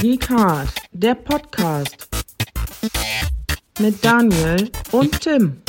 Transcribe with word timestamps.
Geek 0.00 0.30
Hard, 0.30 0.70
der 0.92 1.14
Podcast 1.14 2.08
mit 3.80 4.02
Daniel 4.02 4.70
und 4.92 5.20
Tim. 5.20 5.60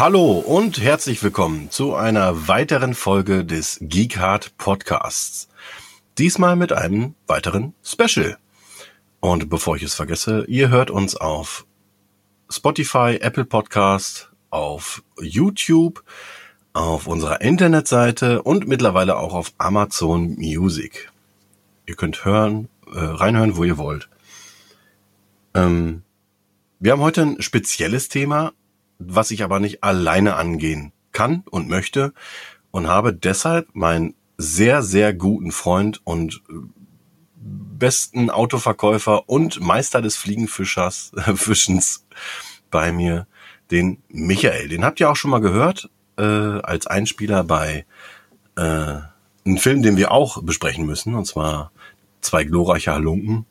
Hallo 0.00 0.38
und 0.38 0.80
herzlich 0.80 1.24
willkommen 1.24 1.72
zu 1.72 1.96
einer 1.96 2.46
weiteren 2.46 2.94
Folge 2.94 3.44
des 3.44 3.78
Geekhard 3.80 4.56
Podcasts. 4.56 5.48
Diesmal 6.18 6.54
mit 6.54 6.72
einem 6.72 7.16
weiteren 7.26 7.74
Special. 7.82 8.38
Und 9.18 9.50
bevor 9.50 9.74
ich 9.74 9.82
es 9.82 9.96
vergesse, 9.96 10.44
ihr 10.46 10.68
hört 10.68 10.92
uns 10.92 11.16
auf 11.16 11.66
Spotify, 12.48 13.18
Apple 13.20 13.44
Podcast, 13.44 14.30
auf 14.50 15.02
YouTube, 15.20 16.04
auf 16.74 17.08
unserer 17.08 17.40
Internetseite 17.40 18.42
und 18.42 18.68
mittlerweile 18.68 19.16
auch 19.16 19.34
auf 19.34 19.52
Amazon 19.58 20.36
Music. 20.36 21.10
Ihr 21.86 21.96
könnt 21.96 22.24
hören, 22.24 22.68
äh, 22.86 23.00
reinhören, 23.00 23.56
wo 23.56 23.64
ihr 23.64 23.78
wollt. 23.78 24.08
Ähm, 25.54 26.04
wir 26.78 26.92
haben 26.92 27.00
heute 27.02 27.22
ein 27.22 27.42
spezielles 27.42 28.08
Thema, 28.08 28.52
was 28.98 29.30
ich 29.30 29.42
aber 29.42 29.60
nicht 29.60 29.84
alleine 29.84 30.36
angehen 30.36 30.92
kann 31.12 31.42
und 31.50 31.68
möchte 31.68 32.12
und 32.70 32.88
habe 32.88 33.12
deshalb 33.12 33.74
meinen 33.74 34.14
sehr, 34.36 34.82
sehr 34.82 35.14
guten 35.14 35.52
Freund 35.52 36.00
und 36.04 36.42
äh, 36.48 36.54
besten 37.34 38.30
Autoverkäufer 38.30 39.28
und 39.28 39.60
Meister 39.60 40.02
des 40.02 40.16
Fliegenfischers, 40.16 41.12
äh, 41.16 41.34
Fischens 41.34 42.06
bei 42.70 42.92
mir, 42.92 43.26
den 43.70 44.02
Michael. 44.08 44.68
Den 44.68 44.84
habt 44.84 45.00
ihr 45.00 45.10
auch 45.10 45.16
schon 45.16 45.30
mal 45.30 45.40
gehört, 45.40 45.90
äh, 46.16 46.22
als 46.22 46.86
Einspieler 46.86 47.44
bei 47.44 47.84
äh, 48.56 48.60
einem 48.60 49.58
Film, 49.58 49.82
den 49.82 49.96
wir 49.96 50.10
auch 50.10 50.42
besprechen 50.42 50.86
müssen, 50.86 51.14
und 51.14 51.26
zwar 51.26 51.72
zwei 52.20 52.44
glorreiche 52.44 52.92
Halunken. 52.92 53.46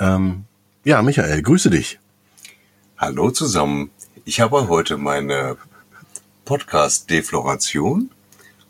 Ähm, 0.00 0.44
ja, 0.84 1.02
Michael, 1.02 1.42
grüße 1.42 1.70
dich. 1.70 1.98
Hallo 2.96 3.30
zusammen. 3.30 3.90
Ich 4.28 4.42
habe 4.42 4.68
heute 4.68 4.98
meine 4.98 5.56
Podcast-Defloration. 6.44 8.10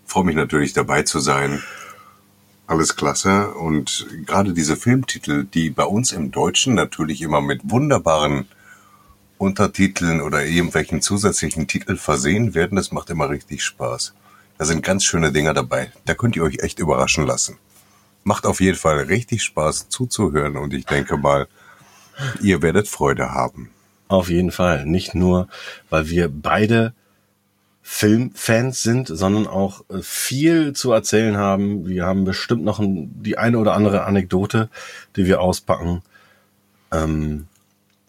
Freue 0.06 0.24
mich 0.24 0.36
natürlich 0.36 0.72
dabei 0.72 1.02
zu 1.02 1.18
sein. 1.18 1.60
Alles 2.68 2.94
klasse. 2.94 3.50
Und 3.54 4.06
gerade 4.24 4.52
diese 4.52 4.76
Filmtitel, 4.76 5.42
die 5.42 5.70
bei 5.70 5.82
uns 5.82 6.12
im 6.12 6.30
Deutschen 6.30 6.74
natürlich 6.74 7.22
immer 7.22 7.40
mit 7.40 7.62
wunderbaren 7.64 8.46
Untertiteln 9.36 10.20
oder 10.20 10.46
irgendwelchen 10.46 11.02
zusätzlichen 11.02 11.66
Titeln 11.66 11.98
versehen 11.98 12.54
werden, 12.54 12.76
das 12.76 12.92
macht 12.92 13.10
immer 13.10 13.28
richtig 13.28 13.64
Spaß. 13.64 14.14
Da 14.58 14.64
sind 14.64 14.84
ganz 14.84 15.02
schöne 15.02 15.32
Dinger 15.32 15.54
dabei. 15.54 15.90
Da 16.04 16.14
könnt 16.14 16.36
ihr 16.36 16.44
euch 16.44 16.60
echt 16.60 16.78
überraschen 16.78 17.26
lassen. 17.26 17.58
Macht 18.22 18.46
auf 18.46 18.60
jeden 18.60 18.78
Fall 18.78 18.98
richtig 18.98 19.42
Spaß 19.42 19.88
zuzuhören 19.88 20.56
und 20.56 20.72
ich 20.72 20.86
denke 20.86 21.16
mal, 21.16 21.48
ihr 22.40 22.62
werdet 22.62 22.86
Freude 22.86 23.32
haben. 23.32 23.72
Auf 24.08 24.30
jeden 24.30 24.50
Fall. 24.50 24.86
Nicht 24.86 25.14
nur, 25.14 25.48
weil 25.90 26.08
wir 26.08 26.28
beide 26.30 26.94
Filmfans 27.82 28.82
sind, 28.82 29.08
sondern 29.08 29.46
auch 29.46 29.82
äh, 29.88 30.02
viel 30.02 30.74
zu 30.74 30.92
erzählen 30.92 31.36
haben. 31.36 31.86
Wir 31.86 32.04
haben 32.04 32.24
bestimmt 32.24 32.62
noch 32.62 32.80
die 32.82 33.38
eine 33.38 33.58
oder 33.58 33.74
andere 33.74 34.04
Anekdote, 34.04 34.68
die 35.16 35.24
wir 35.24 35.40
auspacken. 35.40 36.02
Ähm, 36.92 37.46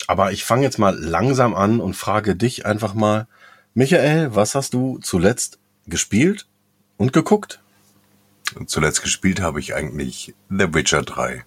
aber 0.08 0.32
ich 0.32 0.44
fange 0.44 0.64
jetzt 0.64 0.80
mal 0.80 0.98
langsam 0.98 1.56
an 1.56 1.80
und 1.80 1.96
frage 1.96 2.36
dich 2.36 2.66
einfach 2.66 2.94
mal, 2.94 3.28
Michael, 3.74 4.36
was 4.36 4.56
hast 4.56 4.74
du 4.74 5.00
zuletzt 5.02 5.60
gespielt 5.88 6.48
und 6.98 7.14
geguckt? 7.14 7.62
Zuletzt 8.66 9.02
gespielt 9.02 9.40
habe 9.40 9.60
ich 9.60 9.76
eigentlich 9.76 10.34
The 10.50 10.74
Witcher 10.74 11.04
3. 11.04 11.46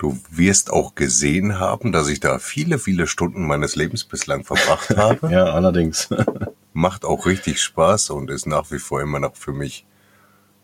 Du 0.00 0.18
wirst 0.30 0.70
auch 0.70 0.94
gesehen 0.94 1.58
haben, 1.58 1.92
dass 1.92 2.08
ich 2.08 2.20
da 2.20 2.38
viele, 2.38 2.78
viele 2.78 3.06
Stunden 3.06 3.46
meines 3.46 3.76
Lebens 3.76 4.04
bislang 4.04 4.44
verbracht 4.44 4.88
habe. 4.96 5.30
ja, 5.30 5.44
allerdings. 5.44 6.08
Macht 6.72 7.04
auch 7.04 7.26
richtig 7.26 7.60
Spaß 7.62 8.08
und 8.08 8.30
ist 8.30 8.46
nach 8.46 8.70
wie 8.70 8.78
vor 8.78 9.02
immer 9.02 9.20
noch 9.20 9.36
für 9.36 9.52
mich 9.52 9.84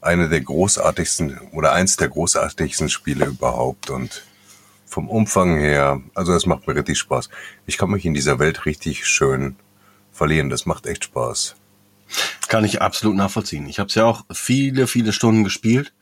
eine 0.01 0.31
der 0.31 0.41
großartigsten 0.41 1.39
oder 1.53 1.75
eins 1.75 1.99
der 1.99 2.09
großartigsten 2.09 2.89
Spiele 2.89 3.27
überhaupt 3.27 3.91
und 3.91 4.23
vom 4.87 5.11
Umfang 5.11 5.59
her, 5.59 6.01
also 6.15 6.33
es 6.33 6.47
macht 6.47 6.67
mir 6.67 6.75
richtig 6.75 6.97
Spaß. 6.99 7.29
Ich 7.67 7.77
kann 7.77 7.91
mich 7.91 8.07
in 8.07 8.15
dieser 8.15 8.39
Welt 8.39 8.65
richtig 8.65 9.07
schön 9.07 9.57
verlieren. 10.13 10.49
Das 10.49 10.65
macht 10.65 10.87
echt 10.87 11.05
Spaß. 11.05 11.57
Kann 12.49 12.65
ich 12.65 12.81
absolut 12.81 13.17
nachvollziehen. 13.19 13.69
Ich 13.69 13.81
habe 13.81 13.89
es 13.89 13.97
ja 13.97 14.07
auch 14.07 14.25
viele, 14.33 14.87
viele 14.87 15.13
Stunden 15.13 15.45
gespielt 15.45 15.93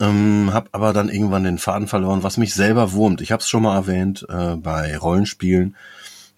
ähm, 0.00 0.50
hab 0.52 0.68
aber 0.72 0.92
dann 0.92 1.08
irgendwann 1.08 1.44
den 1.44 1.58
Faden 1.58 1.88
verloren, 1.88 2.22
was 2.22 2.36
mich 2.36 2.54
selber 2.54 2.92
wurmt. 2.92 3.20
Ich 3.20 3.32
habe 3.32 3.40
es 3.40 3.48
schon 3.48 3.62
mal 3.62 3.74
erwähnt 3.74 4.26
äh, 4.28 4.56
bei 4.56 4.96
Rollenspielen. 4.96 5.76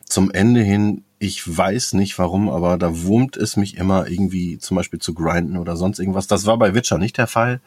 Zum 0.04 0.30
Ende 0.30 0.62
hin, 0.62 1.04
ich 1.18 1.56
weiß 1.56 1.92
nicht 1.92 2.18
warum, 2.18 2.48
aber 2.48 2.78
da 2.78 3.02
wurmt 3.02 3.36
es 3.36 3.56
mich 3.56 3.76
immer 3.76 4.08
irgendwie 4.08 4.58
zum 4.58 4.76
Beispiel 4.76 4.98
zu 4.98 5.14
grinden 5.14 5.56
oder 5.56 5.76
sonst 5.76 5.98
irgendwas. 5.98 6.26
Das 6.26 6.46
war 6.46 6.58
bei 6.58 6.74
Witcher 6.74 6.98
nicht 6.98 7.18
der 7.18 7.26
Fall. 7.26 7.60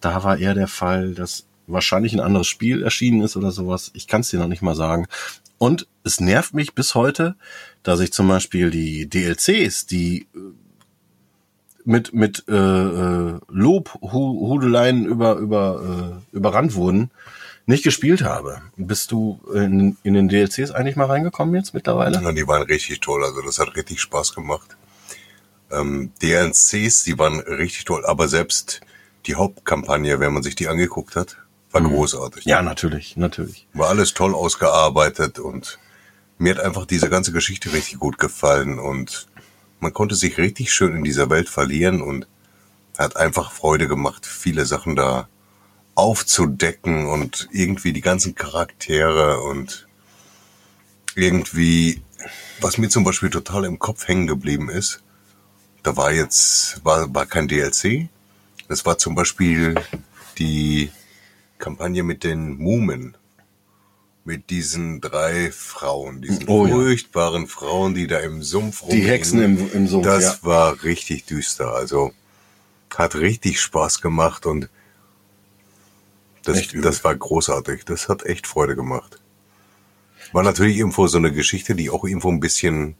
Da 0.00 0.22
war 0.24 0.38
eher 0.38 0.54
der 0.54 0.68
Fall, 0.68 1.14
dass 1.14 1.46
wahrscheinlich 1.66 2.12
ein 2.14 2.20
anderes 2.20 2.46
Spiel 2.46 2.82
erschienen 2.82 3.22
ist 3.22 3.36
oder 3.36 3.52
sowas. 3.52 3.90
Ich 3.94 4.06
kann 4.08 4.22
es 4.22 4.30
dir 4.30 4.38
noch 4.40 4.48
nicht 4.48 4.62
mal 4.62 4.74
sagen. 4.74 5.06
Und 5.58 5.86
es 6.04 6.20
nervt 6.20 6.54
mich 6.54 6.74
bis 6.74 6.94
heute, 6.94 7.36
dass 7.82 8.00
ich 8.00 8.12
zum 8.12 8.28
Beispiel 8.28 8.70
die 8.70 9.08
DLCs, 9.08 9.86
die 9.86 10.28
äh, 10.34 10.38
mit 11.88 12.12
mit 12.12 12.44
äh, 12.48 12.54
äh, 12.54 13.38
Lobhudeleien 13.48 15.06
über 15.06 15.36
über 15.36 16.20
äh, 16.32 16.36
überrannt 16.36 16.74
wurden, 16.74 17.10
nicht 17.66 17.82
gespielt 17.82 18.22
habe. 18.22 18.60
Bist 18.76 19.10
du 19.10 19.40
in, 19.54 19.96
in 20.02 20.14
den 20.14 20.28
DLCs 20.28 20.70
eigentlich 20.70 20.96
mal 20.96 21.06
reingekommen 21.06 21.54
jetzt 21.54 21.74
mittlerweile? 21.74 22.20
Ja, 22.22 22.32
die 22.32 22.46
waren 22.46 22.62
richtig 22.62 23.00
toll. 23.00 23.24
Also 23.24 23.40
das 23.42 23.58
hat 23.58 23.74
richtig 23.74 24.00
Spaß 24.00 24.34
gemacht. 24.34 24.76
Ähm, 25.70 26.12
DLCs, 26.22 27.04
die 27.04 27.18
waren 27.18 27.40
richtig 27.40 27.84
toll. 27.84 28.04
Aber 28.06 28.28
selbst 28.28 28.80
die 29.26 29.34
Hauptkampagne, 29.34 30.20
wenn 30.20 30.32
man 30.32 30.42
sich 30.42 30.54
die 30.54 30.68
angeguckt 30.68 31.16
hat, 31.16 31.38
war 31.70 31.80
mhm. 31.80 31.88
großartig. 31.88 32.44
Ja, 32.44 32.62
natürlich, 32.62 33.16
natürlich. 33.16 33.66
War 33.72 33.88
alles 33.88 34.14
toll 34.14 34.34
ausgearbeitet 34.34 35.38
und 35.38 35.78
mir 36.38 36.54
hat 36.54 36.64
einfach 36.64 36.86
diese 36.86 37.08
ganze 37.08 37.32
Geschichte 37.32 37.72
richtig 37.72 37.98
gut 37.98 38.18
gefallen 38.18 38.78
und 38.78 39.26
man 39.80 39.92
konnte 39.92 40.14
sich 40.14 40.38
richtig 40.38 40.72
schön 40.72 40.96
in 40.96 41.04
dieser 41.04 41.30
Welt 41.30 41.48
verlieren 41.48 42.02
und 42.02 42.26
hat 42.96 43.16
einfach 43.16 43.52
Freude 43.52 43.88
gemacht, 43.88 44.26
viele 44.26 44.66
Sachen 44.66 44.96
da 44.96 45.28
aufzudecken 45.94 47.06
und 47.06 47.48
irgendwie 47.52 47.92
die 47.92 48.00
ganzen 48.00 48.34
Charaktere 48.34 49.40
und 49.40 49.86
irgendwie, 51.14 52.02
was 52.60 52.78
mir 52.78 52.88
zum 52.88 53.04
Beispiel 53.04 53.30
total 53.30 53.64
im 53.64 53.78
Kopf 53.78 54.06
hängen 54.06 54.26
geblieben 54.26 54.68
ist, 54.68 55.02
da 55.82 55.96
war 55.96 56.12
jetzt, 56.12 56.84
war, 56.84 57.12
war 57.14 57.26
kein 57.26 57.48
DLC, 57.48 58.08
das 58.68 58.84
war 58.84 58.98
zum 58.98 59.14
Beispiel 59.14 59.74
die 60.38 60.90
Kampagne 61.58 62.02
mit 62.02 62.24
den 62.24 62.58
Mumen 62.58 63.16
mit 64.28 64.50
diesen 64.50 65.00
drei 65.00 65.50
Frauen, 65.50 66.20
diesen 66.20 66.46
oh, 66.48 66.68
furchtbaren 66.68 67.44
ja. 67.44 67.48
Frauen, 67.48 67.94
die 67.94 68.06
da 68.06 68.18
im 68.18 68.42
Sumpf 68.42 68.82
rumgehen. 68.82 69.00
Die 69.00 69.08
Hexen 69.08 69.42
im, 69.42 69.72
im 69.72 69.88
Sumpf. 69.88 70.04
Das 70.04 70.22
ja. 70.22 70.38
war 70.42 70.82
richtig 70.84 71.24
düster. 71.24 71.72
Also 71.72 72.12
hat 72.94 73.14
richtig 73.14 73.58
Spaß 73.58 74.02
gemacht 74.02 74.44
und 74.44 74.68
das, 76.44 76.68
das 76.74 77.04
war 77.04 77.16
großartig. 77.16 77.86
Das 77.86 78.10
hat 78.10 78.26
echt 78.26 78.46
Freude 78.46 78.76
gemacht. 78.76 79.18
War 80.32 80.42
natürlich 80.42 80.76
irgendwo 80.76 81.06
so 81.06 81.16
eine 81.16 81.32
Geschichte, 81.32 81.74
die 81.74 81.88
auch 81.88 82.04
irgendwo 82.04 82.30
ein 82.30 82.40
bisschen 82.40 82.96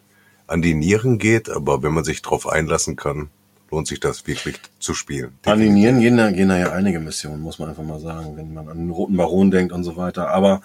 an 0.46 0.62
die 0.62 0.72
Nieren 0.72 1.19
geht, 1.19 1.50
aber 1.50 1.82
wenn 1.82 1.92
man 1.92 2.04
sich 2.04 2.22
drauf 2.22 2.48
einlassen 2.48 2.96
kann, 2.96 3.28
lohnt 3.70 3.86
sich 3.86 4.00
das 4.00 4.26
wirklich 4.26 4.58
zu 4.78 4.94
spielen. 4.94 5.38
An 5.44 5.60
die 5.60 5.69
Nieren 5.69 6.00
gehen 6.00 6.16
da, 6.16 6.30
gehen 6.30 6.48
da 6.48 6.56
ja 6.56 6.72
einige 6.72 7.00
Missionen, 7.00 7.42
muss 7.42 7.58
man 7.58 7.69
einfach 7.69 7.82
mal 7.82 8.00
sagen, 8.00 8.34
wenn 8.38 8.54
man 8.54 8.66
an 8.66 8.78
den 8.78 8.90
Roten 8.90 9.19
Baron 9.19 9.50
denkt 9.50 9.75
und 9.75 9.84
so 9.84 9.96
weiter. 9.96 10.30
Aber 10.30 10.62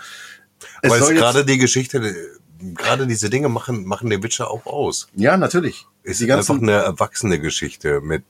weil 0.81 1.01
es 1.01 1.09
gerade 1.09 1.45
die 1.45 1.57
Geschichte, 1.57 2.15
gerade 2.59 3.07
diese 3.07 3.29
Dinge 3.29 3.49
machen, 3.49 3.85
machen 3.85 4.09
den 4.09 4.23
Witcher 4.23 4.49
auch 4.49 4.65
aus. 4.65 5.07
Ja, 5.15 5.37
natürlich. 5.37 5.85
Es 6.03 6.21
ist 6.21 6.29
einfach 6.29 6.61
eine 6.61 6.71
erwachsene 6.71 7.39
Geschichte 7.39 8.01
mit 8.01 8.23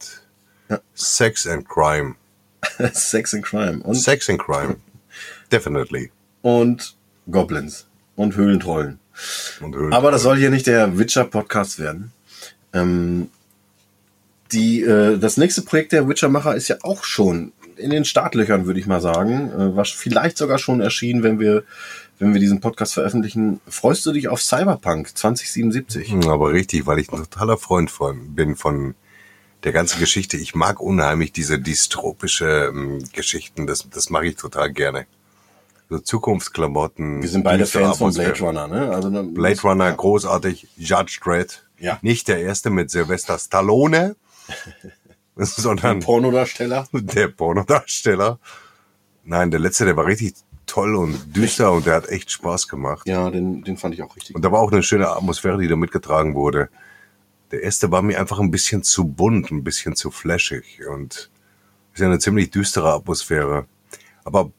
ja. 0.69 0.79
Sex 0.93 1.47
and 1.47 1.67
Crime. 1.67 2.15
Sex 2.93 3.33
and 3.33 3.43
Crime 3.43 3.81
und, 3.83 3.95
Sex 3.95 4.29
and 4.29 4.39
Crime. 4.39 4.77
Definitely. 5.51 6.11
und 6.41 6.95
Goblins 7.29 7.87
und 8.15 8.35
Höhlentrollen. 8.35 8.99
Und 9.61 9.75
Höhlen- 9.75 9.93
Aber 9.93 10.11
das 10.11 10.23
soll 10.23 10.37
hier 10.37 10.49
nicht 10.49 10.67
der 10.67 10.97
Witcher-Podcast 10.97 11.79
werden. 11.79 12.11
Ähm, 12.73 13.29
die, 14.51 14.81
äh, 14.81 15.17
das 15.17 15.37
nächste 15.37 15.61
Projekt 15.61 15.91
der 15.91 16.07
Witcher-Macher 16.07 16.55
ist 16.55 16.67
ja 16.67 16.77
auch 16.81 17.03
schon 17.03 17.53
in 17.75 17.89
den 17.89 18.05
Startlöchern, 18.05 18.65
würde 18.65 18.79
ich 18.79 18.85
mal 18.85 19.01
sagen. 19.01 19.51
Äh, 19.51 19.75
war 19.75 19.85
vielleicht 19.85 20.37
sogar 20.37 20.57
schon 20.57 20.81
erschienen, 20.81 21.23
wenn 21.23 21.39
wir, 21.39 21.63
wenn 22.23 22.33
wir 22.33 22.39
diesen 22.39 22.59
Podcast 22.61 22.93
veröffentlichen. 22.93 23.59
Freust 23.67 24.05
du 24.05 24.11
dich 24.11 24.27
auf 24.29 24.41
Cyberpunk 24.41 25.15
2077? 25.17 26.11
Hm, 26.11 26.29
Aber 26.29 26.51
richtig, 26.51 26.85
weil 26.85 26.99
ich 26.99 27.11
ein 27.11 27.17
totaler 27.17 27.57
Freund 27.57 27.91
von, 27.91 28.33
bin 28.35 28.55
von 28.55 28.95
der 29.63 29.71
ganzen 29.71 29.99
Geschichte. 29.99 30.37
Ich 30.37 30.55
mag 30.55 30.79
unheimlich 30.79 31.31
diese 31.31 31.59
dystropische 31.59 32.71
ähm, 32.73 33.03
Geschichten. 33.13 33.67
Das, 33.67 33.89
das 33.89 34.09
mache 34.09 34.27
ich 34.27 34.35
total 34.35 34.71
gerne. 34.71 35.05
So 35.89 35.99
Zukunftsklamotten. 35.99 37.21
Wir 37.21 37.29
sind 37.29 37.43
beide 37.43 37.65
Fans 37.65 37.97
von. 37.97 38.13
Blade 38.13 38.39
Runner, 38.39 38.67
ne? 38.67 38.89
Also, 38.89 39.09
dann- 39.09 39.33
Blade 39.33 39.61
Runner, 39.61 39.91
großartig. 39.91 40.67
Judge 40.77 41.19
Dredd. 41.23 41.63
Ja. 41.79 41.99
Nicht 42.01 42.27
der 42.29 42.39
erste 42.41 42.69
mit 42.69 42.89
Sylvester 42.89 43.37
Stallone, 43.37 44.15
sondern 45.35 45.99
Pornodarsteller. 45.99 46.87
der 46.93 47.27
Pornodarsteller. 47.27 48.39
Nein, 49.25 49.51
der 49.51 49.59
letzte, 49.59 49.85
der 49.85 49.95
war 49.97 50.05
richtig 50.05 50.33
toll 50.73 50.95
und 50.95 51.35
düster 51.35 51.71
und 51.71 51.85
der 51.85 51.93
hat 51.93 52.09
echt 52.09 52.31
Spaß 52.31 52.67
gemacht. 52.67 53.07
Ja, 53.07 53.29
den, 53.29 53.63
den 53.63 53.77
fand 53.77 53.93
ich 53.93 54.01
auch 54.01 54.15
richtig. 54.15 54.35
Und 54.35 54.43
da 54.43 54.51
war 54.51 54.59
auch 54.59 54.71
eine 54.71 54.81
schöne 54.81 55.07
Atmosphäre, 55.07 55.59
die 55.59 55.67
da 55.67 55.75
mitgetragen 55.75 56.33
wurde. 56.33 56.69
Der 57.51 57.61
erste 57.61 57.91
war 57.91 58.01
mir 58.01 58.19
einfach 58.19 58.39
ein 58.39 58.49
bisschen 58.49 58.81
zu 58.81 59.05
bunt, 59.05 59.51
ein 59.51 59.63
bisschen 59.63 59.95
zu 59.95 60.09
flashig 60.09 60.81
und 60.89 61.29
ist 61.93 61.99
ja 61.99 62.07
eine 62.07 62.17
ziemlich 62.17 62.49
düstere 62.49 62.91
Atmosphäre. 62.91 63.67
Aber 64.23 64.51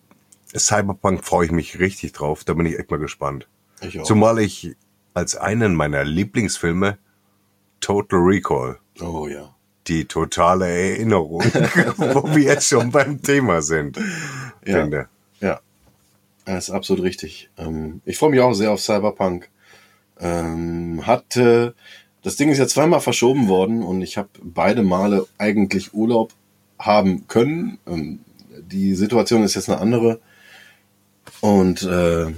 Cyberpunk 0.57 1.25
freue 1.25 1.47
ich 1.47 1.51
mich 1.53 1.81
richtig 1.81 2.13
drauf, 2.13 2.45
da 2.45 2.55
bin 2.55 2.67
ich 2.67 2.79
echt 2.79 2.93
mal 2.93 3.01
gespannt. 3.01 3.49
Ich 3.81 3.99
auch. 3.99 4.05
Zumal 4.05 4.39
ich 4.39 4.77
als 5.15 5.35
einen 5.35 5.75
meiner 5.75 6.05
Lieblingsfilme 6.05 6.97
Total 7.81 8.21
Recall, 8.21 8.79
oh 9.01 9.27
ja. 9.27 9.53
die 9.89 10.05
totale 10.05 10.69
Erinnerung, 10.69 11.43
wo 11.97 12.37
wir 12.37 12.45
jetzt 12.45 12.69
schon 12.69 12.93
beim 12.93 13.21
Thema 13.21 13.63
sind, 13.63 13.97
Ja. 14.65 14.81
finde. 14.81 15.09
Ja, 15.41 15.61
das 16.45 16.69
ist 16.69 16.75
absolut 16.75 17.05
richtig. 17.05 17.51
Ähm, 17.59 18.01
ich 18.05 18.19
freue 18.19 18.31
mich 18.31 18.41
auch 18.41 18.55
sehr 18.55 18.71
auf 18.71 18.81
Cyberpunk. 18.81 19.49
Ähm, 20.21 21.07
hat, 21.07 21.37
äh, 21.37 21.73
das 22.23 22.37
Ding 22.37 22.51
ist 22.51 22.59
ja 22.59 22.67
zweimal 22.67 23.01
verschoben 23.01 23.49
worden 23.49 23.83
und 23.83 24.03
ich 24.03 24.17
habe 24.17 24.29
beide 24.43 24.83
Male 24.83 25.27
eigentlich 25.39 25.95
Urlaub 25.95 26.33
haben 26.79 27.27
können. 27.29 27.79
Ähm, 27.87 28.21
die 28.61 28.95
Situation 28.95 29.43
ist 29.43 29.55
jetzt 29.55 29.69
eine 29.69 29.81
andere. 29.81 30.21
Und 31.41 31.83
äh, 31.83 32.33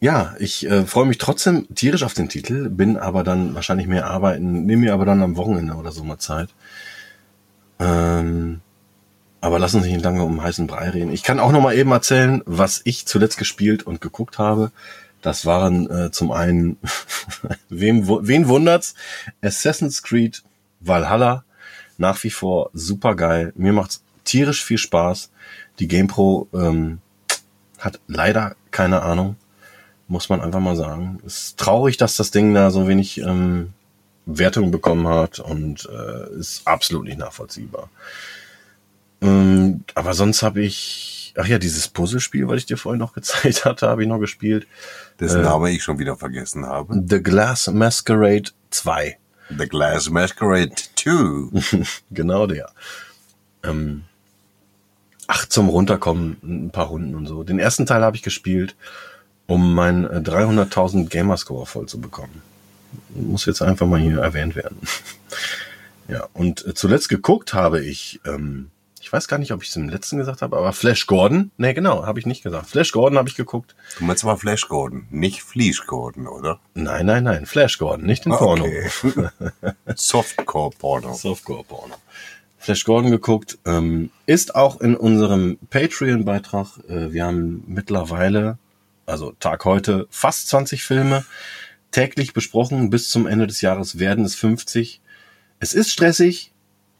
ja, 0.00 0.34
ich 0.38 0.66
äh, 0.66 0.84
freue 0.84 1.06
mich 1.06 1.18
trotzdem 1.18 1.66
tierisch 1.74 2.02
auf 2.02 2.14
den 2.14 2.28
Titel, 2.28 2.68
bin 2.68 2.96
aber 2.96 3.24
dann 3.24 3.54
wahrscheinlich 3.54 3.86
mehr 3.86 4.06
arbeiten, 4.06 4.64
nehme 4.66 4.82
mir 4.82 4.94
aber 4.94 5.06
dann 5.06 5.22
am 5.22 5.36
Wochenende 5.36 5.74
oder 5.74 5.90
so 5.90 6.04
mal 6.04 6.18
Zeit. 6.18 6.50
Ähm, 7.78 8.60
aber 9.46 9.60
lassen 9.60 9.80
Sie 9.80 9.92
nicht 9.92 10.04
lange 10.04 10.24
um 10.24 10.42
heißen 10.42 10.66
Brei 10.66 10.90
reden. 10.90 11.12
Ich 11.12 11.22
kann 11.22 11.38
auch 11.38 11.52
noch 11.52 11.60
mal 11.60 11.76
eben 11.76 11.92
erzählen, 11.92 12.42
was 12.46 12.80
ich 12.82 13.06
zuletzt 13.06 13.38
gespielt 13.38 13.84
und 13.84 14.00
geguckt 14.00 14.38
habe. 14.38 14.72
Das 15.22 15.46
waren 15.46 15.88
äh, 15.88 16.10
zum 16.10 16.32
einen, 16.32 16.78
wem, 17.68 18.08
wen 18.08 18.48
wundert's? 18.48 18.96
Assassin's 19.42 20.02
Creed 20.02 20.42
Valhalla. 20.80 21.44
Nach 21.96 22.20
wie 22.24 22.30
vor 22.30 22.70
super 22.74 23.14
geil. 23.14 23.52
Mir 23.54 23.72
macht's 23.72 24.02
tierisch 24.24 24.64
viel 24.64 24.78
Spaß. 24.78 25.30
Die 25.78 25.86
GamePro 25.86 26.48
ähm, 26.52 26.98
hat 27.78 28.00
leider 28.08 28.56
keine 28.72 29.02
Ahnung. 29.02 29.36
Muss 30.08 30.28
man 30.28 30.40
einfach 30.40 30.58
mal 30.58 30.74
sagen. 30.74 31.20
Ist 31.24 31.56
traurig, 31.56 31.96
dass 31.98 32.16
das 32.16 32.32
Ding 32.32 32.52
da 32.52 32.72
so 32.72 32.88
wenig 32.88 33.18
ähm, 33.18 33.74
Wertung 34.26 34.72
bekommen 34.72 35.06
hat 35.06 35.38
und 35.38 35.88
äh, 35.88 36.34
ist 36.36 36.66
absolut 36.66 37.04
nicht 37.04 37.18
nachvollziehbar. 37.18 37.90
Ähm, 39.20 39.84
aber 39.94 40.14
sonst 40.14 40.42
habe 40.42 40.60
ich, 40.60 41.34
ach 41.36 41.46
ja, 41.46 41.58
dieses 41.58 41.88
Puzzlespiel, 41.88 42.48
was 42.48 42.58
ich 42.58 42.66
dir 42.66 42.76
vorhin 42.76 43.00
noch 43.00 43.12
gezeigt 43.12 43.64
hatte, 43.64 43.88
habe 43.88 44.02
ich 44.02 44.08
noch 44.08 44.18
gespielt. 44.18 44.66
Dessen 45.20 45.40
Äh. 45.40 45.44
Name 45.44 45.70
ich 45.70 45.82
schon 45.82 45.98
wieder 45.98 46.16
vergessen 46.16 46.66
habe. 46.66 47.02
The 47.06 47.22
Glass 47.22 47.68
Masquerade 47.68 48.50
2. 48.70 49.16
The 49.56 49.68
Glass 49.68 50.10
Masquerade 50.10 50.72
2. 50.96 51.86
genau 52.10 52.46
der. 52.46 52.70
Ähm, 53.62 54.02
ach, 55.26 55.46
zum 55.46 55.68
Runterkommen 55.68 56.36
ein 56.42 56.70
paar 56.70 56.86
Runden 56.86 57.14
und 57.14 57.26
so. 57.26 57.42
Den 57.44 57.58
ersten 57.58 57.86
Teil 57.86 58.02
habe 58.02 58.16
ich 58.16 58.22
gespielt, 58.22 58.76
um 59.46 59.74
meinen 59.74 60.04
äh, 60.04 60.18
300.000 60.18 61.08
Gamerscore 61.08 61.66
voll 61.66 61.86
zu 61.86 62.00
bekommen. 62.00 62.42
Muss 63.10 63.46
jetzt 63.46 63.62
einfach 63.62 63.86
mal 63.86 64.00
hier 64.00 64.18
erwähnt 64.18 64.56
werden. 64.56 64.78
ja, 66.08 66.26
und 66.32 66.66
äh, 66.66 66.74
zuletzt 66.74 67.08
geguckt 67.08 67.54
habe 67.54 67.84
ich, 67.84 68.20
ähm, 68.24 68.70
ich 69.06 69.12
weiß 69.12 69.28
gar 69.28 69.38
nicht, 69.38 69.52
ob 69.52 69.62
ich 69.62 69.68
es 69.68 69.76
im 69.76 69.88
letzten 69.88 70.16
gesagt 70.16 70.42
habe, 70.42 70.56
aber 70.56 70.72
Flash 70.72 71.06
Gordon. 71.06 71.52
Nee, 71.58 71.74
genau, 71.74 72.04
habe 72.04 72.18
ich 72.18 72.26
nicht 72.26 72.42
gesagt. 72.42 72.66
Flash 72.68 72.90
Gordon 72.90 73.16
habe 73.18 73.28
ich 73.28 73.36
geguckt. 73.36 73.76
Du 74.00 74.04
meinst 74.04 74.24
aber 74.24 74.36
Flash 74.36 74.66
Gordon, 74.66 75.06
nicht 75.10 75.42
Fleesh 75.44 75.86
Gordon, 75.86 76.26
oder? 76.26 76.58
Nein, 76.74 77.06
nein, 77.06 77.22
nein, 77.22 77.46
Flash 77.46 77.78
Gordon, 77.78 78.04
nicht 78.04 78.24
den 78.24 78.32
Ah, 78.32 78.36
Porno. 78.38 78.64
okay. 78.64 78.90
Softcore 79.94 80.70
Porno. 80.76 81.14
Softcore 81.14 81.62
Porno. 81.62 81.94
Flash 82.58 82.82
Gordon 82.84 83.12
geguckt, 83.12 83.58
ähm, 83.64 84.10
ist 84.26 84.56
auch 84.56 84.80
in 84.80 84.96
unserem 84.96 85.56
Patreon-Beitrag. 85.70 86.66
Äh, 86.88 87.12
wir 87.12 87.26
haben 87.26 87.62
mittlerweile, 87.68 88.58
also 89.06 89.30
Tag 89.38 89.64
heute, 89.64 90.08
fast 90.10 90.48
20 90.48 90.82
Filme 90.82 91.24
täglich 91.92 92.32
besprochen. 92.32 92.90
Bis 92.90 93.08
zum 93.08 93.28
Ende 93.28 93.46
des 93.46 93.60
Jahres 93.60 94.00
werden 94.00 94.24
es 94.24 94.34
50. 94.34 95.00
Es 95.60 95.74
ist 95.74 95.92
stressig, 95.92 96.52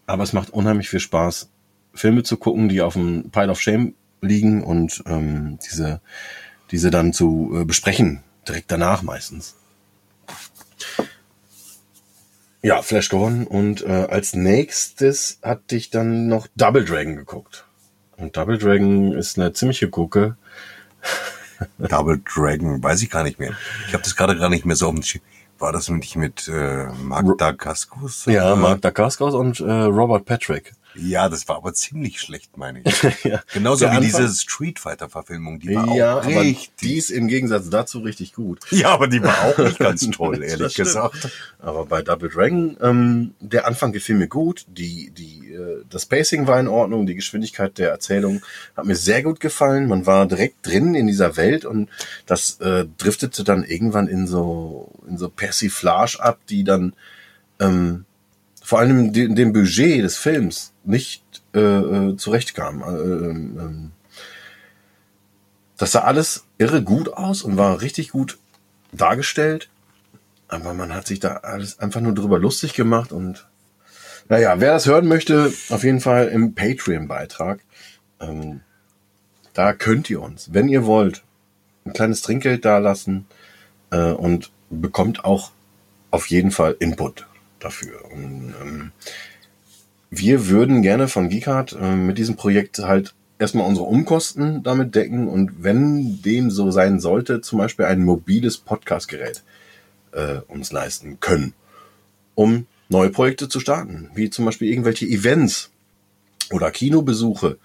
aber 0.06 0.23
es 0.23 0.32
macht 0.32 0.50
unheimlich 0.50 0.88
viel 0.88 1.00
Spaß, 1.00 1.50
Filme 1.96 2.22
zu 2.22 2.37
gucken, 2.37 2.69
die 2.69 2.81
auf 2.81 2.94
dem 2.94 3.31
Pile 3.31 3.50
of 3.50 3.60
Shame 3.60 3.94
liegen 4.20 4.62
und 4.62 5.02
ähm, 5.06 5.58
diese, 5.66 6.00
diese 6.70 6.90
dann 6.90 7.12
zu 7.12 7.52
äh, 7.54 7.64
besprechen, 7.64 8.22
direkt 8.48 8.70
danach 8.70 9.02
meistens. 9.02 9.56
Ja, 12.62 12.82
Flash 12.82 13.10
Gordon 13.10 13.46
und 13.46 13.82
äh, 13.84 14.06
als 14.10 14.34
nächstes 14.34 15.38
hatte 15.43 15.76
ich 15.76 15.90
dann 15.90 16.26
noch 16.26 16.48
Double 16.56 16.84
Dragon 16.84 17.16
geguckt. 17.16 17.64
Und 18.17 18.36
Double 18.36 18.58
Dragon 18.58 19.12
ist 19.12 19.38
eine 19.38 19.53
ziemliche 19.53 19.88
Gucke. 19.88 20.36
Double 21.79 22.20
Dragon, 22.34 22.82
weiß 22.82 23.03
ich 23.03 23.10
gar 23.10 23.22
nicht 23.22 23.38
mehr. 23.38 23.53
Ich 23.86 23.94
habe 23.94 24.03
das 24.03 24.17
gerade 24.17 24.36
gar 24.36 24.48
nicht 24.48 24.65
mehr 24.65 24.76
so 24.76 24.88
auf 24.88 24.94
dem 24.94 25.03
Schirm. 25.03 25.22
War 25.58 25.72
das 25.72 25.88
nicht 25.88 26.17
mit 26.17 26.48
äh, 26.48 26.86
Mark 27.03 27.38
Dacascos? 27.38 28.26
Ja, 28.26 28.56
Mark 28.56 28.82
Dacascos 28.82 29.34
und 29.34 29.60
äh, 29.60 29.72
Robert 29.72 30.26
Patrick. 30.26 30.74
Ja, 30.98 31.29
das 31.29 31.46
war 31.48 31.56
aber 31.56 31.74
ziemlich 31.74 32.20
schlecht, 32.20 32.56
meine 32.56 32.81
ich. 32.84 33.03
ja, 33.24 33.43
Genauso 33.53 33.84
Der 33.84 33.93
wie 33.93 33.96
Anfang- 33.98 34.22
diese 34.26 34.34
Street 34.41 34.79
Fighter 34.79 35.08
Verfilmung, 35.08 35.58
die 35.60 35.74
war 35.74 35.94
ja 35.94 36.19
auch 36.19 36.24
aber 36.24 36.41
richtig. 36.43 36.70
die 36.81 36.96
ist 36.96 37.10
im 37.10 37.29
Gegensatz 37.29 37.69
dazu 37.70 38.00
richtig 38.00 38.32
gut. 38.32 38.60
ja, 38.70 38.88
aber 38.91 39.08
die 39.08 39.22
war 39.22 39.34
auch 39.44 39.58
nicht 39.58 39.79
ganz 39.79 40.08
toll, 40.10 40.43
ehrlich 40.43 40.74
gesagt. 40.74 41.29
Aber 41.58 41.86
bei 41.86 42.03
Double 42.03 42.29
Dragon, 42.29 42.76
ähm, 42.81 43.34
der 43.41 43.67
Anfang 43.67 43.93
gefiel 43.93 44.17
mir 44.17 44.29
gut. 44.29 44.65
Die, 44.69 45.10
die, 45.10 45.53
äh, 45.53 45.84
das 45.91 46.06
Pacing 46.06 46.46
war 46.46 46.58
in 46.60 46.69
Ordnung, 46.69 47.06
die 47.06 47.15
Geschwindigkeit 47.15 47.79
der 47.79 47.91
Erzählung 47.91 48.43
hat 48.76 48.86
mir 48.86 48.96
sehr 48.96 49.22
gut 49.22 49.41
gefallen. 49.41 49.88
Man 49.88 50.06
war 50.06 50.26
direkt 50.26 50.67
drin 50.67 50.94
in 50.94 51.06
dieser 51.06 51.36
Welt 51.36 51.65
und 51.65 51.88
das 52.26 52.60
äh, 52.60 52.86
driftete 52.98 53.44
dann 53.44 53.65
irgendwann 53.65 54.08
in 54.08 54.26
so 54.26 54.91
in 55.08 55.19
so 55.19 55.29
Persiflage 55.29 56.19
ab, 56.20 56.38
die 56.48 56.65
dann 56.65 56.94
ähm, 57.60 58.05
vor 58.67 58.81
allem 58.81 59.13
dem, 59.13 59.37
dem 59.37 59.53
Budget 59.53 60.03
des 60.03 60.17
Films 60.17 60.73
nicht 60.82 61.23
äh, 61.55 61.61
äh, 61.61 62.17
zurechtkam. 62.17 62.82
Äh, 62.82 62.87
ähm, 62.87 63.93
das 65.79 65.93
sah 65.93 66.01
alles 66.01 66.46
irre 66.58 66.82
gut 66.82 67.13
aus 67.13 67.43
und 67.43 67.56
war 67.56 67.81
richtig 67.81 68.11
gut 68.11 68.39
dargestellt. 68.91 69.69
Aber 70.49 70.75
man 70.75 70.93
hat 70.93 71.06
sich 71.06 71.20
da 71.20 71.37
alles 71.37 71.79
einfach 71.79 72.01
nur 72.01 72.13
drüber 72.13 72.41
lustig 72.41 72.75
gemacht 72.75 73.13
und 73.13 73.46
naja, 74.29 74.58
wer 74.58 74.73
das 74.73 74.87
hören 74.87 75.06
möchte, 75.06 75.53
auf 75.69 75.85
jeden 75.85 76.01
Fall 76.01 76.27
im 76.27 76.56
Patreon-Beitrag. 76.56 77.61
Ähm, 78.19 78.63
da 79.53 79.75
könnt 79.75 80.11
ihr 80.11 80.20
uns, 80.20 80.53
wenn 80.55 80.69
ihr 80.69 80.87
wollt, 80.87 81.23
ein 81.85 81.93
kleines 81.93 82.20
Trinkgeld 82.20 82.65
dalassen 82.65 83.27
äh, 83.93 84.11
und 84.11 84.51
bekommt 84.70 85.25
auch 85.25 85.53
auf 86.11 86.27
jeden 86.31 86.51
Fall 86.51 86.75
Input 86.81 87.29
dafür. 87.60 88.05
Und, 88.10 88.55
ähm, 88.60 88.93
wir 90.10 90.48
würden 90.48 90.82
gerne 90.82 91.08
von 91.08 91.29
Geekart 91.29 91.77
äh, 91.79 91.96
mit 91.96 92.19
diesem 92.19 92.36
Projekt 92.36 92.79
halt 92.79 93.15
erstmal 93.39 93.67
unsere 93.67 93.86
Umkosten 93.86 94.63
damit 94.63 94.94
decken 94.94 95.29
und 95.29 95.63
wenn 95.63 96.22
dem 96.22 96.51
so 96.51 96.70
sein 96.70 97.01
sollte, 97.01 97.41
zum 97.41 97.58
Beispiel 97.58 97.84
ein 97.84 98.05
mobiles 98.05 98.56
Podcastgerät 98.56 99.43
äh, 100.13 100.36
uns 100.48 100.72
leisten 100.72 101.19
können, 101.20 101.53
um 102.34 102.67
neue 102.89 103.10
Projekte 103.10 103.48
zu 103.48 103.60
starten, 103.60 104.10
wie 104.15 104.31
zum 104.31 104.44
Beispiel 104.44 104.70
irgendwelche 104.70 105.06
Events, 105.06 105.70
oder 106.53 106.70
Kinobesuche. 106.70 107.58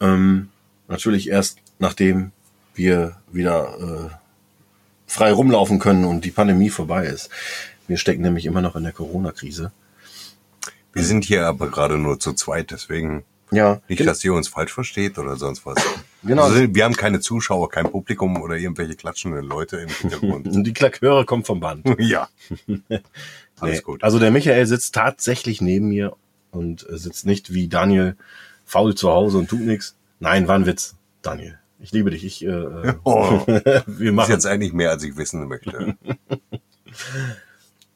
Ähm, 0.00 0.48
natürlich 0.86 1.28
erst 1.28 1.58
nachdem 1.78 2.32
wir 2.74 3.16
wieder 3.32 4.10
äh, 4.10 4.14
frei 5.06 5.32
rumlaufen 5.32 5.78
können 5.78 6.04
und 6.04 6.24
die 6.24 6.30
Pandemie 6.30 6.70
vorbei 6.70 7.06
ist. 7.06 7.30
Wir 7.88 7.96
stecken 7.96 8.22
nämlich 8.22 8.46
immer 8.46 8.60
noch 8.60 8.76
in 8.76 8.84
der 8.84 8.92
Corona-Krise. 8.92 9.72
Wir 10.92 11.04
sind 11.04 11.24
hier 11.24 11.46
aber 11.46 11.68
gerade 11.68 11.98
nur 11.98 12.20
zu 12.20 12.32
zweit, 12.34 12.70
deswegen 12.70 13.24
Ja, 13.50 13.80
nicht, 13.88 14.06
dass 14.06 14.22
ihr 14.24 14.34
uns 14.34 14.48
falsch 14.48 14.72
versteht 14.72 15.18
oder 15.18 15.36
sonst 15.36 15.64
was. 15.66 15.76
Genau. 16.22 16.44
Also 16.44 16.74
wir 16.74 16.84
haben 16.84 16.94
keine 16.94 17.20
Zuschauer, 17.20 17.68
kein 17.70 17.90
Publikum 17.90 18.40
oder 18.42 18.56
irgendwelche 18.56 18.94
klatschenden 18.96 19.44
Leute 19.44 19.78
im 19.78 19.88
Hintergrund. 19.88 20.48
Und 20.48 20.64
die 20.64 20.72
Klaköre 20.72 21.24
kommen 21.24 21.44
vom 21.44 21.60
Band. 21.60 21.86
ja. 21.98 22.28
Alles 23.60 23.76
Nee, 23.78 23.80
gut. 23.82 24.04
Also 24.04 24.18
der 24.18 24.30
Michael 24.30 24.66
sitzt 24.66 24.94
tatsächlich 24.94 25.60
neben 25.60 25.88
mir 25.88 26.14
und 26.50 26.88
äh, 26.88 26.98
sitzt 26.98 27.26
nicht 27.26 27.52
wie 27.52 27.68
Daniel 27.68 28.16
faul 28.64 28.94
zu 28.94 29.10
Hause 29.10 29.38
und 29.38 29.48
tut 29.48 29.60
nichts. 29.60 29.96
Nein, 30.20 30.46
war 30.48 30.56
ein 30.56 30.66
Witz, 30.66 30.96
Daniel. 31.22 31.58
Ich 31.80 31.92
liebe 31.92 32.10
dich. 32.10 32.24
Ich, 32.24 32.44
äh, 32.44 32.48
äh, 32.48 32.94
Oh, 33.04 33.46
wir 33.46 34.10
ist 34.10 34.14
machen 34.14 34.32
jetzt 34.32 34.46
eigentlich 34.46 34.72
mehr, 34.72 34.90
als 34.90 35.04
ich 35.04 35.16
wissen 35.16 35.46
möchte. 35.46 35.96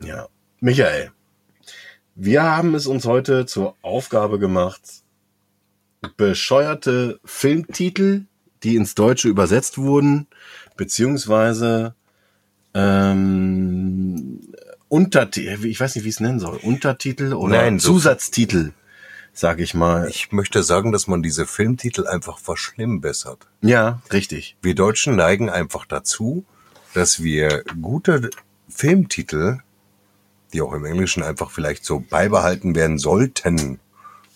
Ja. 0.04 0.28
Michael, 0.60 1.10
wir 2.14 2.42
haben 2.42 2.74
es 2.74 2.86
uns 2.86 3.04
heute 3.06 3.46
zur 3.46 3.76
Aufgabe 3.82 4.38
gemacht, 4.38 4.80
bescheuerte 6.16 7.20
Filmtitel, 7.24 8.22
die 8.62 8.76
ins 8.76 8.94
Deutsche 8.94 9.28
übersetzt 9.28 9.78
wurden, 9.78 10.26
beziehungsweise 10.76 11.94
ähm, 12.74 14.40
Untertitel, 14.88 15.64
ich 15.66 15.80
weiß 15.80 15.94
nicht, 15.94 16.04
wie 16.04 16.08
ich 16.08 16.16
es 16.16 16.20
nennen 16.20 16.40
soll, 16.40 16.56
Untertitel 16.62 17.32
oder 17.32 17.56
Nein, 17.56 17.78
so- 17.78 17.94
Zusatztitel, 17.94 18.72
sag 19.32 19.60
ich 19.60 19.74
mal. 19.74 20.08
Ich 20.08 20.32
möchte 20.32 20.62
sagen, 20.62 20.92
dass 20.92 21.06
man 21.06 21.22
diese 21.22 21.46
Filmtitel 21.46 22.06
einfach 22.06 22.38
verschlimmbessert. 22.38 23.46
ja, 23.62 24.02
richtig. 24.12 24.56
Wir 24.62 24.74
Deutschen 24.74 25.16
neigen 25.16 25.48
einfach 25.50 25.86
dazu, 25.86 26.44
dass 26.94 27.22
wir 27.22 27.64
gute 27.80 28.30
Filmtitel, 28.68 29.58
die 30.52 30.62
auch 30.62 30.72
im 30.72 30.84
Englischen 30.84 31.22
einfach 31.22 31.50
vielleicht 31.50 31.84
so 31.84 32.00
beibehalten 32.00 32.74
werden 32.74 32.98
sollten, 32.98 33.80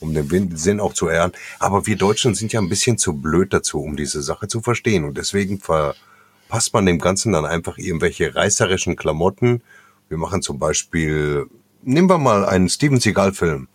um 0.00 0.14
den 0.14 0.56
Sinn 0.56 0.80
auch 0.80 0.94
zu 0.94 1.08
erlernen. 1.08 1.34
Aber 1.58 1.86
wir 1.86 1.96
Deutschen 1.96 2.34
sind 2.34 2.52
ja 2.52 2.60
ein 2.60 2.68
bisschen 2.68 2.98
zu 2.98 3.14
blöd 3.14 3.52
dazu, 3.52 3.80
um 3.80 3.96
diese 3.96 4.22
Sache 4.22 4.48
zu 4.48 4.60
verstehen. 4.60 5.04
Und 5.04 5.16
deswegen 5.16 5.60
verpasst 5.60 6.72
man 6.72 6.86
dem 6.86 6.98
Ganzen 6.98 7.32
dann 7.32 7.46
einfach 7.46 7.78
irgendwelche 7.78 8.34
reißerischen 8.34 8.96
Klamotten. 8.96 9.62
Wir 10.08 10.18
machen 10.18 10.42
zum 10.42 10.58
Beispiel, 10.58 11.46
nehmen 11.82 12.08
wir 12.08 12.18
mal 12.18 12.44
einen 12.44 12.68
Steven 12.68 13.00
Seagal-Film, 13.00 13.68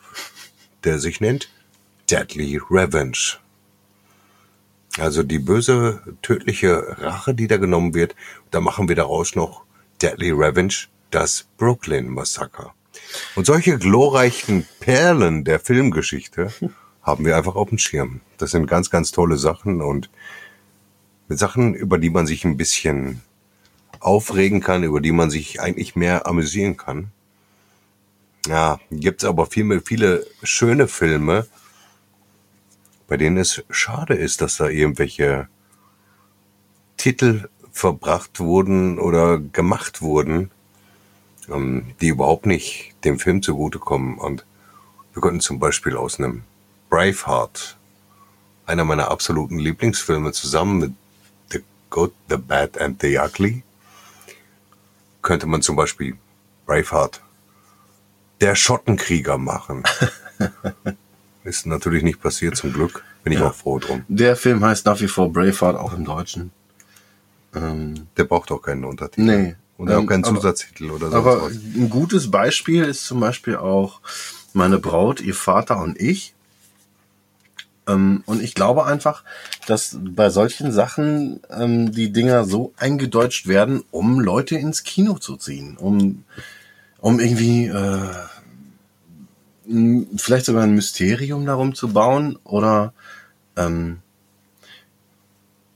der 0.83 0.99
sich 0.99 1.21
nennt 1.21 1.49
Deadly 2.09 2.59
Revenge. 2.69 3.37
Also 4.97 5.23
die 5.23 5.39
böse, 5.39 6.01
tödliche 6.21 6.97
Rache, 6.99 7.33
die 7.33 7.47
da 7.47 7.57
genommen 7.57 7.93
wird, 7.93 8.15
da 8.51 8.59
machen 8.59 8.89
wir 8.89 8.95
daraus 8.95 9.35
noch 9.35 9.63
Deadly 10.01 10.31
Revenge, 10.31 10.73
das 11.11 11.45
Brooklyn 11.57 12.09
Massaker. 12.09 12.73
Und 13.35 13.45
solche 13.45 13.77
glorreichen 13.77 14.67
Perlen 14.79 15.43
der 15.43 15.59
Filmgeschichte 15.59 16.53
haben 17.01 17.25
wir 17.25 17.37
einfach 17.37 17.55
auf 17.55 17.69
dem 17.69 17.77
Schirm. 17.77 18.21
Das 18.37 18.51
sind 18.51 18.67
ganz, 18.67 18.89
ganz 18.89 19.11
tolle 19.11 19.37
Sachen 19.37 19.81
und 19.81 20.09
Sachen, 21.29 21.73
über 21.73 21.97
die 21.97 22.09
man 22.09 22.27
sich 22.27 22.45
ein 22.45 22.57
bisschen 22.57 23.21
aufregen 23.99 24.61
kann, 24.61 24.83
über 24.83 25.01
die 25.01 25.11
man 25.11 25.29
sich 25.29 25.61
eigentlich 25.61 25.95
mehr 25.95 26.27
amüsieren 26.27 26.77
kann. 26.77 27.11
Ja, 28.47 28.79
gibt's 28.89 29.23
aber 29.23 29.45
viel, 29.45 29.81
viele 29.81 30.25
schöne 30.43 30.87
Filme, 30.87 31.47
bei 33.07 33.17
denen 33.17 33.37
es 33.37 33.63
schade 33.69 34.15
ist, 34.15 34.41
dass 34.41 34.57
da 34.57 34.67
irgendwelche 34.67 35.47
Titel 36.97 37.49
verbracht 37.71 38.39
wurden 38.39 38.99
oder 38.99 39.39
gemacht 39.39 40.01
wurden, 40.01 40.51
ähm, 41.51 41.93
die 42.01 42.07
überhaupt 42.09 42.45
nicht 42.45 42.93
dem 43.03 43.19
Film 43.19 43.41
zugutekommen. 43.41 44.17
Und 44.17 44.45
wir 45.13 45.21
könnten 45.21 45.39
zum 45.41 45.59
Beispiel 45.59 45.95
aus 45.97 46.19
einem 46.19 46.43
Braveheart, 46.89 47.77
einer 48.65 48.83
meiner 48.85 49.09
absoluten 49.09 49.59
Lieblingsfilme, 49.59 50.31
zusammen 50.31 50.79
mit 50.79 50.91
The 51.51 51.59
Good, 51.89 52.13
The 52.29 52.37
Bad 52.37 52.79
and 52.79 53.01
The 53.01 53.17
Ugly, 53.19 53.63
könnte 55.21 55.47
man 55.47 55.61
zum 55.61 55.75
Beispiel 55.75 56.15
Braveheart, 56.65 57.21
der 58.39 58.55
Schottenkrieger 58.55 59.37
machen. 59.37 59.83
Ist 61.43 61.65
natürlich 61.65 62.03
nicht 62.03 62.21
passiert, 62.21 62.55
zum 62.55 62.71
Glück. 62.73 63.03
Bin 63.23 63.33
ich 63.33 63.39
Ja. 63.39 63.49
auch 63.49 63.53
froh 63.55 63.77
drum. 63.79 64.03
Der 64.07 64.35
Film 64.35 64.63
heißt 64.63 64.85
nach 64.85 64.99
wie 64.99 65.07
vor 65.07 65.31
Braveheart, 65.31 65.75
auch 65.77 65.93
im 65.93 66.05
Deutschen. 66.05 66.51
Ähm, 67.55 68.07
Der 68.17 68.23
braucht 68.23 68.51
auch 68.51 68.61
keinen 68.61 68.85
Untertitel. 68.85 69.21
Nee. 69.25 69.55
Und 69.81 69.89
auch 69.91 69.99
Ähm, 70.01 70.05
keinen 70.05 70.23
aber- 70.25 70.35
Zusatztitel 70.35 70.91
oder 70.91 71.09
sonst 71.09 71.15
Aber 71.15 71.41
was. 71.45 71.53
ein 71.53 71.89
gutes 71.89 72.29
Beispiel 72.29 72.83
ist 72.83 73.03
zum 73.05 73.19
Beispiel 73.19 73.55
auch 73.55 73.99
meine 74.53 74.77
Braut, 74.77 75.21
ihr 75.21 75.33
Vater 75.33 75.81
und 75.81 75.99
ich. 75.99 76.35
Ähm, 77.87 78.21
und 78.27 78.43
ich 78.43 78.53
glaube 78.53 78.85
einfach, 78.85 79.23
dass 79.65 79.97
bei 79.99 80.29
solchen 80.29 80.71
Sachen 80.71 81.39
ähm, 81.49 81.91
die 81.91 82.11
Dinger 82.11 82.43
so 82.45 82.73
eingedeutscht 82.77 83.47
werden, 83.47 83.83
um 83.89 84.19
Leute 84.19 84.55
ins 84.55 84.83
Kino 84.83 85.17
zu 85.17 85.35
ziehen, 85.35 85.77
um, 85.77 86.25
um 86.99 87.19
irgendwie 87.19 87.65
äh, 87.65 88.09
vielleicht 90.17 90.45
sogar 90.45 90.61
ein 90.63 90.75
Mysterium 90.75 91.43
darum 91.47 91.73
zu 91.73 91.87
bauen 91.91 92.37
oder 92.43 92.93
ähm, 93.57 93.97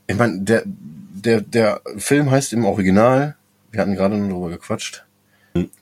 ich 0.05 0.15
meine, 0.15 0.41
der, 0.41 0.61
der, 0.65 1.41
der 1.41 1.81
Film 1.97 2.29
heißt 2.29 2.53
im 2.53 2.65
Original, 2.65 3.35
wir 3.75 3.81
hatten 3.81 3.95
gerade 3.95 4.17
noch 4.17 4.29
darüber 4.29 4.49
gequatscht, 4.49 5.03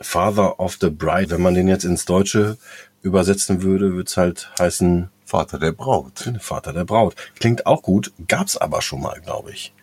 Father 0.01 0.59
of 0.59 0.77
the 0.81 0.89
Bride. 0.89 1.29
Wenn 1.29 1.43
man 1.43 1.53
den 1.53 1.67
jetzt 1.67 1.85
ins 1.85 2.05
Deutsche 2.05 2.57
übersetzen 3.03 3.62
würde, 3.62 3.93
würde 3.93 4.09
es 4.09 4.17
halt 4.17 4.51
heißen 4.59 5.09
Vater 5.25 5.59
der 5.59 5.73
Braut. 5.73 6.31
Vater 6.39 6.73
der 6.73 6.85
Braut. 6.85 7.15
Klingt 7.39 7.67
auch 7.67 7.83
gut, 7.83 8.12
gab's 8.27 8.57
aber 8.57 8.81
schon 8.81 9.01
mal, 9.01 9.21
glaube 9.21 9.51
ich. 9.51 9.73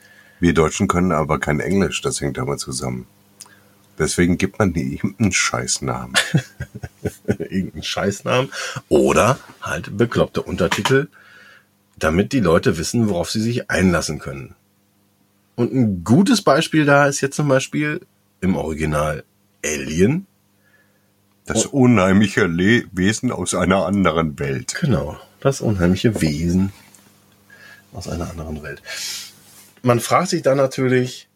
Wir 0.41 0.55
Deutschen 0.55 0.89
können 0.89 1.13
aber 1.13 1.39
kein 1.39 1.61
Englisch, 1.61 2.01
das 2.01 2.21
hängt 2.21 2.39
aber 2.39 2.57
zusammen. 2.57 3.07
Deswegen 3.97 4.39
gibt 4.39 4.59
man 4.59 4.73
die 4.73 5.01
einen 5.19 5.31
Scheißnamen. 5.31 6.15
Irgendeinen 7.39 7.83
Scheißnamen. 7.83 8.51
Oder 8.89 9.39
halt 9.61 9.97
bekloppte 9.97 10.43
Untertitel, 10.43 11.09
damit 11.97 12.33
die 12.33 12.41
Leute 12.41 12.77
wissen, 12.77 13.09
worauf 13.09 13.31
sie 13.31 13.43
sich 13.43 13.71
einlassen 13.71 14.19
können. 14.19 14.57
Und 15.61 15.75
ein 15.75 16.05
gutes 16.05 16.41
Beispiel 16.41 16.87
da 16.87 17.07
ist 17.07 17.21
jetzt 17.21 17.37
zum 17.37 17.47
Beispiel 17.47 18.01
im 18.41 18.57
Original 18.57 19.25
Alien. 19.63 20.27
Das 21.45 21.67
unheimliche 21.67 22.47
Le 22.47 22.85
Wesen 22.93 23.31
aus 23.31 23.53
einer 23.55 23.85
anderen 23.85 24.39
Welt. 24.39 24.75
Genau, 24.81 25.19
das 25.41 25.61
unheimliche 25.61 26.23
Wesen 26.23 26.73
aus 27.93 28.09
einer 28.09 28.31
anderen 28.31 28.63
Welt. 28.63 28.81
Man 29.83 30.01
fragt 30.01 30.31
sich 30.31 30.41
dann 30.41 30.57
natürlich, 30.57 31.29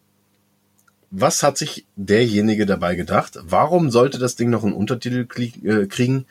was 1.11 1.43
hat 1.43 1.59
sich 1.59 1.85
derjenige 1.95 2.65
dabei 2.65 2.95
gedacht? 2.95 3.37
Warum 3.43 3.91
sollte 3.91 4.17
das 4.17 4.35
Ding 4.35 4.49
noch 4.49 4.63
einen 4.63 4.73
Untertitel 4.73 5.27
äh, 5.63 5.85
kriegen? 5.85 6.25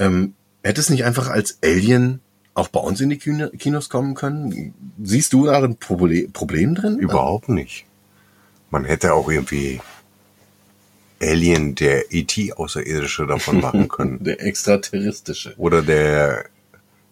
Ähm, 0.00 0.34
hätte 0.64 0.80
es 0.80 0.90
nicht 0.90 1.04
einfach 1.04 1.28
als 1.28 1.58
Alien 1.62 2.18
auch 2.56 2.68
bei 2.68 2.80
uns 2.80 3.00
in 3.00 3.10
die 3.10 3.18
Kino 3.18 3.48
Kinos 3.50 3.88
kommen 3.88 4.14
können? 4.14 4.74
Siehst 5.02 5.32
du 5.32 5.46
da 5.46 5.62
ein 5.62 5.76
Proble 5.76 6.28
Problem 6.28 6.74
drin? 6.74 6.98
Überhaupt 6.98 7.48
nicht. 7.48 7.84
Man 8.70 8.84
hätte 8.84 9.14
auch 9.14 9.30
irgendwie 9.30 9.80
Alien, 11.20 11.74
der 11.74 12.12
E.T. 12.12 12.54
Außerirdische 12.54 13.26
davon 13.26 13.60
machen 13.60 13.88
können. 13.94 14.22
Der 14.24 14.42
extraterrestrische. 14.42 15.54
Oder 15.56 15.82
der, 15.82 16.46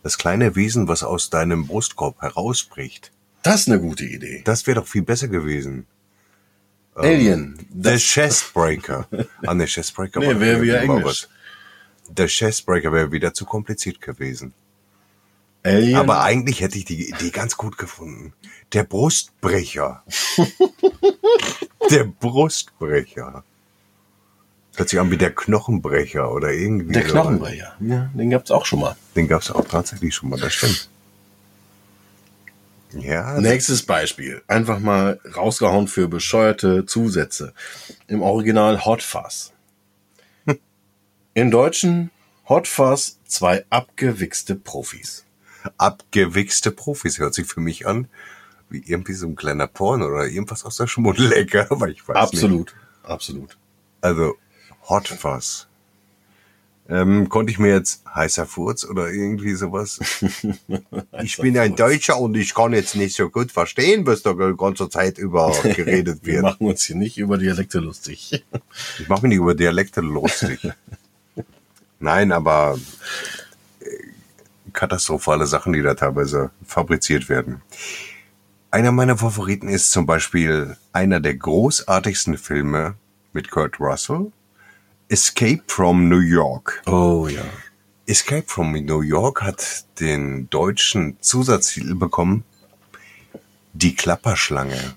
das 0.02 0.18
kleine 0.18 0.56
Wesen, 0.56 0.88
was 0.88 1.02
aus 1.02 1.30
deinem 1.30 1.66
Brustkorb 1.66 2.20
herausbricht. 2.20 3.12
Das 3.42 3.60
ist 3.62 3.68
eine 3.68 3.80
gute 3.80 4.04
Idee. 4.04 4.42
Das 4.44 4.66
wäre 4.66 4.80
doch 4.80 4.86
viel 4.86 5.02
besser 5.02 5.28
gewesen. 5.28 5.86
Alien. 6.94 7.58
The 7.82 7.96
Chessbreaker. 7.96 9.06
Ah, 9.46 9.52
ne, 9.54 9.66
Chessbreaker 9.66 10.20
Nee, 10.20 10.40
wäre 10.40 10.62
wieder 10.62 10.80
Englisch. 10.80 11.04
was. 11.04 11.28
The 12.16 12.26
Chessbreaker 12.26 12.92
wäre 12.92 13.12
wieder 13.12 13.34
zu 13.34 13.44
kompliziert 13.44 14.00
gewesen. 14.00 14.54
Alien. 15.64 15.96
Aber 15.96 16.22
eigentlich 16.22 16.60
hätte 16.60 16.78
ich 16.78 16.84
die 16.84 17.08
Idee 17.08 17.30
ganz 17.30 17.56
gut 17.56 17.78
gefunden. 17.78 18.34
Der 18.72 18.84
Brustbrecher. 18.84 20.02
der 21.90 22.04
Brustbrecher. 22.04 23.42
Hört 24.76 24.88
sich 24.88 25.00
an 25.00 25.10
wie 25.10 25.16
der 25.16 25.34
Knochenbrecher 25.34 26.30
oder 26.32 26.52
irgendwie. 26.52 26.92
der 26.92 27.06
so. 27.06 27.12
Knochenbrecher. 27.12 27.76
Ja, 27.80 28.10
den 28.14 28.30
gab's 28.30 28.50
auch 28.50 28.66
schon 28.66 28.80
mal. 28.80 28.96
Den 29.16 29.26
gab 29.26 29.42
es 29.42 29.50
auch 29.50 29.66
tatsächlich 29.66 30.14
schon 30.14 30.28
mal, 30.28 30.38
das 30.38 30.52
stimmt. 30.52 30.88
Ja, 32.92 33.40
Nächstes 33.40 33.82
Beispiel. 33.82 34.42
Einfach 34.46 34.78
mal 34.78 35.18
rausgehauen 35.36 35.88
für 35.88 36.08
bescheuerte 36.08 36.86
Zusätze. 36.86 37.52
Im 38.06 38.22
Original 38.22 38.84
Hot 38.84 39.02
Fuzz. 39.02 39.52
Im 41.34 41.50
Deutschen 41.50 42.10
Hot 42.48 42.68
Fuzz 42.68 43.18
zwei 43.26 43.64
abgewichste 43.70 44.54
Profis. 44.54 45.23
Abgewichste 45.78 46.70
Profis 46.70 47.18
hört 47.18 47.34
sich 47.34 47.46
für 47.46 47.60
mich 47.60 47.86
an 47.86 48.08
wie 48.70 48.82
irgendwie 48.86 49.12
so 49.14 49.26
ein 49.26 49.36
kleiner 49.36 49.66
Porn 49.66 50.02
oder 50.02 50.26
irgendwas 50.26 50.64
aus 50.64 50.76
der 50.76 50.86
Schmuddelecke, 50.86 51.66
aber 51.70 51.88
ich 51.88 52.06
weiß 52.06 52.16
Absolut, 52.16 52.74
nicht. 52.74 53.10
absolut. 53.10 53.56
Also 54.00 54.34
Hot 54.88 55.08
Fuzz. 55.08 55.66
Ähm, 56.86 57.30
konnte 57.30 57.50
ich 57.50 57.58
mir 57.58 57.72
jetzt 57.74 58.02
heißer 58.14 58.44
Furz 58.44 58.84
oder 58.84 59.08
irgendwie 59.10 59.54
sowas? 59.54 60.00
ich 61.22 61.38
bin 61.38 61.56
ein 61.56 61.76
Deutscher 61.76 62.18
und 62.18 62.36
ich 62.36 62.54
kann 62.54 62.74
jetzt 62.74 62.94
nicht 62.94 63.16
so 63.16 63.30
gut 63.30 63.50
verstehen, 63.50 64.06
was 64.06 64.20
da 64.22 64.34
die 64.34 64.54
ganze 64.54 64.90
Zeit 64.90 65.16
über 65.16 65.50
geredet 65.62 66.20
Wir 66.24 66.34
wird. 66.34 66.42
machen 66.42 66.66
uns 66.66 66.84
hier 66.84 66.96
nicht 66.96 67.16
über 67.16 67.38
Dialekte 67.38 67.78
lustig. 67.78 68.44
Ich 68.98 69.08
mache 69.08 69.22
mich 69.22 69.30
nicht 69.30 69.38
über 69.38 69.54
Dialekte 69.54 70.02
lustig. 70.02 70.60
Nein, 72.00 72.32
aber 72.32 72.78
katastrophale 74.74 75.46
Sachen, 75.46 75.72
die 75.72 75.82
da 75.82 75.94
teilweise 75.94 76.50
fabriziert 76.66 77.28
werden. 77.28 77.62
Einer 78.70 78.92
meiner 78.92 79.16
Favoriten 79.16 79.68
ist 79.68 79.92
zum 79.92 80.04
Beispiel 80.04 80.76
einer 80.92 81.20
der 81.20 81.34
großartigsten 81.34 82.36
Filme 82.36 82.96
mit 83.32 83.50
Kurt 83.50 83.80
Russell, 83.80 84.32
Escape 85.08 85.62
from 85.68 86.08
New 86.08 86.18
York. 86.18 86.82
Oh 86.86 87.28
ja. 87.28 87.42
Escape 88.06 88.44
from 88.46 88.72
New 88.72 89.00
York 89.00 89.42
hat 89.42 89.84
den 90.00 90.50
deutschen 90.50 91.16
Zusatztitel 91.20 91.94
bekommen, 91.94 92.44
Die 93.72 93.94
Klapperschlange. 93.94 94.94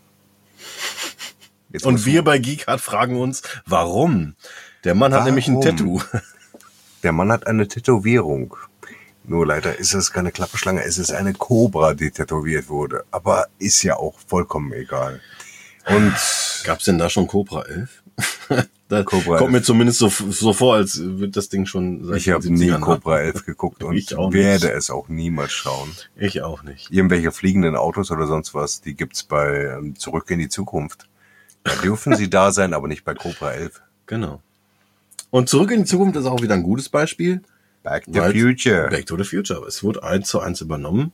Jetzt 1.72 1.86
Und 1.86 2.06
wir 2.06 2.24
bei 2.24 2.40
Geekhard 2.40 2.82
fragen 2.82 3.18
uns, 3.20 3.44
warum? 3.66 4.36
Der 4.84 4.96
Mann 4.96 5.12
hat 5.14 5.20
Warum? 5.20 5.26
nämlich 5.26 5.48
ein 5.48 5.62
Tattoo. 5.62 6.02
Der 7.04 7.12
Mann 7.12 7.32
hat 7.32 7.46
eine 7.48 7.68
Tätowierung. 7.68 8.56
Nur 9.28 9.46
leider 9.46 9.78
ist 9.78 9.94
es 9.94 10.14
keine 10.14 10.32
Klapperschlange, 10.32 10.84
es 10.84 10.98
ist 10.98 11.12
eine 11.12 11.34
Kobra, 11.34 11.94
die 11.94 12.12
tätowiert 12.12 12.70
wurde. 12.70 13.04
Aber 13.12 13.48
ist 13.60 13.84
ja 13.84 13.98
auch 13.98 14.18
vollkommen 14.26 14.72
egal. 14.72 15.20
Und 15.86 16.16
Gab's 16.64 16.86
denn 16.86 16.98
da 16.98 17.10
schon 17.10 17.28
Cobra 17.28 17.64
11? 17.64 18.04
da 18.88 19.04
Cobra 19.04 19.38
kommt 19.38 19.52
mir 19.52 19.58
11. 19.58 19.66
zumindest 19.66 20.00
so, 20.00 20.08
so 20.10 20.54
vor, 20.54 20.76
als 20.76 21.00
wird 21.02 21.36
das 21.36 21.50
Ding 21.50 21.66
schon 21.66 22.06
seit 22.06 22.18
ich 22.18 22.30
habe 22.30 22.50
nie 22.50 22.72
70ern 22.72 22.80
Cobra 22.80 23.20
11 23.20 23.46
geguckt 23.46 23.84
und 23.84 23.96
Ich 23.96 24.12
werde 24.12 24.72
es 24.72 24.90
auch 24.90 25.10
niemals 25.10 25.52
schauen. 25.52 25.92
Ich 26.16 26.42
auch 26.42 26.64
nicht. 26.64 26.90
Irgendwelche 26.90 27.34
fliegenden 27.34 27.76
Autos 27.76 28.12
oder 28.12 28.28
sonst 28.28 28.54
was, 28.54 28.80
die 28.80 28.96
gibt's 28.96 29.24
bei 29.24 29.76
ähm, 29.78 29.98
Zurück 29.98 30.32
in 30.32 30.40
die 30.40 30.50
Zukunft. 30.50 31.10
Da 31.64 31.76
dürfen 31.76 32.16
sie 32.16 32.30
da 32.30 32.52
sein, 32.52 32.74
aber 32.74 32.88
nicht 32.88 33.04
bei 33.04 33.14
Cobra 33.14 33.52
11. 33.52 33.82
Genau. 34.06 34.42
Und 35.32 35.50
zurück 35.50 35.72
in 35.72 35.80
die 35.80 35.86
Zukunft 35.86 36.16
ist 36.16 36.26
auch 36.26 36.42
wieder 36.42 36.54
ein 36.54 36.64
gutes 36.64 36.88
Beispiel. 36.88 37.42
Back 37.90 38.06
to 38.06 38.14
Weil- 38.16 38.34
Future. 38.34 38.90
Back 38.90 39.06
to 39.06 39.18
the 39.18 39.24
Future. 39.24 39.66
Es 39.68 39.84
wurde 39.84 40.04
eins 40.04 40.28
zu 40.30 40.40
eins 40.40 40.62
übernommen 40.62 41.14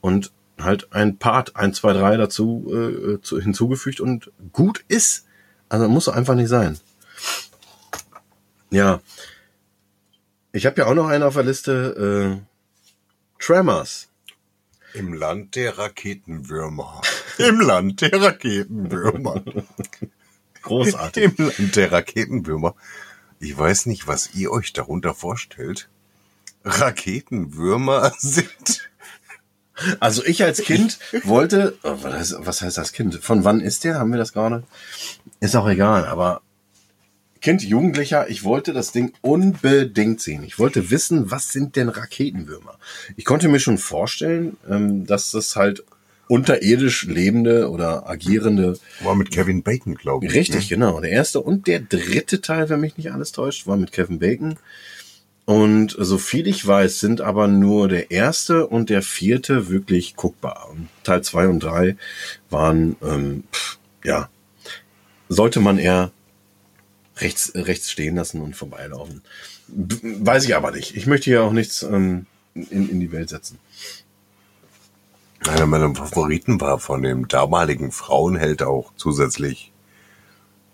und 0.00 0.32
halt 0.60 0.92
ein 0.92 1.18
Part, 1.18 1.54
ein, 1.56 1.72
zwei, 1.74 1.92
drei 1.92 2.16
dazu 2.16 2.66
äh, 2.72 3.20
zu, 3.22 3.40
hinzugefügt 3.40 4.00
und 4.00 4.30
gut 4.52 4.84
ist. 4.88 5.26
Also 5.68 5.88
muss 5.88 6.08
einfach 6.08 6.34
nicht 6.34 6.48
sein. 6.48 6.78
Ja. 8.70 9.00
Ich 10.52 10.66
habe 10.66 10.80
ja 10.80 10.86
auch 10.86 10.94
noch 10.94 11.06
einen 11.08 11.22
auf 11.22 11.34
der 11.34 11.44
Liste. 11.44 12.40
Äh, 12.40 13.42
Tremors. 13.42 14.08
Im 14.94 15.14
Land 15.14 15.56
der 15.56 15.78
Raketenwürmer. 15.78 17.00
Im 17.38 17.60
Land 17.60 18.00
der 18.02 18.20
Raketenwürmer. 18.20 19.42
Großartig. 20.62 21.24
Im 21.38 21.46
Land 21.46 21.76
der 21.76 21.92
Raketenwürmer. 21.92 22.74
Ich 23.40 23.56
weiß 23.56 23.86
nicht, 23.86 24.06
was 24.06 24.34
ihr 24.34 24.52
euch 24.52 24.72
darunter 24.72 25.14
vorstellt. 25.14 25.88
Raketenwürmer 26.64 28.12
sind. 28.18 28.88
Also 30.00 30.24
ich 30.24 30.44
als 30.44 30.62
Kind 30.62 30.98
wollte, 31.24 31.78
oh, 31.82 31.96
was, 32.02 32.62
heißt, 32.62 32.78
das 32.78 32.92
Kind? 32.92 33.16
Von 33.16 33.44
wann 33.44 33.60
ist 33.60 33.84
der? 33.84 33.98
Haben 33.98 34.10
wir 34.10 34.18
das 34.18 34.32
gerade? 34.32 34.64
Ist 35.40 35.56
auch 35.56 35.68
egal, 35.68 36.06
aber 36.06 36.42
Kind, 37.40 37.64
Jugendlicher, 37.64 38.30
ich 38.30 38.44
wollte 38.44 38.72
das 38.72 38.92
Ding 38.92 39.12
unbedingt 39.20 40.20
sehen. 40.20 40.44
Ich 40.44 40.60
wollte 40.60 40.90
wissen, 40.92 41.32
was 41.32 41.48
sind 41.48 41.74
denn 41.74 41.88
Raketenwürmer? 41.88 42.78
Ich 43.16 43.24
konnte 43.24 43.48
mir 43.48 43.58
schon 43.58 43.78
vorstellen, 43.78 44.56
ähm, 44.70 45.06
dass 45.06 45.32
das 45.32 45.56
halt 45.56 45.82
unterirdisch 46.28 47.04
lebende 47.04 47.68
oder 47.68 48.08
agierende 48.08 48.78
War 49.00 49.16
mit 49.16 49.32
Kevin 49.32 49.64
Bacon, 49.64 49.96
glaube 49.96 50.26
ich. 50.26 50.34
Richtig, 50.34 50.68
genau. 50.68 51.00
Der 51.00 51.10
erste 51.10 51.40
und 51.40 51.66
der 51.66 51.80
dritte 51.80 52.40
Teil, 52.40 52.68
wenn 52.68 52.80
mich 52.80 52.96
nicht 52.96 53.10
alles 53.12 53.32
täuscht, 53.32 53.66
war 53.66 53.76
mit 53.76 53.90
Kevin 53.90 54.20
Bacon. 54.20 54.56
Und 55.52 55.94
so 55.98 56.16
viel 56.16 56.46
ich 56.46 56.66
weiß, 56.66 56.98
sind 56.98 57.20
aber 57.20 57.46
nur 57.46 57.86
der 57.86 58.10
erste 58.10 58.66
und 58.66 58.88
der 58.88 59.02
vierte 59.02 59.68
wirklich 59.68 60.16
guckbar. 60.16 60.74
Teil 61.04 61.22
zwei 61.22 61.46
und 61.46 61.62
drei 61.62 61.98
waren, 62.48 62.96
ähm, 63.02 63.44
pff, 63.52 63.78
ja, 64.02 64.30
sollte 65.28 65.60
man 65.60 65.76
eher 65.76 66.10
rechts, 67.18 67.52
rechts 67.54 67.90
stehen 67.90 68.16
lassen 68.16 68.40
und 68.40 68.56
vorbeilaufen. 68.56 69.20
B 69.68 69.96
weiß 70.02 70.46
ich 70.46 70.56
aber 70.56 70.70
nicht. 70.70 70.96
Ich 70.96 71.06
möchte 71.06 71.28
hier 71.28 71.42
auch 71.42 71.52
nichts 71.52 71.82
ähm, 71.82 72.24
in, 72.54 72.88
in 72.88 72.98
die 72.98 73.12
Welt 73.12 73.28
setzen. 73.28 73.58
Einer 75.46 75.66
meiner 75.66 75.94
Favoriten 75.94 76.62
war 76.62 76.78
von 76.78 77.02
dem 77.02 77.28
damaligen 77.28 77.92
Frauenheld 77.92 78.62
auch 78.62 78.94
zusätzlich. 78.96 79.70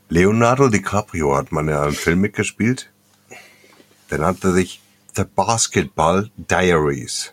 Leonardo 0.08 0.68
DiCaprio 0.68 1.36
hat 1.36 1.50
man 1.50 1.68
ja 1.68 1.82
einen 1.82 1.94
Film 1.94 2.20
mitgespielt. 2.20 2.92
Der 4.10 4.18
nannte 4.18 4.52
sich 4.52 4.80
The 5.14 5.24
Basketball 5.24 6.30
Diaries. 6.36 7.32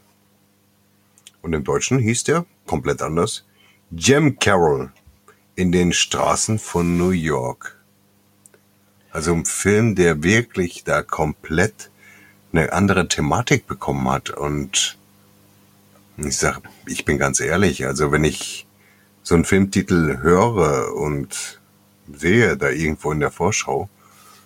Und 1.41 1.53
im 1.53 1.63
Deutschen 1.63 1.99
hieß 1.99 2.23
der 2.25 2.45
komplett 2.65 3.01
anders. 3.01 3.45
Jim 3.91 4.39
Carroll 4.39 4.91
in 5.55 5.71
den 5.71 5.93
Straßen 5.93 6.59
von 6.59 6.97
New 6.97 7.11
York. 7.11 7.77
Also 9.11 9.33
ein 9.33 9.45
Film, 9.45 9.95
der 9.95 10.23
wirklich 10.23 10.83
da 10.83 11.01
komplett 11.01 11.89
eine 12.51 12.73
andere 12.73 13.07
Thematik 13.07 13.67
bekommen 13.67 14.09
hat 14.09 14.29
und 14.29 14.97
ich 16.17 16.37
sag, 16.37 16.61
ich 16.87 17.05
bin 17.05 17.17
ganz 17.17 17.39
ehrlich, 17.39 17.85
also 17.85 18.11
wenn 18.11 18.23
ich 18.23 18.65
so 19.23 19.35
einen 19.35 19.45
Filmtitel 19.45 20.19
höre 20.21 20.93
und 20.95 21.59
sehe 22.13 22.55
da 22.57 22.69
irgendwo 22.69 23.11
in 23.11 23.19
der 23.19 23.31
Vorschau, 23.31 23.89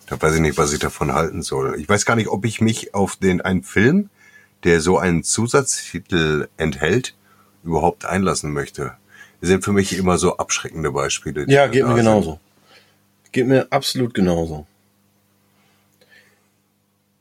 da 0.09 0.19
weiß 0.19 0.35
ich 0.35 0.41
nicht, 0.41 0.57
was 0.57 0.73
ich 0.73 0.79
davon 0.79 1.13
halten 1.13 1.43
soll. 1.43 1.79
Ich 1.79 1.87
weiß 1.87 2.05
gar 2.05 2.15
nicht, 2.15 2.29
ob 2.29 2.43
ich 2.43 2.61
mich 2.61 2.95
auf 2.95 3.15
den 3.15 3.41
einen 3.41 3.63
Film, 3.63 4.09
der 4.63 4.81
so 4.81 4.97
einen 4.97 5.23
Zusatztitel 5.23 6.47
enthält, 6.57 7.15
überhaupt 7.63 8.05
einlassen 8.05 8.51
möchte. 8.51 8.93
Das 9.39 9.49
sind 9.49 9.63
für 9.63 9.71
mich 9.71 9.95
immer 9.95 10.17
so 10.17 10.37
abschreckende 10.37 10.91
Beispiele. 10.91 11.45
Ja, 11.47 11.67
geht 11.67 11.83
mir 11.83 11.89
sind. 11.89 11.97
genauso. 11.97 12.39
Geht 13.31 13.47
mir 13.47 13.67
absolut 13.69 14.15
genauso. 14.15 14.65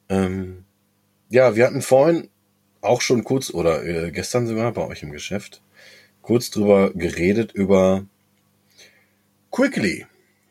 Ähm, 0.09 0.65
ja, 1.29 1.55
wir 1.55 1.67
hatten 1.67 1.83
vorhin 1.83 2.31
auch 2.81 3.03
schon 3.03 3.23
kurz, 3.23 3.51
oder 3.51 3.85
äh, 3.85 4.11
gestern 4.11 4.47
sogar 4.47 4.73
bei 4.73 4.87
euch 4.87 5.03
im 5.03 5.13
Geschäft, 5.13 5.61
kurz 6.23 6.51
drüber 6.51 6.91
geredet 6.95 7.53
über 7.53 8.07
Quickly, 9.51 10.07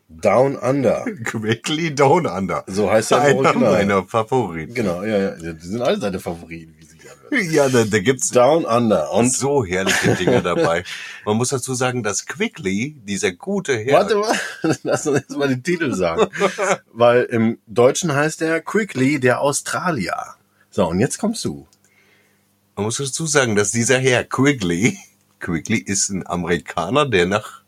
Down 0.09 0.55
Under. 0.57 1.05
Quickly 1.25 1.93
Down 1.93 2.25
Under. 2.25 2.63
So 2.67 2.89
heißt 2.89 3.11
er 3.11 3.29
im 3.29 3.39
Einer 3.39 3.47
Original. 3.49 3.71
meiner 3.73 4.03
Favoriten. 4.05 4.73
Genau, 4.73 5.03
ja, 5.03 5.17
ja, 5.35 5.53
die 5.53 5.67
sind 5.67 5.81
alle 5.81 5.99
seine 5.99 6.19
Favoriten, 6.19 6.75
wie 6.77 6.85
sie 6.85 6.97
anhört. 7.01 7.13
Ja, 7.53 7.67
da, 7.67 7.83
da 7.83 7.99
gibt's 7.99 8.29
Down 8.29 8.63
Under. 8.63 9.11
Und 9.11 9.33
so 9.33 9.65
herrliche 9.65 10.15
Dinge 10.15 10.41
dabei. 10.41 10.85
Man 11.25 11.35
muss 11.35 11.49
dazu 11.49 11.73
sagen, 11.73 12.01
dass 12.03 12.25
Quickly, 12.25 12.95
dieser 13.03 13.33
gute 13.33 13.77
Herr, 13.77 13.99
Warte 13.99 14.15
mal, 14.15 14.33
lass 14.83 15.05
uns 15.07 15.19
jetzt 15.19 15.37
mal 15.37 15.49
den 15.49 15.61
Titel 15.61 15.93
sagen. 15.93 16.27
Weil 16.93 17.23
im 17.23 17.57
Deutschen 17.67 18.13
heißt 18.15 18.41
er 18.43 18.61
Quickly, 18.61 19.19
der 19.19 19.41
Australier. 19.41 20.35
So, 20.71 20.87
und 20.87 20.99
jetzt 21.01 21.17
kommst 21.17 21.43
du. 21.43 21.67
man 22.75 22.85
muss 22.85 22.97
dazu 22.97 23.25
sagen, 23.25 23.55
dass 23.57 23.71
dieser 23.71 23.97
Herr 23.99 24.23
Quigley, 24.23 24.97
Quigley 25.39 25.79
ist 25.79 26.09
ein 26.09 26.25
Amerikaner, 26.25 27.07
der 27.09 27.25
nach 27.25 27.61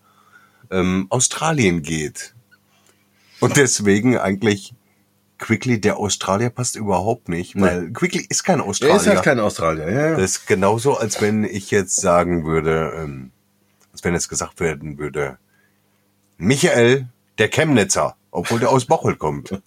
ähm, 0.72 1.08
Australien 1.10 1.82
geht. 1.82 2.34
Und 3.40 3.58
deswegen 3.58 4.18
eigentlich 4.18 4.74
Quigley, 5.38 5.80
der 5.80 5.98
Australier, 5.98 6.50
passt 6.50 6.76
überhaupt 6.76 7.30
nicht, 7.30 7.60
weil 7.60 7.92
Quigley 7.92 8.26
ist 8.28 8.44
kein 8.44 8.60
Er 8.60 8.66
Australier. 8.66 8.96
ist 8.98 9.08
halt 9.08 9.24
kein 9.24 9.40
Australier, 9.40 9.90
ja. 9.90 10.10
ja. 10.10 10.16
das 10.18 10.32
ist 10.32 10.48
genauso, 10.48 10.98
als 10.98 11.22
wenn 11.22 11.46
ich 11.46 11.72
jetzt 11.72 11.96
sagen 11.96 12.46
würde, 12.46 12.94
ähm, 12.98 13.32
als 13.94 14.04
wenn 14.04 14.14
es 14.16 14.28
gesagt 14.28 14.60
werden 14.60 14.98
würde, 14.98 15.38
Michael, 16.38 17.08
der 17.38 17.50
Chemnitzer, 17.50 18.18
obwohl 18.32 18.60
der 18.60 18.70
aus 18.70 18.86
Bocholt 18.86 19.18
kommt. 19.18 19.52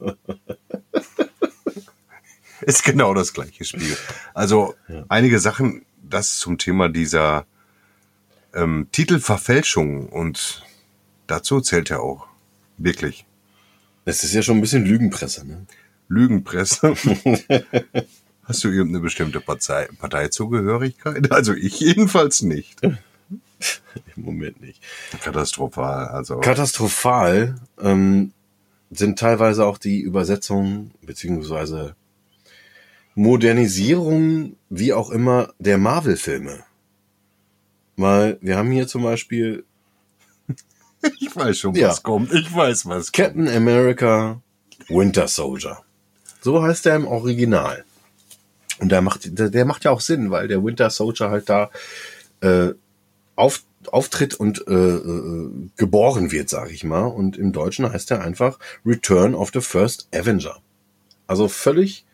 ist 2.60 2.84
genau 2.84 3.14
das 3.14 3.32
gleiche 3.32 3.64
Spiel. 3.64 3.96
Also 4.34 4.74
einige 5.08 5.38
Sachen, 5.38 5.84
das 6.02 6.38
zum 6.38 6.58
Thema 6.58 6.88
dieser 6.88 7.46
ähm, 8.54 8.88
Titelverfälschung 8.92 10.08
und 10.08 10.62
dazu 11.26 11.60
zählt 11.60 11.90
er 11.90 12.02
auch 12.02 12.26
wirklich 12.78 13.26
Das 14.04 14.24
ist 14.24 14.34
ja 14.34 14.42
schon 14.42 14.58
ein 14.58 14.60
bisschen 14.60 14.84
Lügenpresse, 14.84 15.46
ne? 15.46 15.66
Lügenpresse. 16.08 16.94
Hast 18.44 18.64
du 18.64 18.68
irgendeine 18.68 19.00
bestimmte 19.00 19.40
Partei, 19.40 19.88
Parteizugehörigkeit? 19.98 21.30
Also 21.32 21.54
ich 21.54 21.78
jedenfalls 21.80 22.42
nicht. 22.42 22.82
Im 22.82 24.24
Moment 24.24 24.60
nicht. 24.60 24.82
Katastrophal. 25.22 26.08
Also 26.08 26.40
Katastrophal 26.40 27.54
ähm, 27.80 28.32
sind 28.90 29.18
teilweise 29.18 29.64
auch 29.64 29.78
die 29.78 30.00
Übersetzungen 30.00 30.92
beziehungsweise 31.02 31.94
Modernisierungen, 33.14 34.56
wie 34.70 34.92
auch 34.92 35.10
immer, 35.10 35.52
der 35.58 35.78
Marvel-Filme. 35.78 36.64
Weil 37.96 38.38
wir 38.40 38.56
haben 38.56 38.70
hier 38.70 38.88
zum 38.88 39.02
Beispiel 39.02 39.64
ich 41.20 41.34
weiß 41.34 41.58
schon, 41.58 41.74
Ja. 41.74 41.88
was 41.88 42.02
kommt. 42.02 42.32
Ich 42.32 42.54
weiß, 42.54 42.86
was 42.86 43.12
kommt. 43.12 43.12
Captain 43.12 43.48
America 43.48 44.40
Winter 44.88 45.28
Soldier. 45.28 45.78
So 46.40 46.62
heißt 46.62 46.86
er 46.86 46.96
im 46.96 47.06
Original. 47.06 47.84
Und 48.78 48.90
der 48.90 49.00
macht, 49.00 49.38
der, 49.38 49.48
der 49.50 49.64
macht 49.64 49.84
ja 49.84 49.90
auch 49.92 50.00
Sinn, 50.00 50.30
weil 50.30 50.48
der 50.48 50.64
Winter 50.64 50.90
Soldier 50.90 51.30
halt 51.30 51.48
da 51.48 51.70
äh, 52.40 52.70
auf, 53.36 53.62
auftritt 53.86 54.34
und 54.34 54.66
äh, 54.66 54.72
äh, 54.72 55.50
geboren 55.76 56.32
wird, 56.32 56.48
sag 56.48 56.70
ich 56.72 56.82
mal. 56.84 57.04
Und 57.06 57.36
im 57.36 57.52
Deutschen 57.52 57.90
heißt 57.90 58.10
er 58.10 58.22
einfach 58.22 58.58
Return 58.84 59.34
of 59.34 59.50
the 59.54 59.60
First 59.60 60.08
Avenger. 60.12 60.56
Also 61.28 61.46
völlig, 61.48 62.04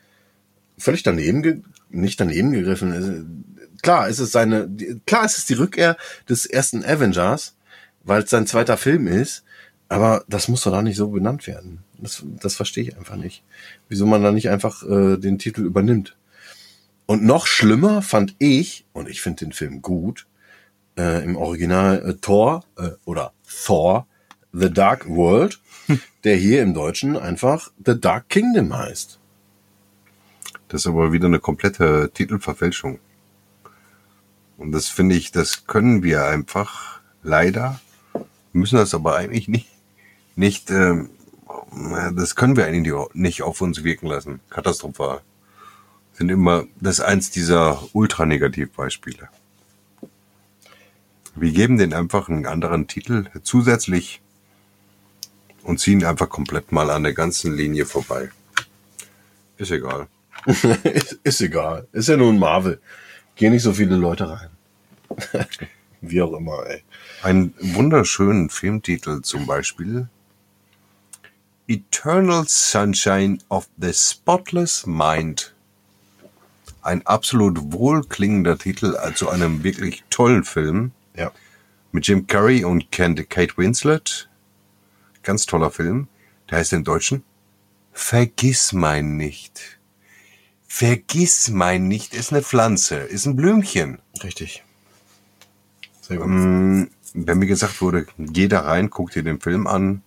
völlig 0.76 1.02
daneben, 1.02 1.64
nicht 1.88 2.20
daneben 2.20 2.52
gegriffen. 2.52 3.44
Klar, 3.82 4.08
es 4.08 4.18
ist 4.18 4.32
seine, 4.32 4.68
die- 4.68 5.00
klar, 5.06 5.24
es 5.24 5.38
ist 5.38 5.48
die 5.48 5.54
Rückkehr 5.54 5.96
des 6.28 6.44
ersten 6.44 6.84
Avengers, 6.84 7.54
weil 8.08 8.22
es 8.22 8.30
sein 8.30 8.46
zweiter 8.46 8.76
Film 8.76 9.06
ist. 9.06 9.44
Aber 9.90 10.24
das 10.28 10.48
muss 10.48 10.62
doch 10.62 10.72
da 10.72 10.82
nicht 10.82 10.96
so 10.96 11.08
benannt 11.08 11.46
werden. 11.46 11.82
Das, 11.98 12.22
das 12.40 12.54
verstehe 12.56 12.84
ich 12.84 12.96
einfach 12.96 13.16
nicht. 13.16 13.42
Wieso 13.88 14.06
man 14.06 14.22
da 14.22 14.32
nicht 14.32 14.50
einfach 14.50 14.82
äh, 14.82 15.16
den 15.16 15.38
Titel 15.38 15.62
übernimmt. 15.62 16.16
Und 17.06 17.24
noch 17.24 17.46
schlimmer 17.46 18.02
fand 18.02 18.34
ich, 18.38 18.84
und 18.92 19.08
ich 19.08 19.22
finde 19.22 19.46
den 19.46 19.52
Film 19.52 19.80
gut, 19.80 20.26
äh, 20.98 21.24
im 21.24 21.36
Original 21.36 22.06
äh, 22.06 22.14
Thor 22.14 22.64
äh, 22.76 22.90
oder 23.06 23.32
Thor, 23.64 24.06
The 24.52 24.70
Dark 24.70 25.08
World, 25.08 25.58
der 26.24 26.36
hier 26.36 26.62
im 26.62 26.74
Deutschen 26.74 27.16
einfach 27.16 27.70
The 27.84 27.98
Dark 27.98 28.28
Kingdom 28.28 28.76
heißt. 28.76 29.18
Das 30.68 30.82
ist 30.82 30.86
aber 30.86 31.12
wieder 31.12 31.26
eine 31.26 31.40
komplette 31.40 32.10
Titelverfälschung. 32.12 32.98
Und 34.58 34.72
das 34.72 34.88
finde 34.88 35.14
ich, 35.14 35.32
das 35.32 35.66
können 35.66 36.02
wir 36.02 36.26
einfach 36.26 37.00
leider, 37.22 37.80
müssen 38.58 38.76
das 38.76 38.94
aber 38.94 39.16
eigentlich 39.16 39.48
nicht, 39.48 39.68
nicht, 40.36 40.70
ähm, 40.70 41.10
das 42.14 42.36
können 42.36 42.56
wir 42.56 42.66
eigentlich 42.66 42.94
nicht 43.14 43.42
auf 43.42 43.60
uns 43.60 43.84
wirken 43.84 44.06
lassen. 44.06 44.40
Katastrophal. 44.50 45.20
Sind 46.12 46.30
immer, 46.30 46.64
das 46.80 46.98
ist 46.98 47.04
eins 47.04 47.30
dieser 47.30 47.82
Ultra-Negativbeispiele. 47.92 49.28
Wir 51.36 51.52
geben 51.52 51.78
den 51.78 51.94
einfach 51.94 52.28
einen 52.28 52.46
anderen 52.46 52.88
Titel 52.88 53.26
zusätzlich 53.44 54.20
und 55.62 55.78
ziehen 55.78 56.04
einfach 56.04 56.28
komplett 56.28 56.72
mal 56.72 56.90
an 56.90 57.04
der 57.04 57.14
ganzen 57.14 57.54
Linie 57.54 57.86
vorbei. 57.86 58.30
Ist 59.58 59.70
egal. 59.70 60.08
ist, 60.46 61.18
ist 61.22 61.40
egal. 61.40 61.86
Ist 61.92 62.08
ja 62.08 62.16
nur 62.16 62.32
ein 62.32 62.38
Marvel. 62.38 62.80
Gehen 63.36 63.52
nicht 63.52 63.62
so 63.62 63.72
viele 63.72 63.96
Leute 63.96 64.28
rein. 64.28 64.50
Wie 66.00 66.22
auch 66.22 66.32
immer, 66.32 66.66
ey. 66.66 66.82
Einen 67.22 67.54
wunderschönen 67.60 68.48
Filmtitel 68.48 69.22
zum 69.22 69.46
Beispiel. 69.46 70.08
Eternal 71.66 72.46
Sunshine 72.46 73.38
of 73.48 73.68
the 73.76 73.92
Spotless 73.92 74.86
Mind. 74.86 75.54
Ein 76.82 77.04
absolut 77.06 77.72
wohlklingender 77.72 78.56
Titel 78.56 78.96
zu 79.14 79.28
einem 79.28 79.62
wirklich 79.64 80.04
tollen 80.10 80.44
Film 80.44 80.92
Ja. 81.14 81.32
mit 81.92 82.06
Jim 82.06 82.26
Carrey 82.26 82.64
und 82.64 82.90
Kate 82.92 83.56
Winslet. 83.56 84.28
Ganz 85.22 85.44
toller 85.44 85.70
Film. 85.70 86.08
Der 86.48 86.58
heißt 86.58 86.72
im 86.72 86.84
Deutschen 86.84 87.24
Vergiss 87.92 88.72
mein 88.72 89.16
nicht. 89.16 89.78
Vergiss 90.68 91.48
mein 91.48 91.88
nicht 91.88 92.14
ist 92.14 92.32
eine 92.32 92.42
Pflanze, 92.42 92.96
ist 92.98 93.26
ein 93.26 93.34
Blümchen. 93.34 93.98
Richtig. 94.22 94.62
Sehr 96.00 96.18
gut. 96.18 96.26
Mm, 96.28 96.84
Wenn 97.14 97.38
mir 97.38 97.46
gesagt 97.46 97.80
wurde, 97.80 98.06
geh 98.18 98.48
da 98.48 98.60
rein, 98.60 98.90
guck 98.90 99.10
dir 99.12 99.22
den 99.22 99.40
Film 99.40 99.66
an, 99.66 100.02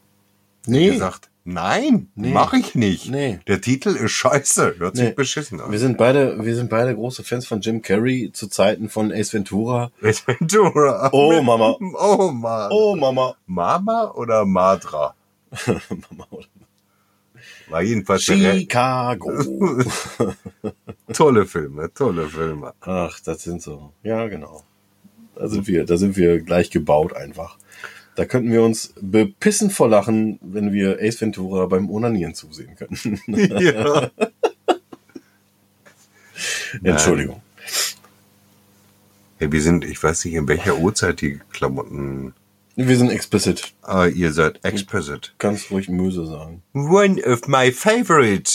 nee, 0.68 0.92
gesagt, 0.92 1.30
nein, 1.44 2.10
Nee. 2.16 2.32
mach 2.32 2.54
ich 2.54 2.76
nicht. 2.76 3.10
Nee. 3.10 3.40
Der 3.48 3.60
Titel 3.62 3.90
ist 3.90 4.12
scheiße, 4.12 4.76
hört 4.78 4.96
Nee. 4.96 5.08
sich 5.08 5.16
beschissen 5.16 5.60
an. 5.60 5.72
wir 5.72 5.80
sind 5.80 5.98
beide, 5.98 6.44
wir 6.46 6.56
sind 6.56 6.70
beide 6.70 6.94
große 6.96 7.24
Fans 7.24 7.48
von 7.48 7.62
Jim 7.62 7.82
Carrey 7.82 8.32
zu 8.34 8.48
Zeiten 8.48 8.90
von 8.90 9.12
Ace 9.12 9.34
Ventura. 9.34 9.92
Ace 10.04 10.28
Ventura. 10.28 11.10
Oh, 11.12 11.42
Mama. 11.42 11.76
Oh 12.00 12.32
Mann. 12.32 12.70
Oh, 12.72 12.96
Mama. 12.96 13.36
Mama 13.48 14.12
oder 14.16 14.46
Madra? 14.46 15.16
Mama 15.68 16.28
oder 16.30 16.46
War 17.70 17.82
jedenfalls 17.82 18.24
Chicago. 18.24 19.32
tolle 21.14 21.46
Filme, 21.46 21.92
tolle 21.94 22.28
Filme. 22.28 22.74
Ach, 22.82 23.20
das 23.22 23.42
sind 23.44 23.62
so. 23.62 23.94
Ja, 24.04 24.28
genau. 24.28 24.64
Da 25.42 25.48
sind 25.48 25.66
wir, 25.66 25.86
da 25.86 25.98
sind 25.98 26.18
wir 26.18 26.40
gleich 26.40 26.70
gebaut 26.70 27.14
einfach. 27.14 27.58
Da 28.16 28.26
könnten 28.26 28.52
wir 28.52 28.62
uns 28.62 28.94
bepissen 29.02 29.72
vor 29.72 29.90
Lachen, 29.90 30.38
wenn 30.44 30.72
wir 30.72 31.00
Ace 31.02 31.20
Ventura 31.20 31.66
beim 31.66 31.90
Onanieren 31.90 32.36
zusehen 32.36 32.76
könnten. 32.76 33.20
ja. 33.60 34.12
Entschuldigung. 36.84 37.42
Hey, 39.40 39.52
wir 39.52 39.62
sind, 39.64 39.84
ich 39.84 40.04
weiß 40.04 40.26
nicht, 40.26 40.36
in 40.36 40.48
welcher 40.48 40.78
Uhrzeit 40.78 41.22
die 41.22 41.40
Klamotten. 41.52 42.36
Wir 42.76 42.96
sind 42.96 43.10
explicit. 43.10 43.74
Ah, 43.82 44.06
ihr 44.06 44.34
seid 44.34 44.64
explicit. 44.64 45.34
Kannst 45.40 45.72
ruhig 45.72 45.90
Möse 45.90 46.28
sagen. 46.28 46.62
One 46.74 47.20
of 47.26 47.48
my 47.48 47.72
favorite. 47.72 48.52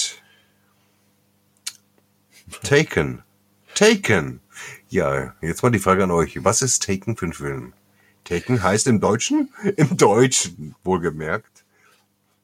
Taken. 2.63 3.25
Taken. 3.75 4.39
Ja, 4.97 5.35
jetzt 5.43 5.63
mal 5.63 5.69
die 5.69 5.79
Frage 5.79 6.05
an 6.05 6.11
euch. 6.11 6.43
Was 6.43 6.63
ist 6.63 6.83
Taken 6.83 7.19
für 7.19 7.27
ein 7.27 7.35
Film? 7.35 7.75
Taken 8.25 8.63
heißt 8.63 8.87
im 8.87 8.99
Deutschen? 8.99 9.51
Im 9.77 9.95
Deutschen, 9.99 10.75
wohlgemerkt. 10.85 11.67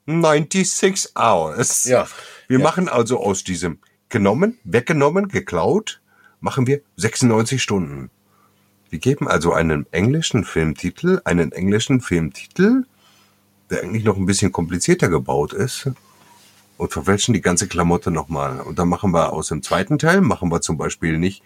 96 0.05 1.17
Hours. 1.17 1.85
Ja. 1.85 2.07
Wir 2.49 2.59
Ja. 2.59 2.63
machen 2.63 2.91
also 2.91 3.19
aus 3.21 3.43
diesem 3.43 3.79
genommen, 4.11 4.59
weggenommen, 4.65 5.29
geklaut, 5.29 6.03
machen 6.41 6.67
wir 6.67 6.83
96 6.97 7.63
Stunden. 7.63 8.11
Wir 8.91 8.99
geben 8.99 9.29
also 9.29 9.55
einen 9.55 9.87
englischen 9.91 10.45
Filmtitel, 10.45 11.23
einen 11.25 11.53
englischen 11.53 12.03
Filmtitel, 12.03 12.85
der 13.71 13.83
eigentlich 13.83 14.05
noch 14.05 14.19
ein 14.19 14.27
bisschen 14.27 14.53
komplizierter 14.53 15.09
gebaut 15.09 15.55
ist 15.55 15.89
und 16.77 16.93
verfälschen 16.93 17.33
die 17.33 17.41
ganze 17.41 17.67
Klamotte 17.67 18.11
nochmal. 18.11 18.61
Und 18.61 18.79
dann 18.79 18.91
machen 18.91 19.15
wir 19.15 19.33
aus 19.33 19.49
dem 19.49 19.63
zweiten 19.63 19.99
Teil, 19.99 20.21
machen 20.21 20.51
wir 20.53 20.61
zum 20.61 20.77
Beispiel 20.77 21.17
nicht 21.17 21.43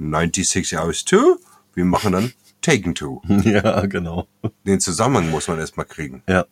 96 0.00 0.78
Hours 0.78 1.04
2, 1.04 1.18
wir 1.74 1.84
machen 1.84 2.12
dann 2.12 2.32
Taken 2.62 2.94
2. 2.96 3.42
Ja, 3.50 3.86
genau. 3.86 4.26
Den 4.66 4.80
Zusammenhang 4.80 5.30
muss 5.30 5.48
man 5.48 5.58
erstmal 5.58 5.86
kriegen. 5.86 6.22
Ja. 6.28 6.46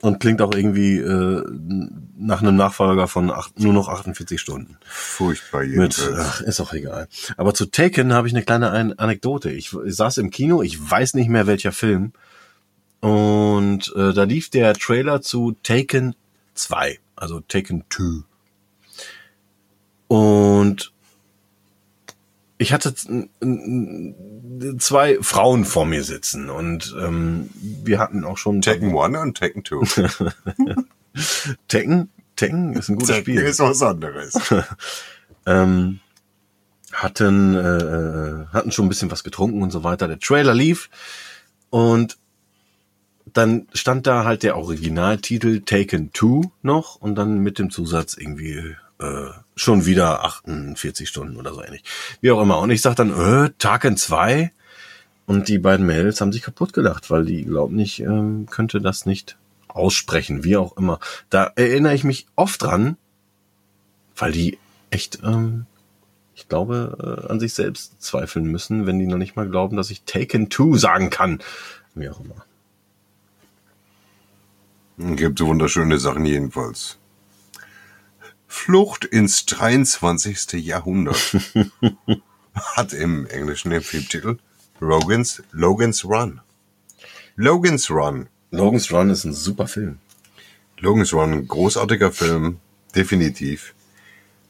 Und 0.00 0.20
klingt 0.20 0.40
auch 0.40 0.54
irgendwie 0.54 0.98
äh, 0.98 1.44
nach 2.16 2.40
einem 2.40 2.54
Nachfolger 2.54 3.08
von 3.08 3.32
acht, 3.32 3.58
nur 3.58 3.72
noch 3.72 3.88
48 3.88 4.40
Stunden. 4.40 4.76
Furchtbar 4.84 5.62
Mit, 5.62 5.96
jedenfalls. 5.98 6.18
ach, 6.18 6.40
ist 6.42 6.60
auch 6.60 6.72
egal. 6.72 7.08
Aber 7.36 7.52
zu 7.52 7.66
Taken 7.66 8.12
habe 8.12 8.28
ich 8.28 8.34
eine 8.34 8.44
kleine 8.44 8.70
Ein 8.70 8.96
Anekdote. 8.96 9.50
Ich, 9.50 9.72
ich 9.72 9.96
saß 9.96 10.18
im 10.18 10.30
Kino, 10.30 10.62
ich 10.62 10.78
weiß 10.90 11.14
nicht 11.14 11.28
mehr 11.28 11.48
welcher 11.48 11.72
Film. 11.72 12.12
Und 13.00 13.92
äh, 13.96 14.12
da 14.12 14.22
lief 14.22 14.50
der 14.50 14.74
Trailer 14.74 15.20
zu 15.20 15.56
Taken 15.64 16.14
2, 16.54 17.00
also 17.16 17.40
Taken 17.40 17.82
2. 17.90 18.22
Und 20.08 20.92
ich 22.58 22.72
hatte 22.72 22.92
zwei 24.78 25.18
Frauen 25.22 25.64
vor 25.64 25.86
mir 25.86 26.02
sitzen 26.02 26.50
und 26.50 26.94
ähm, 27.00 27.50
wir 27.60 28.00
hatten 28.00 28.24
auch 28.24 28.36
schon 28.36 28.60
Taken 28.60 28.98
1 28.98 29.16
und 29.18 29.38
Taken 29.38 29.64
2. 29.64 30.08
Tekken. 31.68 32.10
Tekken 32.34 32.74
ist 32.74 32.88
ein 32.88 32.96
gutes 32.96 33.08
Taken 33.08 33.22
Spiel. 33.22 33.40
ist 33.42 33.60
was 33.60 33.82
anderes. 33.82 34.34
ähm, 35.46 36.00
hatten 36.92 37.54
äh, 37.54 38.46
hatten 38.52 38.72
schon 38.72 38.86
ein 38.86 38.88
bisschen 38.88 39.10
was 39.10 39.22
getrunken 39.22 39.62
und 39.62 39.70
so 39.70 39.84
weiter. 39.84 40.08
Der 40.08 40.18
Trailer 40.18 40.54
lief 40.54 40.90
und 41.70 42.18
dann 43.32 43.68
stand 43.72 44.06
da 44.06 44.24
halt 44.24 44.42
der 44.42 44.56
Originaltitel 44.56 45.60
Taken 45.60 46.10
2 46.12 46.50
noch 46.62 46.96
und 46.96 47.14
dann 47.14 47.38
mit 47.38 47.60
dem 47.60 47.70
Zusatz 47.70 48.16
irgendwie 48.16 48.74
äh, 49.00 49.30
schon 49.56 49.86
wieder 49.86 50.24
48 50.24 51.08
Stunden 51.08 51.36
oder 51.36 51.54
so 51.54 51.62
ähnlich. 51.62 51.84
Wie 52.20 52.30
auch 52.30 52.42
immer. 52.42 52.58
Und 52.58 52.70
ich 52.70 52.82
sag 52.82 52.96
dann, 52.96 53.10
äh, 53.10 53.50
Taken 53.58 53.96
2 53.96 54.52
und 55.26 55.48
die 55.48 55.58
beiden 55.58 55.86
Mädels 55.86 56.20
haben 56.20 56.32
sich 56.32 56.42
kaputt 56.42 56.72
gelacht, 56.72 57.10
weil 57.10 57.24
die 57.24 57.44
glauben 57.44 57.76
nicht, 57.76 58.00
ähm, 58.00 58.46
könnte 58.50 58.80
das 58.80 59.06
nicht 59.06 59.36
aussprechen, 59.68 60.44
wie 60.44 60.56
auch 60.56 60.76
immer. 60.76 61.00
Da 61.30 61.52
erinnere 61.54 61.94
ich 61.94 62.04
mich 62.04 62.26
oft 62.34 62.62
dran, 62.62 62.96
weil 64.16 64.32
die 64.32 64.58
echt 64.90 65.20
ähm, 65.22 65.66
ich 66.38 66.48
glaube, 66.48 67.26
äh, 67.26 67.32
an 67.32 67.40
sich 67.40 67.52
selbst 67.52 68.00
zweifeln 68.00 68.44
müssen, 68.44 68.86
wenn 68.86 69.00
die 69.00 69.08
noch 69.08 69.18
nicht 69.18 69.34
mal 69.34 69.48
glauben, 69.48 69.76
dass 69.76 69.90
ich 69.90 70.04
Taken 70.04 70.52
2 70.52 70.78
sagen 70.78 71.10
kann. 71.10 71.40
Wie 71.96 72.08
auch 72.08 72.20
immer. 72.20 72.44
Gibt 75.16 75.40
so 75.40 75.48
wunderschöne 75.48 75.98
Sachen 75.98 76.24
jedenfalls. 76.24 76.96
Flucht 78.48 79.04
ins 79.04 79.44
23. 79.46 80.64
Jahrhundert 80.64 81.36
hat 82.54 82.92
im 82.94 83.26
Englischen 83.26 83.70
den 83.70 83.82
Filmtitel 83.82 84.38
Logan's, 84.80 85.42
Logan's 85.52 86.04
Run. 86.04 86.40
Logan's 87.36 87.90
Run. 87.90 88.28
Logan's 88.50 88.90
Run 88.90 89.10
ist 89.10 89.24
ein 89.24 89.34
super 89.34 89.68
Film. 89.68 89.98
Logan's 90.78 91.12
Run, 91.12 91.46
großartiger 91.46 92.10
Film, 92.10 92.58
definitiv. 92.94 93.74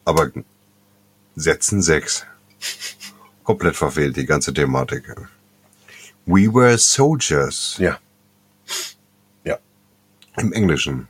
Aber 0.04 0.30
Sätzen 1.34 1.82
6. 1.82 2.24
Komplett 3.42 3.76
verfehlt, 3.76 4.16
die 4.16 4.26
ganze 4.26 4.54
Thematik. 4.54 5.14
We 6.24 6.52
were 6.52 6.78
soldiers. 6.78 7.76
Ja. 7.78 7.98
Ja. 9.44 9.58
Im 10.36 10.52
Englischen. 10.52 11.08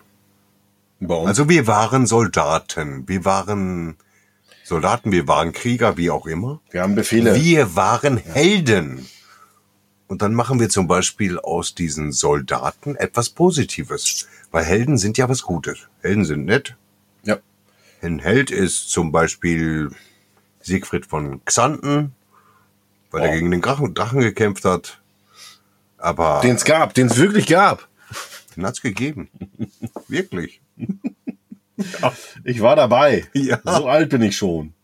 Also 1.01 1.49
wir 1.49 1.67
waren 1.67 2.07
Soldaten. 2.07 3.07
Wir 3.09 3.25
waren 3.25 3.97
Soldaten, 4.65 5.13
wir 5.13 5.29
waren 5.29 5.53
Krieger, 5.53 5.97
wie 5.97 6.11
auch 6.11 6.27
immer. 6.27 6.61
wir 6.71 6.83
haben 6.83 6.95
Befehle. 6.95 7.35
Wir 7.37 7.77
waren 7.77 8.17
Helden. 8.17 9.07
Und 10.09 10.23
dann 10.23 10.35
machen 10.35 10.59
wir 10.59 10.69
zum 10.71 10.87
Beispiel 10.89 11.39
aus 11.39 11.75
diesen 11.75 12.13
Soldaten 12.13 12.97
etwas 12.97 13.29
Positives. 13.31 14.27
Weil 14.51 14.65
Helden 14.65 14.97
sind 14.99 15.19
ja 15.19 15.29
was 15.29 15.43
Gutes. 15.43 15.79
Helden 16.01 16.25
sind 16.25 16.47
nett. 16.47 16.77
Ja. 17.25 17.37
Ein 18.03 18.19
Held 18.19 18.51
ist 18.51 18.91
zum 18.91 19.13
Beispiel 19.13 19.91
Siegfried 20.61 21.07
von 21.07 21.45
Xanten, 21.45 22.13
weil 23.11 23.23
er 23.25 23.29
Oh. 23.31 23.33
gegen 23.35 23.51
den 23.51 23.61
Drachen, 23.61 23.95
Drachen 23.95 24.21
gekämpft 24.21 24.65
hat. 24.65 25.01
Aber 25.99 26.41
Den 26.43 26.57
es 26.57 26.65
gab, 26.65 26.95
den 26.95 27.09
es 27.09 27.17
wirklich 27.19 27.47
gab. 27.47 27.87
den 28.57 28.65
hat's 28.67 28.81
gegeben. 28.81 29.29
Wirklich. 30.09 30.61
Ich 32.43 32.61
war 32.61 32.75
dabei. 32.75 33.27
Ja. 33.35 33.61
So 33.65 33.89
alt 33.89 34.11
bin 34.11 34.23
ich 34.23 34.37
schon. 34.37 34.75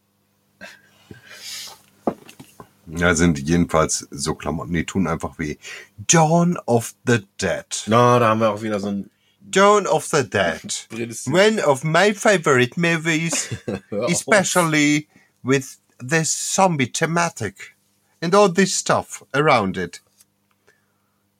Ja, 2.86 3.14
sind 3.14 3.38
jedenfalls 3.38 4.06
so 4.10 4.34
Klamotten, 4.34 4.74
die 4.74 4.84
tun 4.84 5.06
einfach 5.06 5.38
weh. 5.38 5.56
Dawn 5.96 6.58
of 6.66 6.94
the 7.06 7.26
Dead. 7.40 7.66
Na, 7.86 8.18
da 8.18 8.28
haben 8.28 8.40
wir 8.40 8.50
auch 8.50 8.62
wieder 8.62 8.78
so 8.78 8.88
ein. 8.88 9.10
Dawn 9.40 9.86
of 9.86 10.06
the 10.06 10.28
Dead. 10.28 10.88
One 11.26 11.62
of 11.64 11.84
my 11.84 12.14
favorite 12.14 12.78
movies, 12.78 13.50
especially 14.08 15.08
with 15.42 15.78
this 15.98 16.30
zombie 16.54 16.90
thematic 16.90 17.76
and 18.22 18.34
all 18.34 18.52
this 18.52 18.74
stuff 18.74 19.24
around 19.34 19.76
it. 19.76 20.00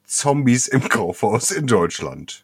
Zombies 0.07 0.69
im 0.69 0.89
Kaufhaus 0.89 1.51
in 1.51 1.67
Deutschland. 1.67 2.44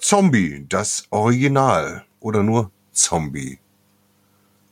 Zombie, 0.00 0.64
das 0.66 1.04
Original 1.10 2.04
oder 2.20 2.42
nur 2.42 2.70
Zombie. 2.90 3.58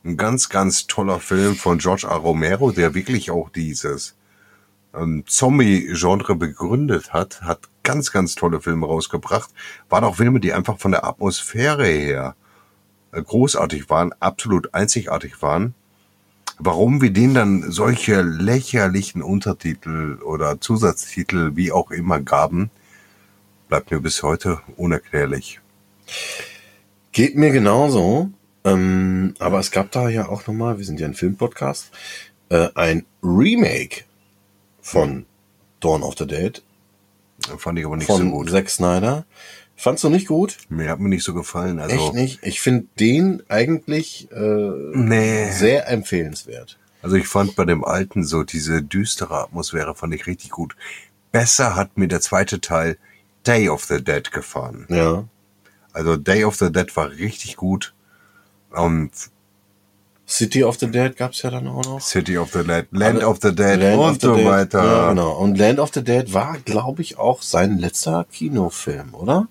Ein 0.02 0.16
ganz, 0.16 0.48
ganz 0.48 0.86
toller 0.86 1.20
Film 1.20 1.54
von 1.54 1.76
George 1.76 2.08
A. 2.08 2.16
Romero, 2.16 2.72
der 2.72 2.94
wirklich 2.94 3.30
auch 3.30 3.50
dieses 3.50 4.16
ähm, 4.94 5.24
Zombie-Genre 5.26 6.34
begründet 6.34 7.12
hat, 7.12 7.42
hat 7.42 7.68
ganz, 7.82 8.10
ganz 8.10 8.36
tolle 8.36 8.62
Filme 8.62 8.86
rausgebracht. 8.86 9.50
Waren 9.90 10.04
auch 10.04 10.16
Filme, 10.16 10.40
die 10.40 10.54
einfach 10.54 10.78
von 10.78 10.92
der 10.92 11.04
Atmosphäre 11.04 11.86
her 11.86 12.34
äh, 13.12 13.22
großartig 13.22 13.90
waren, 13.90 14.14
absolut 14.20 14.72
einzigartig 14.72 15.42
waren. 15.42 15.74
Warum 16.58 17.02
wir 17.02 17.10
denen 17.12 17.34
dann 17.34 17.70
solche 17.70 18.22
lächerlichen 18.22 19.20
Untertitel 19.20 20.22
oder 20.22 20.58
Zusatztitel, 20.58 21.54
wie 21.54 21.70
auch 21.70 21.90
immer, 21.90 22.18
gaben, 22.18 22.70
bleibt 23.68 23.90
mir 23.90 24.00
bis 24.00 24.22
heute 24.22 24.60
unerklärlich. 24.76 25.60
Geht 27.12 27.36
mir 27.36 27.50
genauso. 27.50 28.30
Ähm, 28.64 29.34
aber 29.38 29.60
es 29.60 29.70
gab 29.70 29.90
da 29.92 30.08
ja 30.08 30.28
auch 30.28 30.46
nochmal, 30.46 30.78
wir 30.78 30.84
sind 30.84 31.00
ja 31.00 31.06
ein 31.06 31.14
Filmpodcast, 31.14 31.90
äh, 32.48 32.68
ein 32.74 33.06
Remake 33.22 34.04
von 34.80 35.26
Dawn 35.80 36.02
of 36.02 36.16
the 36.18 36.26
Dead 36.26 36.62
Fand 37.56 37.78
ich 37.78 37.86
aber 37.86 37.96
nicht 37.96 38.06
von 38.06 38.20
so 38.22 38.30
gut. 38.30 38.50
Zack 38.50 38.68
Snyder. 38.68 39.24
Fandst 39.76 40.02
du 40.02 40.10
nicht 40.10 40.26
gut? 40.26 40.58
Mir 40.68 40.90
hat 40.90 40.98
mir 40.98 41.08
nicht 41.08 41.22
so 41.22 41.34
gefallen. 41.34 41.78
Also, 41.78 41.94
Echt 41.94 42.14
nicht? 42.14 42.40
Ich 42.42 42.60
finde 42.60 42.86
den 42.98 43.42
eigentlich 43.48 44.28
äh, 44.32 44.70
Nee. 44.92 45.50
sehr 45.52 45.88
empfehlenswert. 45.88 46.78
Also 47.00 47.14
ich 47.14 47.28
fand 47.28 47.54
bei 47.54 47.64
dem 47.64 47.84
alten 47.84 48.24
so 48.24 48.42
diese 48.42 48.82
düstere 48.82 49.40
Atmosphäre 49.40 49.94
fand 49.94 50.12
ich 50.14 50.26
richtig 50.26 50.50
gut. 50.50 50.74
Besser 51.30 51.76
hat 51.76 51.96
mir 51.96 52.08
der 52.08 52.20
zweite 52.20 52.60
Teil 52.60 52.98
Day 53.46 53.68
of 53.68 53.84
the 53.84 54.02
Dead 54.02 54.30
gefallen. 54.30 54.86
Ja. 54.88 55.24
Also 55.92 56.16
Day 56.16 56.44
of 56.44 56.56
the 56.56 56.70
Dead 56.70 56.94
war 56.96 57.10
richtig 57.10 57.56
gut. 57.56 57.94
Und 58.70 59.10
City 60.26 60.62
of 60.62 60.78
the 60.78 60.90
Dead 60.90 61.16
gab's 61.16 61.40
ja 61.42 61.50
dann 61.50 61.66
auch 61.68 61.82
noch. 61.84 62.00
City 62.02 62.36
of 62.36 62.52
the 62.52 62.62
Dead, 62.62 62.86
Land 62.90 63.18
Alle- 63.20 63.28
of 63.28 63.38
the 63.40 63.54
Dead 63.54 63.80
Land 63.80 63.98
und 63.98 64.20
so 64.20 64.44
weiter. 64.44 64.84
Ja, 64.84 65.08
genau. 65.08 65.32
Und 65.38 65.56
Land 65.56 65.78
of 65.80 65.90
the 65.94 66.04
Dead 66.04 66.32
war, 66.34 66.58
glaube 66.64 67.00
ich, 67.00 67.18
auch 67.18 67.40
sein 67.40 67.78
letzter 67.78 68.26
Kinofilm, 68.30 69.14
oder? 69.14 69.48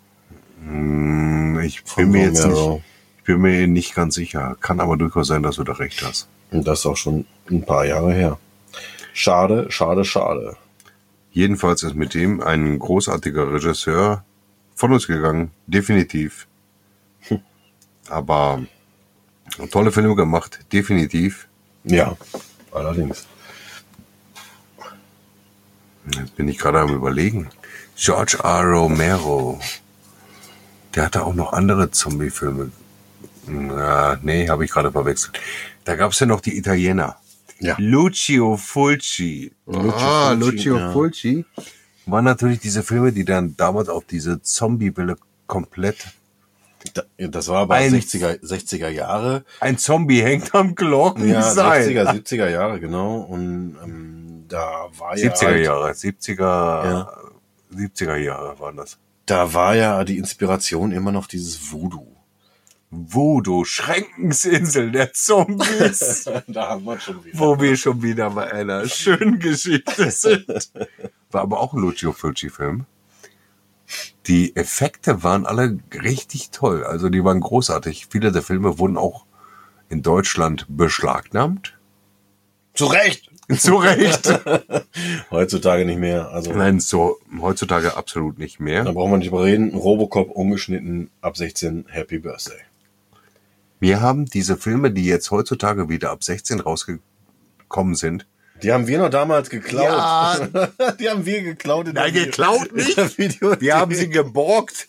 Hm, 0.62 1.60
Ich 1.62 1.82
Von 1.82 2.04
bin 2.04 2.12
mir 2.12 2.28
jetzt 2.28 2.46
Romero. 2.46 2.74
nicht, 2.76 2.84
ich 3.18 3.24
bin 3.24 3.42
mir 3.42 3.68
nicht 3.68 3.96
ganz 3.96 4.14
sicher. 4.16 4.56
Kann 4.62 4.80
aber 4.80 4.98
durchaus 4.98 5.28
sein, 5.28 5.42
dass 5.42 5.56
du 5.56 5.64
da 5.64 5.74
recht 5.74 6.04
hast. 6.04 6.28
Und 6.52 6.68
das 6.68 6.80
ist 6.80 6.86
auch 6.86 6.96
schon 6.96 7.26
ein 7.50 7.64
paar 7.66 7.86
Jahre 7.86 8.14
her. 8.14 8.38
Schade, 9.14 9.66
schade, 9.70 10.06
schade. 10.06 10.56
Jedenfalls 11.38 11.84
ist 11.84 11.94
mit 11.94 12.16
dem 12.16 12.42
ein 12.42 12.80
großartiger 12.80 13.54
Regisseur 13.54 14.24
von 14.74 14.92
uns 14.92 15.06
gegangen, 15.06 15.52
definitiv. 15.68 16.48
Aber 18.10 18.64
tolle 19.70 19.92
Filme 19.92 20.16
gemacht, 20.16 20.62
definitiv. 20.74 21.48
Ja, 21.84 22.18
allerdings. 22.72 23.28
Jetzt 26.12 26.36
bin 26.36 26.48
ich 26.48 26.58
gerade 26.58 26.80
am 26.80 26.96
überlegen. 26.96 27.50
George 27.96 28.40
R. 28.44 28.64
Romero. 28.64 29.60
Der 30.96 31.06
hatte 31.06 31.24
auch 31.24 31.36
noch 31.36 31.54
andere 31.54 31.92
Zombie-Filme. 31.92 32.72
Na, 33.46 34.18
nee, 34.24 34.50
habe 34.50 34.66
ich 34.66 34.72
gerade 34.72 34.92
verwechselt. 34.92 35.40
Da 35.86 35.96
gab 35.96 36.14
es 36.14 36.20
ja 36.20 36.26
noch 36.26 36.42
die 36.42 36.58
Italiener. 36.58 37.18
Ja. 37.60 37.76
Lucio 37.80 38.58
Fulci. 38.58 39.52
Lucio 39.66 39.92
ah, 39.96 40.30
Fulci, 40.36 40.52
Lucio 40.52 40.78
ja. 40.78 40.92
Fulci. 40.92 41.46
Waren 42.06 42.26
natürlich 42.26 42.60
diese 42.60 42.84
Filme, 42.84 43.12
die 43.12 43.26
dann 43.26 43.56
damals 43.58 43.90
auf 43.90 44.06
diese 44.06 44.42
Zombie-Welle 44.42 45.18
komplett. 45.48 45.98
Da- 46.94 47.04
Das 47.18 47.48
war 47.50 47.62
aber 47.64 47.76
Ein- 47.76 47.92
60er, 47.94 48.40
60er 48.42 48.88
Jahre. 48.90 49.44
Ein 49.60 49.78
Zombie 49.78 50.22
hängt 50.22 50.54
am 50.56 50.68
Ja, 50.68 50.74
Glockenseil. 50.74 51.84
60er, 51.90 52.12
70er 52.14 52.50
Jahre, 52.50 52.80
genau. 52.80 53.18
Und 53.22 53.76
ähm, 53.84 54.46
da 54.48 54.86
war 54.98 55.18
ja 55.18 55.30
70er 55.34 55.46
halt, 55.48 55.66
Jahre, 55.66 55.92
70er, 55.94 56.40
Ja. 56.42 57.10
70er 57.76 58.16
Jahre 58.18 58.58
waren 58.60 58.78
das. 58.78 58.98
da 59.26 59.54
war 59.54 59.76
ja 59.76 60.04
die 60.06 60.18
Inspiration 60.18 60.92
immer 60.94 61.12
noch 61.12 61.28
dieses 61.28 61.72
Voodoo. 61.72 62.08
Voodoo, 62.90 63.66
Schreckensinsel 63.66 64.92
der 64.92 65.12
Zombies. 65.14 66.24
da 66.48 66.70
haben 66.70 66.86
wir 66.86 67.00
schon 67.00 67.24
wieder. 67.26 67.38
wo 67.40 67.60
wir 67.60 67.76
schon 67.76 68.02
wieder 68.02 68.30
bei 68.30 68.52
einer 68.52 68.88
schönen 68.88 69.40
Geschichte 69.40 70.10
sind. 70.12 70.48
War 71.32 71.42
aber 71.42 71.60
auch 71.60 71.74
ein 71.74 71.82
Lucio 71.82 72.14
Fulci-Film. 72.14 72.86
Die 74.28 74.56
Effekte 74.56 75.24
waren 75.24 75.46
alle 75.46 75.80
richtig 75.94 76.52
toll. 76.52 76.84
Also 76.84 77.10
die 77.10 77.24
waren 77.24 77.40
großartig. 77.42 78.08
Viele 78.10 78.32
der 78.32 78.42
Filme 78.42 78.80
wurden 78.80 78.98
auch 78.98 79.26
in 79.90 80.02
Deutschland 80.02 80.66
beschlagnahmt. 80.70 81.78
Zu 82.74 82.86
Recht! 82.86 83.30
Zu 83.58 83.78
Recht. 83.78 84.28
Heutzutage 85.32 85.86
nicht 85.86 86.00
mehr. 86.00 86.30
Also 86.32 86.52
Nein, 86.52 86.82
so 86.82 87.18
heutzutage 87.40 87.96
absolut 87.96 88.38
nicht 88.38 88.60
da 88.60 88.64
mehr. 88.64 88.84
braucht 88.84 89.10
man 89.10 89.20
nicht 89.20 89.32
drüber 89.32 89.46
reden. 89.46 89.74
Robocop 89.74 90.32
ungeschnitten 90.32 91.10
ab 91.22 91.38
16. 91.38 91.86
Happy 91.88 92.20
Birthday. 92.20 92.60
Wir 93.80 94.02
haben 94.02 94.26
diese 94.26 94.58
Filme, 94.58 94.92
die 94.92 95.06
jetzt 95.06 95.32
heutzutage 95.32 95.90
wieder 95.90 96.12
ab 96.12 96.24
16 96.24 96.60
rausgekommen 96.60 97.96
sind. 97.96 98.26
Die 98.64 98.72
haben 98.72 98.88
wir 98.88 98.98
noch 98.98 99.10
damals 99.10 99.50
geklaut. 99.50 99.84
Ja. 99.84 100.48
die 101.00 101.10
haben 101.10 101.26
wir 101.26 101.44
geklaut. 101.44 101.88
In 101.88 101.94
Nein, 101.94 102.14
der 102.14 102.26
geklaut 102.26 102.74
nicht. 102.74 102.98
der. 102.98 103.62
Wir 103.62 103.76
haben 103.76 103.94
sie 103.94 104.10
geborgt 104.10 104.88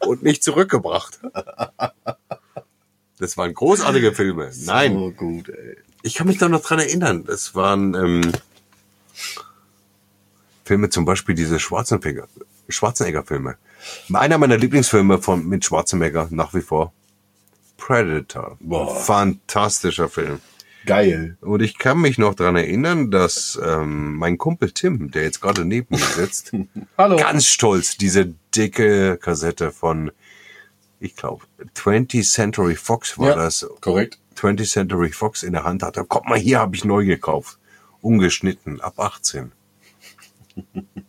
und 0.00 0.22
nicht 0.22 0.42
zurückgebracht. 0.42 1.20
Das 3.18 3.36
waren 3.36 3.54
großartige 3.54 4.12
Filme. 4.14 4.50
Nein, 4.64 4.94
So 4.94 5.10
gut, 5.12 5.48
ey. 5.48 5.76
ich 6.02 6.14
kann 6.14 6.26
mich 6.26 6.38
da 6.38 6.48
noch 6.48 6.62
dran 6.62 6.80
erinnern. 6.80 7.24
Das 7.24 7.54
waren 7.54 7.94
ähm, 7.94 8.32
Filme, 10.64 10.90
zum 10.90 11.04
Beispiel 11.04 11.34
diese 11.34 11.58
Schwarzenegger, 11.60 12.26
Schwarzenegger-Filme. 12.68 13.56
Einer 14.12 14.38
meiner 14.38 14.56
Lieblingsfilme 14.56 15.22
von 15.22 15.46
mit 15.48 15.64
Schwarzenegger 15.64 16.28
nach 16.30 16.52
wie 16.52 16.60
vor. 16.62 16.92
Predator. 17.78 18.58
Boah. 18.60 18.94
Fantastischer 18.94 20.10
Film. 20.10 20.40
Geil. 20.84 21.36
Und 21.40 21.60
ich 21.62 21.78
kann 21.78 22.00
mich 22.00 22.18
noch 22.18 22.34
dran 22.34 22.56
erinnern, 22.56 23.10
dass 23.10 23.58
ähm, 23.64 24.14
mein 24.16 24.36
Kumpel 24.38 24.70
Tim, 24.72 25.10
der 25.10 25.22
jetzt 25.22 25.40
gerade 25.40 25.64
neben 25.64 25.94
mir 25.96 26.04
sitzt, 26.04 26.52
Hallo. 26.98 27.16
ganz 27.16 27.46
stolz 27.46 27.96
diese 27.96 28.34
dicke 28.54 29.16
Kassette 29.18 29.70
von, 29.70 30.10
ich 31.00 31.14
glaube, 31.16 31.44
20th 31.74 32.30
Century 32.30 32.74
Fox 32.76 33.18
war 33.18 33.30
Ja. 33.30 33.34
das. 33.36 33.66
Korrekt. 33.80 34.18
20th 34.36 34.70
Century 34.70 35.10
Fox 35.12 35.42
in 35.42 35.52
der 35.52 35.64
Hand 35.64 35.82
hatte. 35.82 36.04
Guck 36.08 36.26
mal, 36.28 36.38
hier 36.38 36.58
habe 36.60 36.76
ich 36.76 36.84
neu 36.84 37.04
gekauft. 37.04 37.58
Ungeschnitten, 38.00 38.80
ab 38.80 38.98
18. 39.00 39.52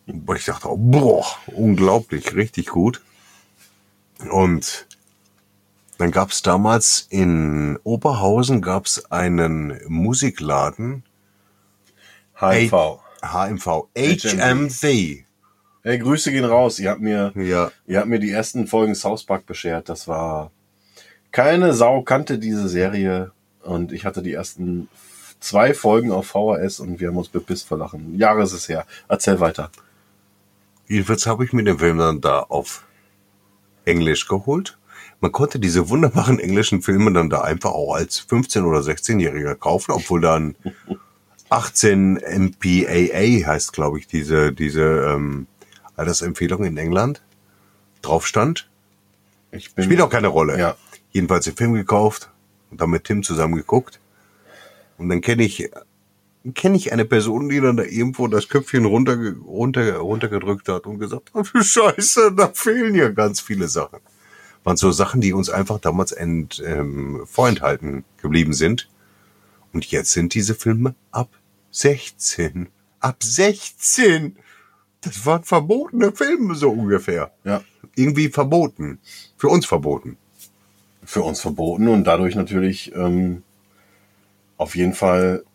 Und 0.08 0.36
ich 0.38 0.45
dachte, 0.45 0.67
oh, 0.69 0.77
boah, 0.77 1.25
unglaublich, 1.47 2.34
richtig 2.36 2.67
gut. 2.67 3.01
Und 4.32 4.88
dann 5.99 6.12
gab 6.12 6.31
es 6.31 6.41
damals 6.41 7.05
in 7.09 7.77
Oberhausen 7.83 8.62
gab's 8.62 9.05
einen 9.12 9.79
Musikladen, 9.88 11.03
HIV. 12.39 12.99
HMV, 13.21 13.67
HMV. 13.93 15.25
Hey, 15.83 15.97
Grüße 15.97 16.31
gehen 16.31 16.45
raus. 16.45 16.79
Ihr 16.79 16.89
habt 16.89 17.01
mir, 17.01 17.33
Ja, 17.35 17.71
ihr 17.85 17.99
habt 17.99 18.07
mir 18.07 18.19
die 18.19 18.31
ersten 18.31 18.65
Folgen 18.65 18.95
South 18.95 19.25
Park 19.25 19.45
beschert. 19.45 19.89
Das 19.89 20.07
war 20.07 20.51
keine 21.33 21.73
Sau 21.73 22.01
kannte 22.01 22.39
diese 22.39 22.69
Serie 22.69 23.31
und 23.62 23.91
ich 23.91 24.05
hatte 24.05 24.21
die 24.21 24.33
ersten 24.33 24.88
zwei 25.41 25.73
Folgen 25.73 26.12
auf 26.12 26.27
VHS 26.27 26.79
und 26.79 27.01
wir 27.01 27.09
haben 27.09 27.17
uns 27.17 27.27
bepisst 27.27 27.67
vor 27.67 27.77
Lachen. 27.77 28.17
Jahre 28.17 28.43
ist 28.43 28.53
es 28.53 28.69
her. 28.69 28.85
Erzähl 29.09 29.41
weiter. 29.41 29.69
jedenfalls 30.88 31.27
habe 31.27 31.43
ich 31.43 31.51
mir 31.51 31.63
den 31.65 31.79
Film 31.79 31.97
dann 31.97 32.21
da 32.21 32.39
auf 32.39 32.85
Englisch 33.83 34.27
geholt. 34.27 34.78
Man 35.21 35.32
konnte 35.32 35.60
diese 35.60 35.89
wunderbaren 35.89 36.39
englischen 36.39 36.82
Filme 36.82 37.12
dann 37.12 37.29
da 37.29 37.41
einfach 37.41 37.71
auch 37.71 37.93
als 37.93 38.25
15- 38.27 38.63
oder 38.63 38.79
16-Jähriger 38.79 39.55
kaufen, 39.55 39.91
obwohl 39.91 40.21
dann 40.21 40.55
18 41.49 42.13
MPAA 42.15 43.47
heißt, 43.47 43.73
glaube 43.73 43.99
ich, 43.99 44.08
diese, 44.08 44.53
diese 44.53 44.84
ähm, 44.84 45.47
Altersempfehlung 45.95 46.63
in 46.63 46.77
England 46.77 47.21
drauf 48.01 48.25
stand. 48.25 48.69
Ich 49.51 49.73
bin 49.73 49.84
Spielt 49.84 50.01
auch 50.01 50.10
keine 50.10 50.27
Rolle. 50.27 50.58
Ja. 50.58 50.75
Jedenfalls 51.12 51.45
den 51.45 51.55
Film 51.55 51.73
gekauft 51.73 52.29
und 52.71 52.79
dann 52.79 52.89
mit 52.89 53.03
Tim 53.03 53.23
zusammen 53.23 53.55
geguckt. 53.55 53.99
Und 54.97 55.10
dann 55.10 55.21
kenne 55.21 55.43
ich, 55.43 55.69
kenne 56.53 56.77
ich 56.77 56.93
eine 56.93 57.05
Person, 57.05 57.49
die 57.49 57.60
dann 57.60 57.77
da 57.77 57.84
irgendwo 57.84 58.27
das 58.27 58.47
Köpfchen 58.47 58.86
runter, 58.86 59.17
runter, 59.45 59.97
runtergedrückt 59.97 60.69
hat 60.69 60.86
und 60.86 60.99
gesagt 60.99 61.34
hat, 61.34 61.47
Scheiße, 61.47 62.34
da 62.36 62.51
fehlen 62.53 62.95
ja 62.95 63.10
ganz 63.10 63.41
viele 63.41 63.67
Sachen. 63.67 63.99
Waren 64.63 64.77
so 64.77 64.91
Sachen, 64.91 65.21
die 65.21 65.33
uns 65.33 65.49
einfach 65.49 65.79
damals 65.79 66.11
ent, 66.11 66.61
ähm, 66.65 67.21
vorenthalten 67.25 68.03
geblieben 68.21 68.53
sind. 68.53 68.89
Und 69.73 69.85
jetzt 69.85 70.11
sind 70.11 70.33
diese 70.33 70.55
Filme 70.55 70.95
ab 71.11 71.29
16. 71.71 72.69
Ab 72.99 73.23
16! 73.23 74.35
Das 75.01 75.25
waren 75.25 75.43
verbotene 75.43 76.11
Filme 76.11 76.55
so 76.55 76.71
ungefähr. 76.71 77.31
Ja. 77.43 77.61
Irgendwie 77.95 78.29
verboten. 78.29 78.99
Für 79.37 79.47
uns 79.47 79.65
verboten. 79.65 80.17
Für 81.05 81.21
uns 81.21 81.39
verboten 81.39 81.87
und 81.87 82.03
dadurch 82.03 82.35
natürlich 82.35 82.93
ähm, 82.93 83.43
auf 84.57 84.75
jeden 84.75 84.93
Fall 84.93 85.45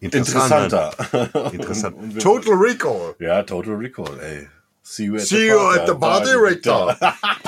interessanter. 0.00 0.92
Interessant. 1.52 2.20
Total 2.20 2.54
Recall. 2.54 3.14
Ja, 3.20 3.42
Total 3.44 3.74
Recall, 3.74 4.18
ey. 4.20 4.48
See 4.82 5.04
you 5.04 5.16
at 5.16 5.22
See 5.22 5.48
you 5.48 5.58
at 5.70 5.86
the 5.86 5.94
party, 5.94 6.34
Richter. 6.34 6.96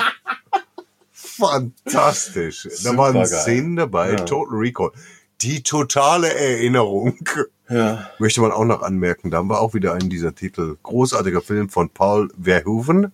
Fantastisch. 1.49 2.67
Da 2.83 2.95
waren 2.97 3.13
Supergeil. 3.13 3.25
Szenen 3.41 3.75
dabei. 3.75 4.11
Ja. 4.11 4.15
Total 4.17 4.57
Recall. 4.57 4.91
Die 5.41 5.63
totale 5.63 6.33
Erinnerung. 6.33 7.17
Ja. 7.69 8.09
Möchte 8.19 8.41
man 8.41 8.51
auch 8.51 8.65
noch 8.65 8.81
anmerken. 8.83 9.31
Da 9.31 9.37
haben 9.37 9.49
wir 9.49 9.59
auch 9.59 9.73
wieder 9.73 9.93
einen 9.93 10.09
dieser 10.09 10.35
Titel. 10.35 10.77
Großartiger 10.83 11.41
Film 11.41 11.69
von 11.69 11.89
Paul 11.89 12.29
Verhoeven. 12.41 13.11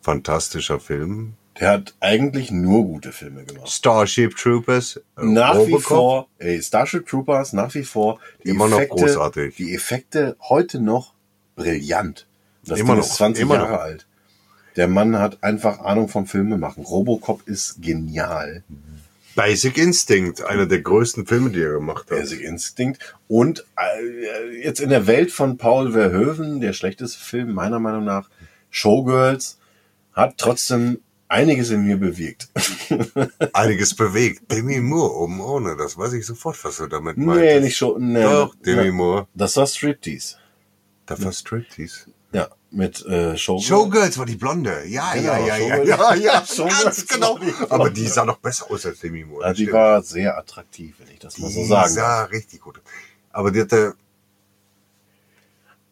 Fantastischer 0.00 0.80
Film. 0.80 1.34
Der 1.60 1.70
hat 1.70 1.94
eigentlich 2.00 2.50
nur 2.50 2.84
gute 2.84 3.12
Filme 3.12 3.44
gemacht. 3.44 3.68
Starship 3.68 4.36
Troopers. 4.36 4.96
äh, 4.96 5.24
Nach 5.24 5.54
wie 5.54 5.72
Robocop. 5.72 5.82
vor, 5.82 6.28
ey, 6.38 6.60
Starship 6.62 7.06
Troopers, 7.06 7.52
nach 7.52 7.72
wie 7.74 7.84
vor. 7.84 8.18
Die 8.42 8.48
Immer 8.48 8.68
noch 8.68 8.80
großartig. 8.88 9.56
Die 9.56 9.74
Effekte 9.74 10.36
heute 10.40 10.80
noch 10.80 11.12
brillant. 11.54 12.26
Das 12.64 12.78
Immer 12.78 12.94
Ding 12.94 13.00
noch, 13.00 13.06
ist 13.06 13.14
20 13.16 13.42
immer 13.42 13.54
Jahre 13.56 13.72
noch. 13.72 13.80
alt. 13.80 14.06
Der 14.76 14.88
Mann 14.88 15.18
hat 15.18 15.42
einfach 15.42 15.80
Ahnung 15.80 16.08
vom 16.08 16.26
Filme 16.26 16.56
machen. 16.58 16.84
Robocop 16.84 17.46
ist 17.46 17.82
genial. 17.82 18.64
Basic 19.34 19.78
Instinct. 19.78 20.44
Einer 20.44 20.66
der 20.66 20.80
größten 20.80 21.26
Filme, 21.26 21.50
die 21.50 21.60
er 21.62 21.72
gemacht 21.72 22.10
hat. 22.10 22.18
Basic 22.18 22.40
Instinct. 22.40 23.14
Und 23.28 23.64
äh, 23.76 24.62
jetzt 24.62 24.80
in 24.80 24.90
der 24.90 25.06
Welt 25.06 25.32
von 25.32 25.56
Paul 25.56 25.92
Verhoeven, 25.92 26.60
der 26.60 26.72
schlechteste 26.72 27.22
Film 27.22 27.52
meiner 27.52 27.78
Meinung 27.78 28.04
nach, 28.04 28.28
Showgirls, 28.70 29.58
hat 30.12 30.36
trotzdem 30.38 30.98
einiges 31.28 31.70
in 31.70 31.84
mir 31.84 31.96
bewirkt. 31.96 32.48
einiges 33.54 33.94
bewegt. 33.94 34.50
Demi 34.52 34.80
Moore 34.80 35.14
oben 35.16 35.40
ohne, 35.40 35.76
das 35.76 35.96
weiß 35.96 36.12
ich 36.12 36.26
sofort, 36.26 36.62
was 36.64 36.76
du 36.76 36.86
damit 36.86 37.16
meinst. 37.16 37.40
nee, 37.40 37.60
nicht 37.60 37.76
schon. 37.76 38.12
Nee, 38.12 38.22
Doch, 38.22 38.54
Demi. 38.54 38.90
Moore. 38.90 39.26
Das 39.34 39.56
war 39.56 39.66
Striptease. 39.66 40.36
Da 41.06 41.22
war 41.22 41.32
Striptease. 41.32 42.06
Ja, 42.32 42.48
mit 42.72 43.04
äh, 43.06 43.36
Showgirls. 43.36 43.66
Showgirls 43.66 44.18
war 44.18 44.26
die 44.26 44.36
Blonde. 44.36 44.84
Ja, 44.86 45.12
Genau, 45.12 45.32
ja, 45.32 45.38
ja, 45.38 45.56
ja, 45.58 45.68
Showgirls. 45.76 45.88
ja, 45.88 46.14
ja, 46.14 46.44
Showgirls 46.56 46.84
ganz 46.84 47.06
genau. 47.06 47.38
die. 47.38 47.52
Aber 47.68 47.90
die 47.90 48.06
sah 48.06 48.24
noch 48.24 48.38
besser 48.38 48.70
aus 48.70 48.86
als 48.86 49.00
Demi 49.00 49.24
Moore. 49.24 49.44
Ja, 49.46 49.52
die 49.52 49.62
stimmt. 49.62 49.72
war 49.74 50.02
sehr 50.02 50.38
attraktiv, 50.38 50.94
wenn 50.98 51.08
ich 51.12 51.18
das 51.18 51.38
mal 51.38 51.50
so 51.50 51.60
Die 51.60 51.66
sagen 51.66 51.94
darf. 51.96 52.04
sah 52.06 52.22
richtig 52.24 52.60
gut. 52.60 52.80
Aber 53.30 53.50
die 53.50 53.60
hatte 53.60 53.94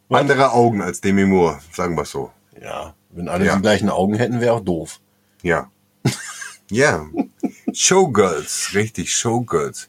andere 0.09 0.53
Augen 0.53 0.83
als 0.83 1.01
Demi 1.01 1.25
Moore, 1.25 1.61
sagen 1.73 1.97
wir 1.97 2.05
so. 2.05 2.31
Ja, 2.61 2.95
wenn 3.11 3.29
alle 3.29 3.45
Ja. 3.47 3.57
die 3.57 3.63
gleichen 3.63 3.89
Augen 3.91 4.15
hätten, 4.15 4.41
wäre 4.41 4.55
auch 4.55 4.61
doof. 4.61 5.01
Ja. 5.43 5.71
ja. 6.71 7.07
Showgirls, 7.73 8.71
richtig 8.75 9.15
Showgirls. 9.15 9.89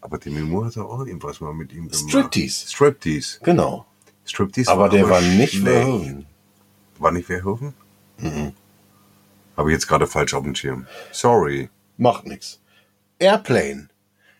Aber 0.00 0.18
Demi 0.18 0.40
Moore 0.40 0.66
hatte 0.66 0.84
auch 0.84 1.00
irgendwas 1.06 1.40
mal 1.40 1.52
mit 1.54 1.72
ihm 1.72 1.88
gemacht. 1.88 2.08
Striptease. 2.08 2.68
Striptease. 2.70 3.38
Genau. 3.42 3.86
Striptease 4.28 4.70
Aber 4.70 4.88
der 4.88 5.08
war 5.08 5.20
nicht. 5.20 5.58
Verhoeven. 5.58 6.26
War 6.98 7.12
nicht 7.12 7.26
Verhoeven? 7.26 7.74
Mhm. 8.18 8.52
Habe 9.56 9.70
ich 9.70 9.74
jetzt 9.74 9.88
gerade 9.88 10.06
falsch 10.06 10.34
auf 10.34 10.44
dem 10.44 10.54
Schirm. 10.54 10.86
Sorry. 11.12 11.68
Macht 11.96 12.26
nix. 12.26 12.60
Airplane. 13.18 13.88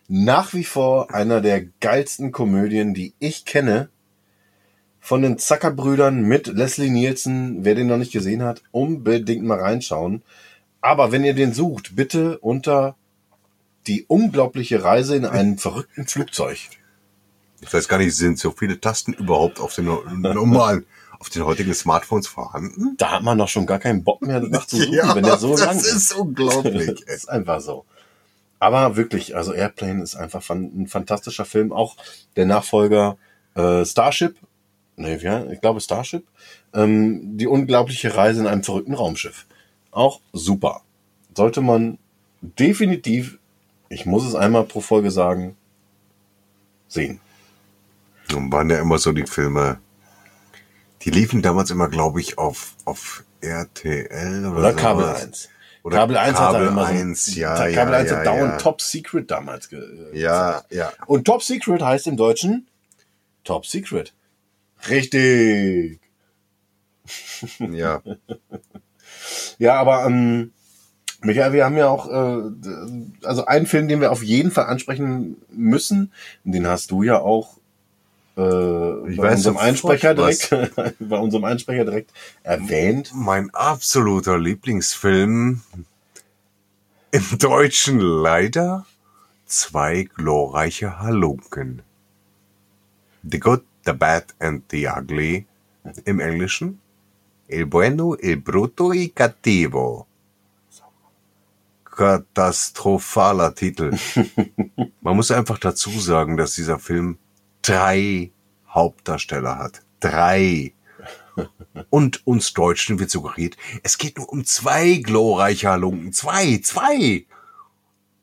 Nach 0.07 0.53
wie 0.53 0.63
vor 0.63 1.13
einer 1.13 1.41
der 1.41 1.65
geilsten 1.81 2.31
Komödien, 2.31 2.93
die 2.93 3.13
ich 3.19 3.45
kenne. 3.45 3.89
Von 4.99 5.21
den 5.21 5.37
Zucker-Brüdern 5.37 6.23
mit 6.23 6.47
Leslie 6.47 6.89
Nielsen. 6.89 7.63
Wer 7.65 7.75
den 7.75 7.87
noch 7.87 7.97
nicht 7.97 8.11
gesehen 8.11 8.43
hat, 8.43 8.63
unbedingt 8.71 9.43
mal 9.43 9.59
reinschauen. 9.59 10.23
Aber 10.81 11.11
wenn 11.11 11.23
ihr 11.23 11.33
den 11.33 11.53
sucht, 11.53 11.95
bitte 11.95 12.39
unter 12.39 12.95
die 13.87 14.05
unglaubliche 14.07 14.83
Reise 14.83 15.15
in 15.15 15.25
einem 15.25 15.57
verrückten 15.57 16.07
Flugzeug. 16.07 16.59
Ich 17.61 17.73
weiß 17.73 17.87
gar 17.87 17.97
nicht, 17.97 18.15
sind 18.15 18.39
so 18.39 18.51
viele 18.51 18.79
Tasten 18.79 19.13
überhaupt 19.13 19.59
auf 19.59 19.75
den 19.75 19.85
no- 19.85 20.03
normalen, 20.09 20.85
auf 21.19 21.29
den 21.29 21.43
heutigen 21.45 21.73
Smartphones 21.73 22.27
vorhanden? 22.27 22.95
Da 22.97 23.11
hat 23.11 23.23
man 23.23 23.37
doch 23.37 23.49
schon 23.49 23.65
gar 23.65 23.79
keinen 23.79 24.03
Bock 24.03 24.21
mehr 24.21 24.39
nachzusuchen, 24.39 24.91
wenn 25.15 25.23
der 25.23 25.37
so 25.37 25.51
das 25.51 25.65
lang 25.65 25.77
ist 25.77 26.13
unglaublich. 26.15 27.03
Das 27.05 27.15
ist 27.15 27.29
einfach 27.29 27.59
so. 27.61 27.85
Aber 28.59 28.95
wirklich, 28.97 29.35
also 29.35 29.53
Airplane 29.53 30.03
ist 30.03 30.15
einfach 30.15 30.47
ein 30.49 30.87
fantastischer 30.87 31.45
Film. 31.45 31.71
Auch 31.71 31.95
der 32.35 32.45
Nachfolger 32.45 33.17
äh, 33.55 33.85
Starship, 33.85 34.35
nee, 34.97 35.15
ja, 35.17 35.45
ich 35.49 35.61
glaube 35.61 35.79
Starship, 35.81 36.25
ähm, 36.73 37.37
die 37.37 37.47
unglaubliche 37.47 38.15
Reise 38.15 38.41
in 38.41 38.47
einem 38.47 38.63
verrückten 38.63 38.93
Raumschiff. 38.93 39.45
Auch 39.91 40.19
super. 40.33 40.81
Sollte 41.35 41.61
man 41.61 41.97
definitiv, 42.41 43.37
ich 43.89 44.05
muss 44.05 44.25
es 44.25 44.35
einmal 44.35 44.63
pro 44.65 44.81
Folge 44.81 45.11
sagen, 45.11 45.55
sehen. 46.87 47.19
Nun 48.31 48.51
waren 48.51 48.69
ja 48.69 48.79
immer 48.79 48.97
so 48.97 49.11
die 49.11 49.25
Filme, 49.25 49.79
die 51.01 51.09
liefen 51.09 51.41
damals 51.41 51.71
immer, 51.71 51.89
glaube 51.89 52.19
ich, 52.19 52.37
auf, 52.37 52.75
auf 52.85 53.23
RTL 53.41 54.45
oder, 54.45 54.59
Oder 54.59 54.73
Kabel 54.73 55.05
sowas. 55.05 55.23
1. 55.23 55.49
Oder 55.83 55.97
Kabel 55.97 56.17
1 56.17 56.37
hat 56.37 56.39
da 56.39 56.51
Kabel 56.51 56.67
immer 56.67 56.85
1, 56.85 57.25
so, 57.25 57.39
ja, 57.39 57.55
Kabel 57.55 57.93
ja, 57.93 57.99
1 57.99 58.11
ja, 58.11 58.17
hat 58.17 58.25
dauernd 58.25 58.51
ja. 58.51 58.57
Top 58.57 58.81
Secret 58.81 59.31
damals 59.31 59.69
ge 59.69 59.81
Ja, 60.13 60.63
ja. 60.69 60.91
Und 61.07 61.25
Top 61.25 61.41
Secret 61.41 61.81
heißt 61.81 62.07
im 62.07 62.17
Deutschen 62.17 62.67
Top 63.43 63.65
Secret. 63.65 64.13
Richtig. 64.89 65.99
Ja. 67.59 68.01
Ja, 69.57 69.75
aber 69.75 70.05
ähm, 70.05 70.53
Michael, 71.21 71.51
wir 71.51 71.65
haben 71.65 71.77
ja 71.77 71.89
auch, 71.89 72.07
äh, 72.07 73.25
also 73.25 73.45
einen 73.45 73.65
Film, 73.65 73.87
den 73.87 73.99
wir 73.99 74.11
auf 74.11 74.23
jeden 74.23 74.51
Fall 74.51 74.65
ansprechen 74.65 75.35
müssen, 75.51 76.13
den 76.43 76.65
hast 76.67 76.91
du 76.91 77.03
ja 77.03 77.19
auch 77.19 77.58
äh, 78.39 79.11
Ich 79.11 79.17
bei 79.17 79.23
weiß 79.23 79.37
unserem 79.37 79.57
Einsprecher 79.57 80.13
direkt, 80.15 80.49
bei 80.99 81.17
unserem 81.17 81.43
Einsprecher 81.43 81.85
direkt 81.85 82.11
erwähnt. 82.43 83.11
Mein 83.13 83.49
absoluter 83.53 84.37
Lieblingsfilm 84.37 85.61
im 87.11 87.37
Deutschen 87.37 87.99
leider 87.99 88.85
zwei 89.45 90.03
glorreiche 90.03 90.99
Halunken. 90.99 91.81
The 93.23 93.39
Good, 93.39 93.63
the 93.85 93.93
Bad 93.93 94.33
and 94.39 94.63
the 94.71 94.87
Ugly 94.87 95.45
im 96.05 96.19
Englischen. 96.19 96.79
El 97.47 97.65
Bueno, 97.65 98.15
El 98.15 98.37
Bruto 98.37 98.93
y 98.93 99.09
Cattivo. 99.09 100.05
Katastrophaler 101.83 103.53
Titel. 103.53 103.91
Man 105.01 105.15
muss 105.15 105.31
einfach 105.31 105.57
dazu 105.57 105.89
sagen, 105.99 106.37
dass 106.37 106.53
dieser 106.53 106.79
Film 106.79 107.17
drei 107.61 108.31
Hauptdarsteller 108.69 109.57
hat. 109.57 109.81
Drei. 109.99 110.73
Und 111.89 112.25
uns 112.27 112.53
Deutschen 112.53 112.99
wird 112.99 113.09
suggeriert, 113.09 113.55
es 113.83 113.97
geht 113.97 114.17
nur 114.17 114.29
um 114.29 114.45
zwei 114.45 114.95
glorreiche 114.95 115.69
Halunken. 115.69 116.11
Zwei, 116.13 116.59
zwei. 116.63 117.25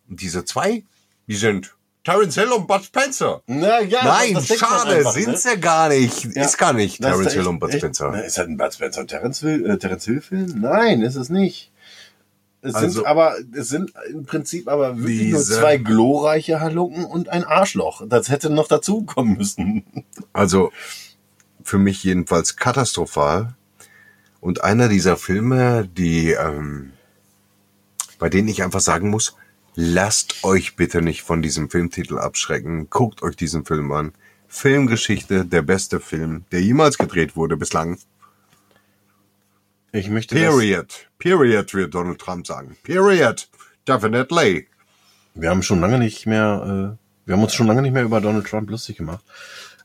Und 0.09 0.20
diese 0.20 0.45
zwei, 0.45 0.84
die 1.26 1.37
sind 1.37 1.74
Terence 2.05 2.37
Hill 2.37 2.53
und 2.53 2.68
Bud 2.68 2.84
Spencer. 2.84 3.43
Na 3.49 3.80
ja, 3.80 4.05
Nein, 4.05 4.34
das 4.34 4.49
man 4.49 4.59
schade, 4.59 4.97
einfach, 4.97 5.12
sind's 5.12 5.45
ne? 5.45 5.53
ja 5.53 5.57
gar 5.57 5.89
nicht. 5.89 6.37
Ja. 6.37 6.45
Ist 6.45 6.57
gar 6.57 6.72
nicht 6.72 7.03
Das 7.03 7.11
Terence 7.11 7.26
echt- 7.26 7.37
Hill 7.37 7.47
und 7.49 7.59
Bud 7.59 7.72
Spencer. 7.72 8.24
Ist 8.24 8.39
das 8.39 8.47
ein 8.47 8.57
Bud 8.57 8.72
Spencer 8.74 9.01
und 9.01 9.09
Terence 9.09 9.41
Hill, 9.41 9.68
äh, 9.68 9.76
Terence 9.78 10.05
Hill 10.05 10.20
Film? 10.20 10.61
Nein, 10.61 11.03
ist 11.03 11.16
es 11.16 11.30
nicht. 11.30 11.72
Es 12.66 12.74
Also- 12.74 12.88
sind 13.00 13.06
aber, 13.06 13.36
es 13.54 13.68
sind 13.68 13.92
im 14.10 14.24
Prinzip 14.24 14.68
aber 14.68 14.98
wirklich 14.98 15.30
nur 15.30 15.38
Diese- 15.38 15.58
zwei 15.58 15.76
glorreiche 15.76 16.60
Halunken 16.60 17.04
und 17.04 17.28
ein 17.28 17.44
Arschloch. 17.44 18.02
Das 18.08 18.28
hätte 18.28 18.50
noch 18.50 18.66
dazu 18.68 19.02
kommen 19.02 19.36
müssen. 19.36 19.84
Also 20.32 20.72
für 21.62 21.78
mich 21.78 22.02
jedenfalls 22.04 22.56
katastrophal. 22.56 23.54
Und 24.40 24.62
einer 24.64 24.88
dieser 24.88 25.16
Filme, 25.16 25.88
die, 25.96 26.30
ähm, 26.32 26.92
bei 28.18 28.28
denen 28.28 28.48
ich 28.48 28.62
einfach 28.62 28.80
sagen 28.80 29.10
muss, 29.10 29.36
lasst 29.74 30.42
euch 30.44 30.76
bitte 30.76 31.02
nicht 31.02 31.22
von 31.22 31.42
diesem 31.42 31.68
Filmtitel 31.70 32.18
abschrecken. 32.18 32.88
Guckt 32.90 33.22
euch 33.22 33.36
diesen 33.36 33.64
Film 33.64 33.90
an. 33.92 34.12
Filmgeschichte, 34.48 35.44
der 35.44 35.62
beste 35.62 36.00
Film, 36.00 36.44
der 36.52 36.62
jemals 36.62 36.98
gedreht 36.98 37.36
wurde 37.36 37.56
bislang. 37.56 37.98
Ich 39.93 40.11
möchte 40.11 40.34
Period. 40.34 41.09
Period, 41.18 41.72
wird 41.74 41.95
Donald 41.95 42.20
Trump 42.20 42.47
sagen. 42.47 42.76
Period. 42.82 43.49
Definitely. 43.87 44.68
Wir 45.34 45.51
haben 45.51 45.62
schon 45.62 45.80
lange 45.80 45.99
nicht 45.99 46.26
mehr, 46.26 46.97
äh, 46.97 47.26
wir 47.26 47.34
haben 47.34 47.43
uns 47.43 47.55
schon 47.55 47.66
lange 47.66 47.82
nicht 47.82 47.93
mehr 47.93 48.05
über 48.05 48.20
Donald 48.20 48.47
Trump 48.47 48.70
lustig 48.70 48.97
gemacht. 48.97 49.24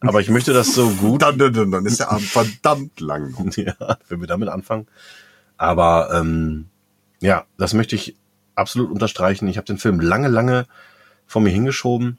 Aber 0.02 0.20
ich 0.20 0.30
möchte 0.30 0.54
das 0.54 0.74
so 0.74 0.90
gut 1.00 1.22
Dann, 1.22 1.38
dann, 1.38 1.54
dann, 1.54 1.72
dann 1.72 1.86
ist 1.86 2.00
der 2.00 2.12
Abend 2.12 2.28
verdammt 2.28 3.00
lang. 3.00 3.52
ja, 3.56 3.98
wenn 4.10 4.20
wir 4.20 4.28
damit 4.28 4.50
anfangen. 4.50 4.88
Aber 5.58 6.10
ähm, 6.14 6.68
ja, 7.22 7.46
das 7.58 7.74
möchte 7.74 7.96
ich 7.96 8.16
absolut 8.56 8.92
unterstreichen. 8.92 9.48
Ich 9.48 9.58
habe 9.58 9.68
den 9.68 9.78
Film 9.78 10.00
lange, 10.00 10.28
lange 10.28 10.66
vor 11.28 11.42
mir 11.42 11.52
hingeschoben. 11.52 12.18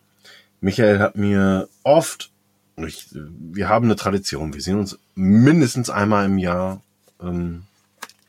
Michael 0.61 1.01
hat 1.01 1.17
mir 1.17 1.69
oft, 1.83 2.31
ich, 2.77 3.09
wir 3.13 3.69
haben 3.69 3.87
eine 3.87 3.97
Tradition, 3.97 4.55
wir 4.55 4.61
sehen 4.61 4.79
uns 4.79 4.99
mindestens 5.15 5.91
einmal 5.91 6.27
im 6.27 6.39
Jahr. 6.39 6.81
Ähm, 7.21 7.65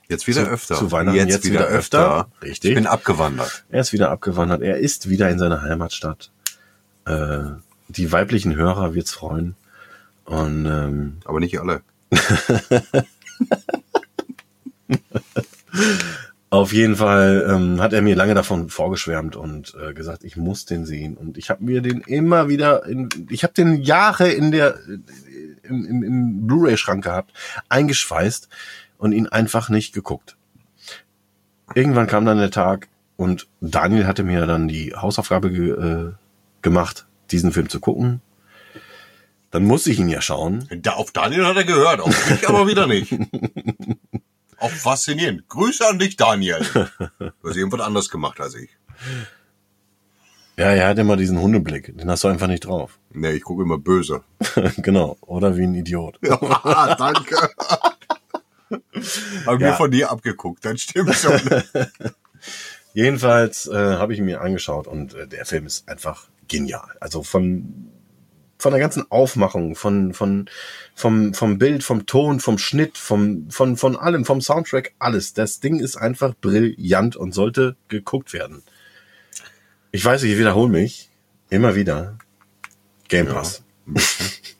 Jetzt 0.09 0.27
wieder 0.27 0.43
Zu- 0.45 0.49
öfter. 0.51 0.75
zu 0.75 0.91
Weihnachten 0.91 1.17
jetzt 1.27 1.45
wieder 1.45 1.65
öfter. 1.67 2.27
Richtig. 2.41 2.71
Ich 2.71 2.75
bin 2.75 2.87
abgewandert. 2.87 3.63
er 3.69 3.81
ist 3.81 3.93
wieder 3.93 4.11
abgewandert, 4.11 4.61
er 4.61 4.77
ist 4.77 5.09
wieder 5.09 5.29
in 5.29 5.39
seiner 5.39 5.61
Heimatstadt. 5.61 6.29
Äh, 7.05 7.39
die 7.87 8.11
weiblichen 8.11 8.55
Hörer 8.55 8.93
wird's 8.95 9.13
freuen. 9.13 9.55
Und 10.25 10.65
ähm, 10.65 11.17
Aber 11.25 11.39
nicht 11.39 11.59
alle. 11.59 11.81
Auf 16.49 16.71
jeden 16.71 16.95
Fall 16.95 17.47
ähm, 17.49 17.81
hat 17.81 17.93
er 17.93 18.03
mir 18.03 18.15
lange 18.15 18.35
davon 18.35 18.69
vorgeschwärmt 18.69 19.35
und 19.35 19.73
äh, 19.81 19.93
gesagt, 19.93 20.23
ich 20.23 20.37
muss 20.37 20.65
den 20.65 20.85
sehen. 20.85 21.17
Und 21.17 21.35
ich 21.39 21.49
habe 21.49 21.63
mir 21.63 21.81
den 21.81 22.01
immer 22.01 22.47
wieder, 22.47 22.85
in, 22.85 23.09
ich 23.31 23.43
habe 23.43 23.53
den 23.53 23.81
Jahre 23.81 24.29
in 24.29 24.51
der 24.51 24.77
im, 25.63 25.85
im, 25.85 26.03
im 26.03 26.45
Blu-ray-Schrank 26.47 27.03
gehabt, 27.03 27.33
eingeschweißt 27.69 28.49
und 29.03 29.11
ihn 29.11 29.27
einfach 29.27 29.67
nicht 29.67 29.93
geguckt. 29.93 30.37
Irgendwann 31.75 32.07
kam 32.07 32.25
dann 32.25 32.37
der 32.37 32.51
Tag 32.51 32.87
und 33.17 33.47
Daniel 33.59 34.07
hatte 34.07 34.23
mir 34.23 34.45
dann 34.45 34.69
die 34.69 34.95
Hausaufgabe 34.95 35.51
ge, 35.51 35.71
äh, 35.71 36.11
gemacht, 36.61 37.05
diesen 37.29 37.51
Film 37.51 37.67
zu 37.67 37.81
gucken. 37.81 38.21
Dann 39.51 39.65
musste 39.65 39.91
ich 39.91 39.99
ihn 39.99 40.07
ja 40.07 40.21
schauen. 40.21 40.69
Da, 40.81 40.93
auf 40.93 41.11
Daniel 41.11 41.45
hat 41.45 41.57
er 41.57 41.65
gehört, 41.65 41.99
auf 41.99 42.29
mich 42.29 42.47
aber 42.47 42.65
wieder 42.65 42.87
nicht. 42.87 43.13
Auch 44.57 44.71
faszinierend. 44.71 45.49
Grüße 45.49 45.85
an 45.85 45.99
dich, 45.99 46.15
Daniel. 46.15 46.65
Du 47.19 47.49
hast 47.49 47.57
irgendwas 47.57 47.81
anderes 47.81 48.09
gemacht 48.09 48.39
als 48.39 48.55
ich. 48.55 48.69
Ja, 50.55 50.67
er 50.67 50.87
hat 50.87 50.99
immer 50.99 51.17
diesen 51.17 51.41
Hundeblick, 51.41 51.97
den 51.97 52.09
hast 52.09 52.23
du 52.23 52.29
einfach 52.29 52.47
nicht 52.47 52.65
drauf. 52.65 52.99
Nee, 53.11 53.31
ich 53.31 53.43
gucke 53.43 53.63
immer 53.63 53.79
böse. 53.79 54.23
genau, 54.77 55.17
oder 55.21 55.57
wie 55.57 55.63
ein 55.63 55.73
Idiot. 55.73 56.19
Ja, 56.23 56.95
danke. 56.97 57.49
Hab 59.45 59.59
Ja. 59.59 59.69
mir 59.71 59.73
von 59.73 59.91
dir 59.91 60.11
abgeguckt, 60.11 60.63
dann 60.65 60.77
stimmt 60.77 61.13
schon. 61.15 61.39
Jedenfalls 62.93 63.67
äh, 63.67 63.73
habe 63.75 64.13
ich 64.13 64.19
ihn 64.19 64.25
mir 64.25 64.41
angeschaut 64.41 64.87
und 64.87 65.13
äh, 65.15 65.27
der 65.27 65.45
Film 65.45 65.65
ist 65.65 65.87
einfach 65.89 66.27
genial. 66.47 66.87
Also 66.99 67.23
von 67.23 67.89
von 68.59 68.71
der 68.71 68.79
ganzen 68.79 69.09
Aufmachung, 69.11 69.75
von 69.75 70.13
von 70.13 70.49
vom 70.95 71.33
vom 71.33 71.57
Bild, 71.57 71.83
vom 71.83 72.05
Ton, 72.05 72.39
vom 72.39 72.57
Schnitt, 72.57 72.97
vom 72.97 73.49
von 73.49 73.77
von 73.77 73.95
allem, 73.97 74.25
vom 74.25 74.41
Soundtrack, 74.41 74.93
alles. 74.99 75.33
Das 75.33 75.59
Ding 75.59 75.79
ist 75.79 75.97
einfach 75.97 76.33
brillant 76.39 77.15
und 77.15 77.33
sollte 77.33 77.75
geguckt 77.87 78.31
werden. 78.31 78.63
Ich 79.91 80.05
weiß, 80.05 80.23
ich 80.23 80.37
wiederhole 80.37 80.71
mich 80.71 81.09
immer 81.49 81.75
wieder. 81.75 82.17
Game 83.09 83.27
Pass. 83.27 83.63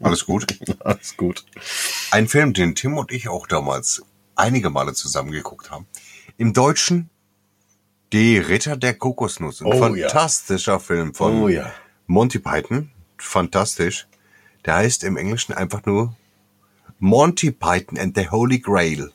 Alles 0.01 0.25
gut. 0.25 0.47
Alles 0.83 1.15
gut. 1.17 1.45
Ein 2.11 2.27
Film, 2.27 2.53
den 2.53 2.75
Tim 2.75 2.97
und 2.97 3.11
ich 3.11 3.29
auch 3.29 3.47
damals 3.47 4.03
einige 4.35 4.69
Male 4.69 4.93
zusammen 4.93 5.31
geguckt 5.31 5.71
haben. 5.71 5.87
Im 6.37 6.53
Deutschen 6.53 7.09
Die 8.11 8.37
Ritter 8.37 8.77
der 8.77 8.93
Kokosnuss. 8.95 9.61
Ein 9.61 9.67
Oh, 9.67 9.95
ja. 9.95 10.07
fantastischer 10.09 10.79
Film 10.79 11.13
von 11.13 11.41
Oh 11.43 11.47
ja. 11.47 11.71
Monty 12.07 12.39
Python. 12.39 12.91
Fantastisch. 13.17 14.07
Der 14.65 14.75
heißt 14.75 15.03
im 15.03 15.17
Englischen 15.17 15.53
einfach 15.53 15.85
nur 15.85 16.15
Monty 16.99 17.51
Python 17.51 17.97
and 17.97 18.15
the 18.17 18.29
Holy 18.29 18.59
Grail. 18.59 19.11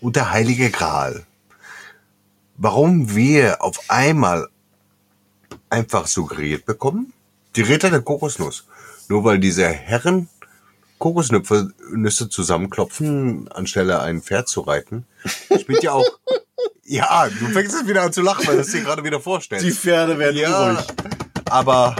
Und 0.00 0.16
der 0.16 0.30
Heilige 0.30 0.70
Gral. 0.70 1.26
Warum 2.56 3.14
wir 3.14 3.62
auf 3.62 3.78
einmal 3.88 4.48
einfach 5.70 6.06
suggeriert 6.06 6.66
bekommen? 6.66 7.12
Die 7.56 7.62
Ritter 7.62 7.90
der 7.90 8.02
Kokosnuss. 8.02 8.66
Nur 9.10 9.24
weil 9.24 9.40
diese 9.40 9.66
Herren 9.66 10.28
Kokosnüsse 10.98 11.72
Nüsse 11.90 12.28
zusammenklopfen, 12.28 13.48
anstelle 13.48 14.00
ein 14.00 14.22
Pferd 14.22 14.48
zu 14.48 14.60
reiten, 14.60 15.04
spielt 15.60 15.82
ja 15.82 15.92
auch. 15.92 16.06
Ja, 16.84 17.28
du 17.28 17.46
fängst 17.46 17.76
jetzt 17.76 17.88
wieder 17.88 18.02
an 18.02 18.12
zu 18.12 18.20
lachen, 18.20 18.48
weil 18.48 18.56
du 18.56 18.62
es 18.62 18.72
dir 18.72 18.82
gerade 18.82 19.04
wieder 19.04 19.20
vorstellst. 19.20 19.64
Die 19.64 19.70
Pferde 19.70 20.18
werden 20.18 20.36
Ja, 20.36 20.70
unruhig. 20.70 20.86
aber, 21.44 21.94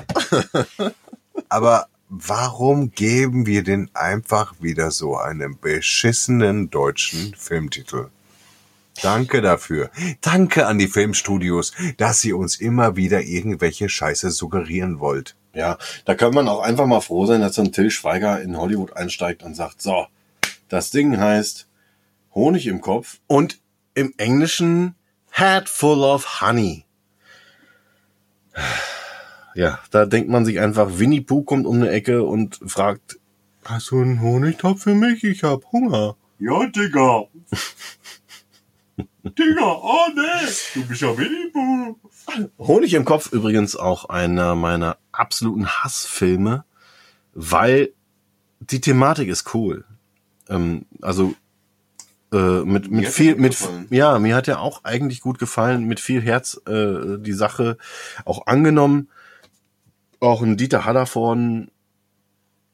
aber 1.48 1.86
warum 2.08 2.90
geben 2.90 3.46
wir 3.46 3.62
denn 3.62 3.88
einfach 3.94 4.54
wieder 4.60 4.90
so 4.90 5.16
einen 5.16 5.60
beschissenen 5.60 6.70
deutschen 6.70 7.36
Filmtitel? 7.38 8.08
Danke 9.00 9.40
dafür. 9.40 9.90
Danke 10.22 10.66
an 10.66 10.78
die 10.78 10.88
Filmstudios, 10.88 11.72
dass 11.96 12.24
ihr 12.24 12.36
uns 12.36 12.56
immer 12.56 12.96
wieder 12.96 13.22
irgendwelche 13.22 13.88
Scheiße 13.88 14.32
suggerieren 14.32 14.98
wollt. 14.98 15.36
Ja, 15.52 15.78
da 16.04 16.14
kann 16.14 16.32
man 16.32 16.48
auch 16.48 16.60
einfach 16.60 16.86
mal 16.86 17.00
froh 17.00 17.26
sein, 17.26 17.40
dass 17.40 17.56
so 17.56 17.62
ein 17.62 17.72
Till 17.72 17.90
Schweiger 17.90 18.40
in 18.40 18.56
Hollywood 18.56 18.96
einsteigt 18.96 19.42
und 19.42 19.54
sagt, 19.54 19.82
so, 19.82 20.06
das 20.68 20.90
Ding 20.90 21.18
heißt 21.18 21.66
Honig 22.34 22.66
im 22.68 22.80
Kopf 22.80 23.18
und 23.26 23.58
im 23.94 24.14
Englischen 24.16 24.94
Head 25.32 25.68
full 25.68 26.04
of 26.04 26.40
Honey. 26.40 26.84
Ja, 29.54 29.80
da 29.90 30.06
denkt 30.06 30.30
man 30.30 30.44
sich 30.44 30.60
einfach, 30.60 30.98
Winnie 30.98 31.20
Pooh 31.20 31.42
kommt 31.42 31.66
um 31.66 31.76
eine 31.76 31.90
Ecke 31.90 32.22
und 32.22 32.60
fragt, 32.66 33.18
hast 33.64 33.90
du 33.90 34.00
einen 34.00 34.20
Honigtopf 34.20 34.82
für 34.82 34.94
mich? 34.94 35.24
Ich 35.24 35.42
hab 35.42 35.64
Hunger. 35.72 36.16
Ja, 36.38 36.66
Digga. 36.66 37.24
Digga, 39.24 39.72
oh 39.82 40.06
nee, 40.14 40.48
du 40.74 40.86
bist 40.86 41.02
ja 41.02 41.16
Winnie 41.18 41.50
Pooh. 41.52 41.98
Honig 42.58 42.94
im 42.94 43.04
Kopf 43.04 43.32
übrigens 43.32 43.76
auch 43.76 44.06
einer 44.06 44.54
meiner 44.54 44.96
absoluten 45.12 45.66
Hassfilme, 45.66 46.64
weil 47.34 47.92
die 48.60 48.80
Thematik 48.80 49.28
ist 49.28 49.54
cool. 49.54 49.84
Ähm, 50.48 50.86
also 51.00 51.34
äh, 52.32 52.60
mit 52.64 52.90
mit 52.90 53.08
viel 53.08 53.34
mit 53.36 53.52
gefallen. 53.52 53.86
ja 53.90 54.18
mir 54.18 54.36
hat 54.36 54.46
ja 54.46 54.58
auch 54.58 54.84
eigentlich 54.84 55.20
gut 55.20 55.38
gefallen 55.38 55.84
mit 55.84 55.98
viel 55.98 56.20
Herz 56.20 56.60
äh, 56.66 57.18
die 57.18 57.32
Sache 57.32 57.76
auch 58.24 58.46
angenommen 58.46 59.08
auch 60.20 60.42
ein 60.42 60.56
Dieter 60.56 60.84
Hallervorden 60.84 61.72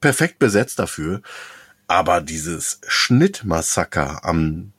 perfekt 0.00 0.38
besetzt 0.38 0.78
dafür 0.78 1.22
aber 1.86 2.20
dieses 2.20 2.80
Schnittmassaker 2.86 4.26
am 4.26 4.72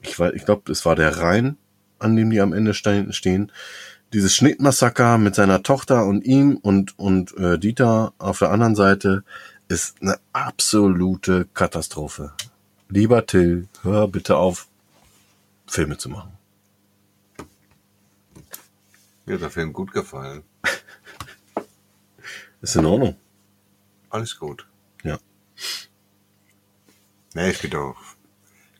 ich 0.00 0.18
weiß 0.18 0.32
ich 0.34 0.44
glaube 0.44 0.72
es 0.72 0.84
war 0.84 0.96
der 0.96 1.18
Rhein 1.18 1.56
an 2.00 2.16
dem 2.16 2.30
die 2.30 2.40
am 2.40 2.52
Ende 2.52 2.74
stehen 2.74 3.52
dieses 4.14 4.36
Schnittmassaker 4.36 5.18
mit 5.18 5.34
seiner 5.34 5.64
Tochter 5.64 6.06
und 6.06 6.24
ihm 6.24 6.56
und, 6.56 6.96
und 6.98 7.36
äh, 7.36 7.58
Dieter 7.58 8.14
auf 8.18 8.38
der 8.38 8.52
anderen 8.52 8.76
Seite 8.76 9.24
ist 9.66 10.00
eine 10.00 10.20
absolute 10.32 11.48
Katastrophe. 11.52 12.32
Lieber 12.88 13.26
Till, 13.26 13.66
hör 13.82 14.06
bitte 14.06 14.36
auf, 14.36 14.68
Filme 15.66 15.98
zu 15.98 16.10
machen. 16.10 16.38
Mir 19.26 19.34
hat 19.34 19.42
der 19.42 19.50
Film 19.50 19.72
gut 19.72 19.90
gefallen. 19.92 20.44
Ist 22.60 22.76
in 22.76 22.86
Ordnung. 22.86 23.16
Alles 24.10 24.38
gut. 24.38 24.64
Ja. 25.02 25.18
Nee, 27.34 27.52
spielt 27.52 27.74
auch 27.74 27.96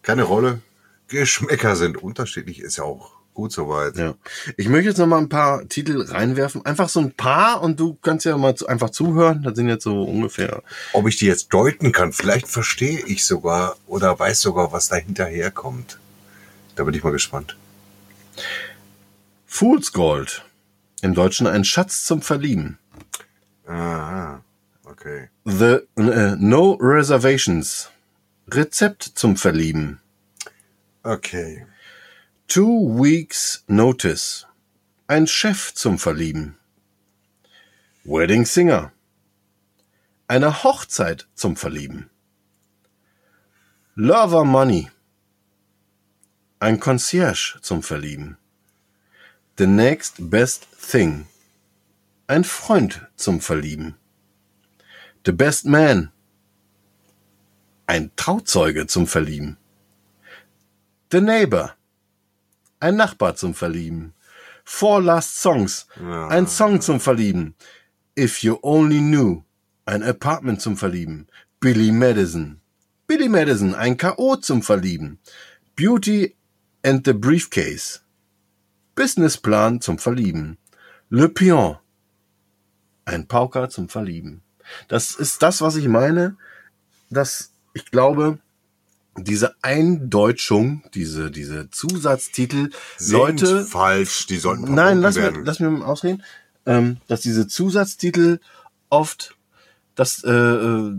keine 0.03 0.23
Rolle. 0.23 0.61
Geschmäcker 1.09 1.75
sind 1.75 1.97
unterschiedlich, 1.97 2.61
ist 2.61 2.77
ja 2.77 2.85
auch 2.85 3.14
gut 3.35 3.53
soweit. 3.53 3.97
Ja. 3.97 4.15
Ich 4.57 4.69
möchte 4.69 4.89
jetzt 4.89 4.99
noch 4.99 5.07
mal 5.07 5.19
ein 5.19 5.29
paar 5.29 5.69
Titel 5.69 6.01
reinwerfen. 6.01 6.65
Einfach 6.65 6.89
so 6.89 7.01
ein 7.01 7.13
paar 7.13 7.61
und 7.63 7.79
du 7.79 7.99
kannst 8.01 8.25
ja 8.25 8.37
mal 8.39 8.55
zu, 8.55 8.67
einfach 8.67 8.91
zuhören. 8.91 9.43
Das 9.43 9.57
sind 9.57 9.69
jetzt 9.69 9.85
so 9.85 10.05
ungefähr. 10.05 10.63
Ob 10.93 11.07
ich 11.09 11.17
die 11.17 11.27
jetzt 11.27 11.53
deuten 11.53 11.93
kann, 11.93 12.13
vielleicht 12.13 12.49
verstehe 12.49 13.01
ich 13.01 13.25
sogar 13.25 13.77
oder 13.87 14.19
weiß 14.19 14.41
sogar, 14.41 14.73
was 14.73 14.89
da 14.89 14.97
hinterherkommt. 14.97 15.99
Da 16.77 16.85
bin 16.85 16.95
ich 16.95 17.05
mal 17.05 17.11
gespannt. 17.11 17.57
Fool's 19.47 19.93
Gold. 19.93 20.45
Im 21.03 21.15
Deutschen 21.15 21.47
ein 21.47 21.65
Schatz 21.65 22.05
zum 22.05 22.23
Verlieben. 22.23 22.79
Aha, 23.67 24.43
okay. 24.85 25.29
The 25.45 25.81
äh, 25.97 26.37
No 26.39 26.79
Reservations. 26.81 27.91
Rezept 28.51 29.03
zum 29.03 29.37
Verlieben. 29.37 30.01
Okay. 31.03 31.67
Two 32.47 33.03
Weeks 33.03 33.65
Notice. 33.67 34.47
Ein 35.09 35.27
Chef 35.27 35.75
zum 35.75 35.99
Verlieben. 35.99 36.57
Wedding 38.05 38.45
Singer. 38.45 38.93
Eine 40.29 40.63
Hochzeit 40.63 41.27
zum 41.35 41.57
Verlieben. 41.57 42.11
Lover 43.97 44.45
Money. 44.45 44.91
Ein 46.61 46.79
Concierge 46.79 47.59
zum 47.61 47.83
Verlieben. 47.83 48.37
The 49.59 49.67
Next 49.67 50.31
Best 50.31 50.69
Thing. 50.91 51.27
Ein 52.29 52.45
Freund 52.45 53.07
zum 53.17 53.41
Verlieben. 53.41 53.97
The 55.27 55.33
Best 55.33 55.65
Man. 55.65 56.13
Ein 57.87 58.13
Trauzeuge 58.15 58.87
zum 58.87 59.09
Verlieben. 59.09 59.57
The 61.11 61.21
Neighbor. 61.21 61.75
Ein 62.81 62.97
Nachbar 62.97 63.37
zum 63.37 63.55
Verlieben. 63.55 64.15
Four 64.65 65.03
Last 65.03 65.41
Songs. 65.41 65.87
Ein 66.29 66.47
Song 66.47 66.81
zum 66.81 67.01
Verlieben. 67.01 67.55
If 68.19 68.43
You 68.43 68.59
Only 68.63 68.99
Knew. 68.99 69.43
Ein 69.87 70.03
Apartment 70.03 70.61
zum 70.61 70.77
Verlieben. 70.77 71.27
Billy 71.61 71.93
Madison. 71.93 72.61
Billy 73.07 73.29
Madison. 73.29 73.75
Ein 73.75 73.97
K.O. 73.97 74.37
zum 74.37 74.63
Verlieben. 74.63 75.19
Beauty 75.77 76.35
and 76.83 77.05
the 77.07 77.13
Briefcase. 77.13 78.01
Businessplan 78.95 79.81
zum 79.81 79.99
Verlieben. 79.99 80.59
Le 81.11 81.29
Pion. 81.29 81.79
Ein 83.05 83.27
Pauker 83.27 83.69
zum 83.69 83.89
Verlieben. 83.89 84.43
Das 84.89 85.15
ist 85.15 85.43
das, 85.43 85.61
was 85.61 85.77
ich 85.77 85.89
meine, 85.89 86.37
dass 87.11 87.53
ich 87.75 87.91
glaube, 87.91 88.39
diese 89.17 89.55
Eindeutschung, 89.63 90.83
diese, 90.95 91.31
diese 91.31 91.71
Zusatztitel, 91.71 92.71
Sind 92.97 93.19
Leute, 93.19 93.65
falsch, 93.65 94.27
die 94.27 94.39
sollten 94.39 94.75
nein, 94.75 95.01
lass 95.01 95.17
mir, 95.17 95.33
lass 95.45 95.61
mir 95.61 95.71
mal 95.71 95.87
ausreden, 95.87 96.23
ähm, 96.67 96.99
dass 97.07 97.21
diese 97.21 97.47
Zusatztitel 97.47 98.41
oft, 98.91 99.37
dass 99.95 100.25
äh, 100.25 100.31
äh, 100.31 100.95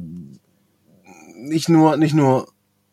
nicht 1.36 1.70
nur, 1.70 1.98
nicht 1.98 2.14
nur 2.14 2.48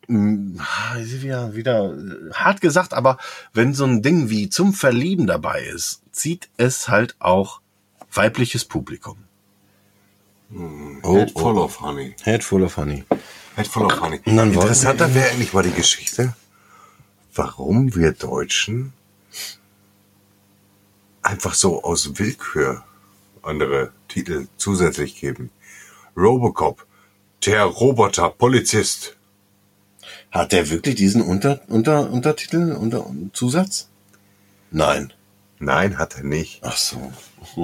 mh, 0.09 0.61
wieder, 0.97 1.55
wieder 1.55 1.95
äh, 1.95 2.33
hart 2.35 2.61
gesagt, 2.61 2.95
aber 2.95 3.19
wenn 3.53 3.75
so 3.75 3.85
ein 3.85 4.03
Ding 4.03 4.29
wie 4.31 4.49
zum 4.49 4.73
Verlieben 4.73 5.27
dabei 5.27 5.63
ist, 5.63 6.03
zieht 6.13 6.49
es 6.57 6.89
halt 6.89 7.17
auch 7.19 7.61
weibliches 8.13 8.65
Publikum. 8.65 9.19
Oh, 11.03 11.17
Head 11.17 11.33
full 11.33 11.59
of 11.59 11.81
honey. 11.81 12.15
Head 12.25 12.45
full 12.45 12.63
of 12.63 12.77
honey. 12.77 13.05
Of 13.57 14.01
honey. 14.01 14.21
Und 14.25 14.37
dann 14.37 14.53
Interessanter 14.53 15.15
wäre 15.15 15.31
eigentlich 15.31 15.53
mal 15.53 15.63
die 15.63 15.73
Geschichte, 15.73 16.35
warum 17.35 17.95
wir 17.95 18.13
Deutschen 18.13 18.93
einfach 21.23 21.55
so 21.55 21.83
aus 21.83 22.19
Willkür 22.19 22.85
andere 23.43 23.93
Titel 24.09 24.47
zusätzlich 24.57 25.21
geben. 25.21 25.51
Robocop, 26.17 26.87
der 27.45 27.65
Roboter-Polizist. 27.65 29.17
Hat 30.31 30.53
der 30.53 30.71
wirklich 30.71 30.95
diesen 30.95 31.23
Unter, 31.23 31.61
Unter, 31.69 32.11
Untertitel, 32.11 32.73
Unter, 32.73 33.07
Zusatz? 33.33 33.89
Nein. 34.71 35.13
Nein, 35.59 35.99
hat 35.99 36.17
er 36.17 36.25
nicht. 36.25 36.61
Ach 36.63 36.77
so. 36.77 37.13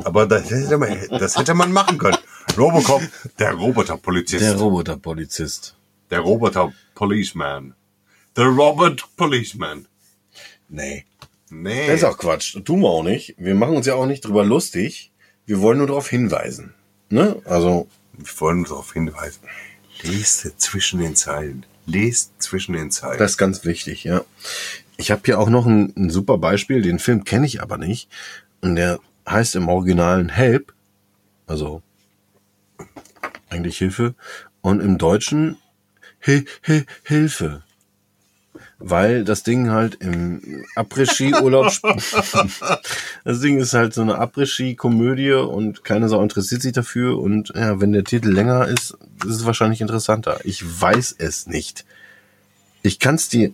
Aber 0.04 0.26
das 0.26 0.50
hätte 0.50 0.78
man, 0.78 0.98
das 1.10 1.36
hätte 1.36 1.54
man 1.54 1.72
machen 1.72 1.98
können. 1.98 2.18
Robocop, 2.56 3.02
der 3.38 3.54
Roboter-Polizist. 3.54 4.44
Der 4.44 4.56
Roboterpolizist. 4.56 5.77
Der 6.10 6.20
Roboter-Policeman. 6.20 7.74
The 8.36 8.42
Robot 8.42 9.04
Policeman. 9.16 9.86
Nee. 10.68 11.04
Nee. 11.50 11.86
Das 11.86 11.96
ist 11.96 12.04
auch 12.04 12.18
Quatsch. 12.18 12.56
Tun 12.64 12.80
wir 12.80 12.88
auch 12.88 13.02
nicht. 13.02 13.34
Wir 13.38 13.54
machen 13.54 13.76
uns 13.76 13.86
ja 13.86 13.94
auch 13.94 14.06
nicht 14.06 14.24
drüber 14.24 14.44
lustig. 14.44 15.12
Wir 15.46 15.60
wollen 15.60 15.78
nur 15.78 15.86
darauf 15.86 16.08
hinweisen. 16.08 16.74
Ne? 17.10 17.40
Also, 17.44 17.88
Wir 18.12 18.40
wollen 18.40 18.64
darauf 18.64 18.92
hinweisen. 18.92 19.40
Lest 20.02 20.60
zwischen 20.60 21.00
den 21.00 21.16
Zeilen. 21.16 21.66
Lest 21.86 22.32
zwischen 22.38 22.74
den 22.74 22.90
Zeilen. 22.90 23.18
das 23.18 23.32
ist 23.32 23.38
ganz 23.38 23.64
wichtig, 23.64 24.04
ja. 24.04 24.22
Ich 24.98 25.10
habe 25.10 25.22
hier 25.24 25.38
auch 25.40 25.48
noch 25.48 25.66
ein, 25.66 25.92
ein 25.96 26.10
super 26.10 26.38
Beispiel, 26.38 26.82
den 26.82 26.98
Film 26.98 27.24
kenne 27.24 27.46
ich 27.46 27.62
aber 27.62 27.78
nicht. 27.78 28.08
Und 28.60 28.76
der 28.76 29.00
heißt 29.28 29.56
im 29.56 29.68
Originalen 29.68 30.28
Help, 30.28 30.74
also 31.46 31.82
eigentlich 33.48 33.78
Hilfe, 33.78 34.14
und 34.60 34.80
im 34.80 34.98
Deutschen 34.98 35.56
Hi 36.28 36.44
Hi 36.66 36.84
Hilfe. 37.04 37.62
Weil 38.78 39.24
das 39.24 39.44
Ding 39.44 39.70
halt 39.70 39.94
im 39.94 40.62
Après-Ski-Urlaub 40.76 41.72
Das 43.24 43.40
Ding 43.40 43.58
ist 43.58 43.72
halt 43.72 43.94
so 43.94 44.02
eine 44.02 44.18
Après-Ski-Komödie 44.18 45.32
und 45.32 45.84
keine 45.84 46.10
Sau 46.10 46.22
interessiert 46.22 46.60
sich 46.60 46.72
dafür. 46.72 47.18
Und 47.18 47.52
ja, 47.56 47.80
wenn 47.80 47.92
der 47.92 48.04
Titel 48.04 48.28
länger 48.28 48.66
ist, 48.66 48.96
ist 49.24 49.36
es 49.36 49.46
wahrscheinlich 49.46 49.80
interessanter. 49.80 50.40
Ich 50.44 50.62
weiß 50.62 51.16
es 51.16 51.46
nicht. 51.46 51.86
Ich 52.82 52.98
kann 52.98 53.14
es 53.14 53.30
dir, 53.30 53.52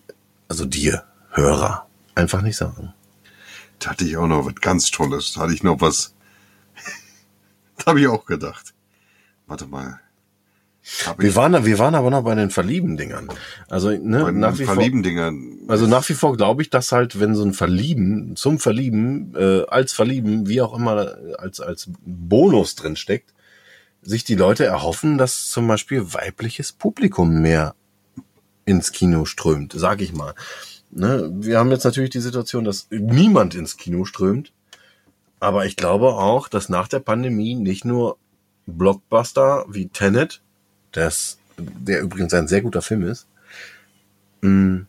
also 0.49 0.65
dir, 0.65 1.05
Hörer, 1.31 1.87
einfach 2.17 2.43
nicht 2.43 2.57
sagen. 2.57 2.93
Da 3.79 3.91
hatte 3.91 4.05
ich 4.05 4.17
auch 4.17 4.27
noch 4.27 4.47
was 4.47 4.57
ganz 4.57 4.91
Tolles. 4.91 5.33
Da 5.35 5.43
hatte 5.43 5.55
ich 5.55 5.63
noch 5.63 5.81
was. 5.81 6.13
da 7.79 7.87
habe 7.87 8.01
ich 8.01 8.09
auch 8.09 8.27
gedacht. 8.27 8.75
Warte 9.47 9.67
mal. 9.67 10.01
Wir 11.17 11.35
waren, 11.35 11.65
wir 11.65 11.79
waren 11.79 11.95
aber 11.95 12.11
noch 12.11 12.25
bei 12.25 12.35
den 12.35 12.51
Verlieben-Dingern. 12.51 13.31
Also, 13.69 13.91
ne, 13.91 14.31
nach 14.33 14.59
wie 14.59 14.65
vor. 14.65 14.75
Verlieben-Dingern. 14.75 15.61
Also 15.67 15.87
nach 15.87 16.07
wie 16.09 16.15
vor 16.15 16.37
glaube 16.37 16.61
ich, 16.61 16.69
dass 16.69 16.93
halt, 16.93 17.19
wenn 17.21 17.35
so 17.35 17.43
ein 17.43 17.55
Verlieben, 17.55 18.37
zum 18.37 18.59
Verlieben, 18.59 19.35
äh, 19.35 19.63
als 19.67 19.93
Verlieben, 19.93 20.47
wie 20.47 20.61
auch 20.61 20.77
immer, 20.77 21.17
als, 21.39 21.61
als 21.61 21.91
Bonus 22.05 22.75
drin 22.75 22.97
steckt, 22.97 23.33
sich 24.03 24.25
die 24.25 24.35
Leute 24.35 24.67
erhoffen, 24.67 25.17
dass 25.17 25.49
zum 25.49 25.67
Beispiel 25.67 26.13
weibliches 26.13 26.73
Publikum 26.73 27.41
mehr 27.41 27.75
ins 28.67 28.93
Kino 28.93 29.25
strömt, 29.25 29.73
sag 29.75 30.03
ich 30.03 30.13
mal. 30.13 30.35
Ne? 30.91 31.31
Wir 31.35 31.59
haben 31.59 31.71
jetzt 31.71 31.85
natürlich 31.85 32.11
die 32.11 32.21
Situation, 32.21 32.65
dass 32.65 32.89
niemand 32.91 33.55
ins 33.55 33.79
Kino 33.79 34.05
strömt. 34.05 34.53
Aber 35.41 35.65
ich 35.67 35.77
glaube 35.77 36.09
auch, 36.15 36.49
dass 36.49 36.69
nach 36.69 36.89
der 36.89 37.01
Pandemie 37.01 37.55
nicht 37.55 37.85
nur 37.85 38.19
Blockbuster 38.67 39.65
wie 39.69 39.89
Tenet, 39.89 40.41
das, 40.97 41.39
der 41.57 42.01
übrigens 42.01 42.35
ein 42.35 42.49
sehr 42.49 42.63
guter 42.63 42.83
Film 42.83 43.05
ist, 43.05 43.27
mh, 44.41 44.87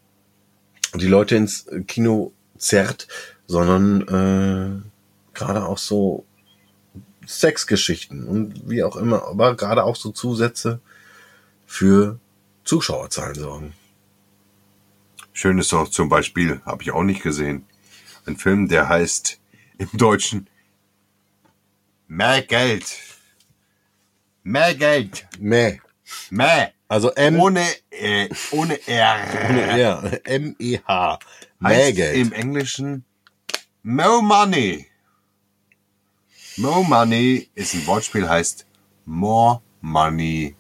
die 0.96 1.08
Leute 1.08 1.36
ins 1.36 1.66
Kino 1.88 2.32
zerrt, 2.58 3.08
sondern 3.48 4.02
äh, 4.02 4.90
gerade 5.34 5.66
auch 5.66 5.78
so 5.78 6.26
Sexgeschichten 7.28 8.26
und 8.26 8.70
wie 8.70 8.84
auch 8.84 8.96
immer, 8.96 9.28
aber 9.28 9.56
gerade 9.56 9.84
auch 9.84 9.96
so 9.96 10.12
Zusätze 10.12 10.80
für 11.66 12.20
Zuschauerzahlen 12.64 13.36
sorgen. 13.36 13.74
Schön 15.34 15.58
ist 15.60 15.74
auch 15.74 15.90
zum 15.90 16.08
Beispiel, 16.08 16.62
habe 16.66 16.84
ich 16.84 16.92
auch 16.92 17.04
nicht 17.04 17.24
gesehen, 17.24 17.66
ein 18.26 18.38
Film, 18.38 18.68
der 18.68 18.88
heißt 18.88 19.40
im 19.78 19.90
Deutschen 19.94 20.48
Mehr 22.08 22.44
Geld. 22.44 23.00
Mehr 24.44 24.76
Geld. 24.76 25.82
Meh. 26.30 26.68
Also 26.88 27.12
M 27.12 27.40
Ohne, 27.40 27.66
äh, 27.90 28.30
ohne 28.52 28.80
R. 28.88 29.18
ohne 29.50 29.62
R. 29.62 30.22
M-E-H. 30.24 31.20
Heißt 31.64 31.78
Mähgeld. 31.78 32.18
im 32.18 32.32
Englischen 32.32 33.06
Mo 33.82 34.22
Money. 34.22 34.88
More 36.58 36.86
Money 36.86 37.50
ist 37.56 37.74
ein 37.74 37.86
Wortspiel, 37.88 38.30
heißt 38.30 38.66
More 39.06 39.62
Money. 39.82 40.56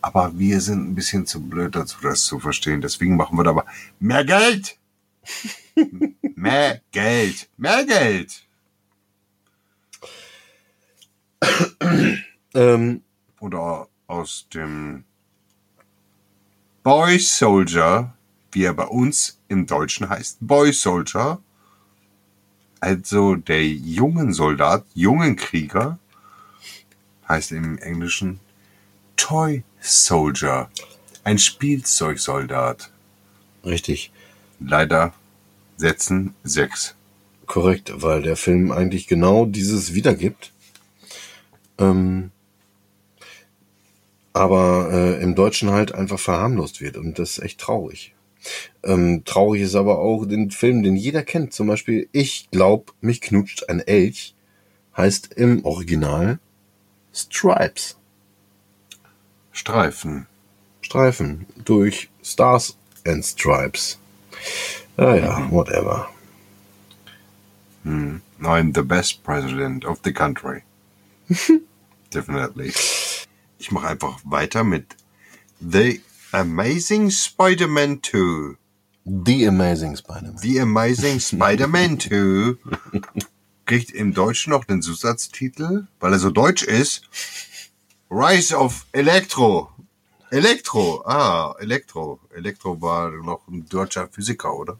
Aber 0.00 0.38
wir 0.38 0.60
sind 0.60 0.88
ein 0.90 0.94
bisschen 0.94 1.26
zu 1.26 1.40
blöd 1.40 1.74
dazu, 1.74 1.98
das 2.02 2.24
zu 2.24 2.38
verstehen. 2.38 2.80
Deswegen 2.80 3.16
machen 3.16 3.36
wir 3.36 3.44
da 3.44 3.50
aber 3.50 3.66
mehr 3.98 4.24
Geld. 4.24 4.78
mehr 6.36 6.80
Geld. 6.92 7.48
Mehr 7.56 7.84
Geld. 7.84 8.42
Ähm, 12.54 13.02
Oder 13.40 13.87
aus 14.08 14.46
dem 14.52 15.04
Boy 16.82 17.18
Soldier, 17.18 18.14
wie 18.50 18.64
er 18.64 18.72
bei 18.72 18.86
uns 18.86 19.38
im 19.48 19.66
Deutschen 19.66 20.08
heißt. 20.08 20.38
Boy 20.40 20.72
Soldier. 20.72 21.40
Also 22.80 23.36
der 23.36 23.66
jungen 23.66 24.32
Soldat, 24.32 24.84
jungen 24.94 25.36
Krieger, 25.36 25.98
heißt 27.28 27.52
im 27.52 27.78
Englischen 27.78 28.40
Toy 29.16 29.62
Soldier. 29.80 30.70
Ein 31.24 31.38
Spielzeugsoldat. 31.38 32.90
richtig. 33.64 34.10
Leider 34.60 35.12
Sätzen 35.76 36.34
sechs. 36.42 36.96
Korrekt, 37.46 37.92
weil 38.02 38.22
der 38.22 38.36
Film 38.36 38.72
eigentlich 38.72 39.06
genau 39.06 39.44
dieses 39.46 39.94
wiedergibt. 39.94 40.52
Ähm, 41.78 42.32
aber 44.38 44.90
äh, 44.92 45.22
im 45.22 45.34
Deutschen 45.34 45.70
halt 45.70 45.94
einfach 45.94 46.18
verharmlost 46.18 46.80
wird 46.80 46.96
und 46.96 47.18
das 47.18 47.32
ist 47.32 47.44
echt 47.44 47.60
traurig. 47.60 48.14
Ähm, 48.84 49.22
traurig 49.24 49.62
ist 49.62 49.74
aber 49.74 49.98
auch 49.98 50.24
den 50.24 50.50
Film, 50.50 50.82
den 50.82 50.96
jeder 50.96 51.22
kennt. 51.22 51.52
Zum 51.52 51.66
Beispiel 51.66 52.08
Ich 52.12 52.48
glaub, 52.50 52.94
mich 53.00 53.20
knutscht 53.20 53.68
ein 53.68 53.80
Elch 53.80 54.34
heißt 54.96 55.34
im 55.34 55.64
Original 55.64 56.38
Stripes. 57.12 57.96
Streifen. 59.52 60.26
Streifen 60.82 61.46
durch 61.64 62.08
Stars 62.22 62.76
and 63.06 63.24
Stripes. 63.24 63.98
Ja, 64.96 65.16
ja, 65.16 65.50
whatever. 65.50 66.08
I'm 68.40 68.72
the 68.72 68.82
best 68.82 69.24
president 69.24 69.84
of 69.84 70.02
the 70.02 70.12
country. 70.12 70.62
Definitely. 72.10 72.72
Ich 73.58 73.72
mache 73.72 73.88
einfach 73.88 74.20
weiter 74.24 74.62
mit 74.62 74.96
The 75.60 76.00
Amazing 76.32 77.10
Spider-Man 77.10 78.00
2. 78.02 78.56
The 79.04 79.48
Amazing 79.48 79.96
Spider-Man. 79.96 80.38
The 80.38 80.60
Amazing 80.60 81.20
Spider-Man 81.20 81.98
2 81.98 82.56
kriegt 83.66 83.90
im 83.90 84.14
Deutschen 84.14 84.50
noch 84.50 84.64
den 84.64 84.80
Zusatztitel, 84.80 85.88
weil 85.98 86.12
er 86.12 86.18
so 86.18 86.30
deutsch 86.30 86.62
ist. 86.62 87.02
Rise 88.10 88.56
of 88.56 88.86
Electro. 88.92 89.70
Elektro, 90.30 91.02
ah, 91.04 91.54
Elektro. 91.58 92.20
Elektro 92.34 92.80
war 92.80 93.10
noch 93.10 93.48
ein 93.48 93.66
deutscher 93.68 94.08
Physiker, 94.08 94.54
oder? 94.54 94.78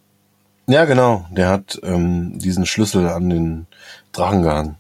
Ja, 0.67 0.85
genau. 0.85 1.27
Der 1.31 1.49
hat 1.49 1.81
ähm, 1.83 2.39
diesen 2.39 2.67
Schlüssel 2.67 3.09
an 3.09 3.31
den 3.31 3.67
Drachen 4.13 4.43
gehangen. 4.43 4.77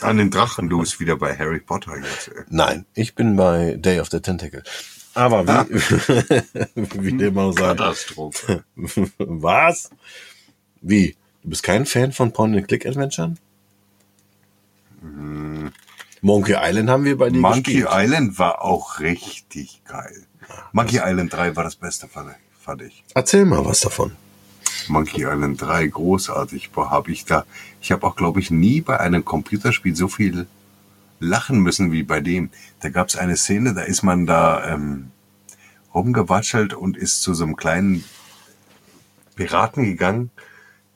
An 0.00 0.16
den 0.16 0.30
Drachen, 0.30 0.68
du 0.68 0.80
bist 0.80 1.00
wieder 1.00 1.16
bei 1.16 1.36
Harry 1.36 1.60
Potter 1.60 1.96
jetzt. 1.96 2.28
ey. 2.28 2.44
Nein, 2.50 2.86
ich 2.94 3.14
bin 3.14 3.36
bei 3.36 3.74
Day 3.78 4.00
of 4.00 4.08
the 4.10 4.20
Tentacle. 4.20 4.62
Aber 5.14 5.46
wie, 5.46 5.74
wie 7.02 7.16
dem 7.16 7.38
auch 7.38 7.52
sei. 7.52 7.60
Katastrophe. 7.68 8.64
Was? 9.18 9.90
Wie? 10.80 11.16
Du 11.42 11.50
bist 11.50 11.62
kein 11.62 11.86
Fan 11.86 12.12
von 12.12 12.32
Point-and-Click-Adventuren? 12.32 13.38
Monkey 16.20 16.56
Island 16.58 16.90
haben 16.90 17.04
wir 17.04 17.16
bei 17.16 17.30
dir 17.30 17.38
Monkey 17.38 17.62
gespielt. 17.62 17.88
Island 17.90 18.38
war 18.38 18.62
auch 18.62 19.00
richtig 19.00 19.82
geil. 19.84 20.26
Monkey 20.72 21.00
Island 21.02 21.32
3 21.32 21.56
war 21.56 21.64
das 21.64 21.76
Beste. 21.76 22.08
Fand 22.08 22.82
ich. 22.82 23.04
Erzähl 23.14 23.44
mal 23.44 23.64
was 23.64 23.80
davon. 23.80 24.12
Monkey 24.88 25.22
Island 25.22 25.60
3, 25.60 25.86
großartig. 25.88 26.70
Boah, 26.70 26.90
hab 26.90 27.08
ich 27.08 27.24
da. 27.24 27.44
Ich 27.80 27.92
habe 27.92 28.06
auch, 28.06 28.16
glaube 28.16 28.40
ich, 28.40 28.50
nie 28.50 28.80
bei 28.80 28.98
einem 28.98 29.24
Computerspiel 29.24 29.94
so 29.94 30.08
viel 30.08 30.46
lachen 31.20 31.60
müssen 31.60 31.92
wie 31.92 32.02
bei 32.02 32.20
dem. 32.20 32.50
Da 32.80 32.90
gab 32.90 33.08
es 33.08 33.16
eine 33.16 33.36
Szene, 33.36 33.74
da 33.74 33.82
ist 33.82 34.02
man 34.02 34.26
da 34.26 34.74
ähm, 34.74 35.10
rumgewatschelt 35.94 36.74
und 36.74 36.96
ist 36.96 37.22
zu 37.22 37.34
so 37.34 37.44
einem 37.44 37.56
kleinen 37.56 38.04
Piraten 39.36 39.84
gegangen, 39.84 40.30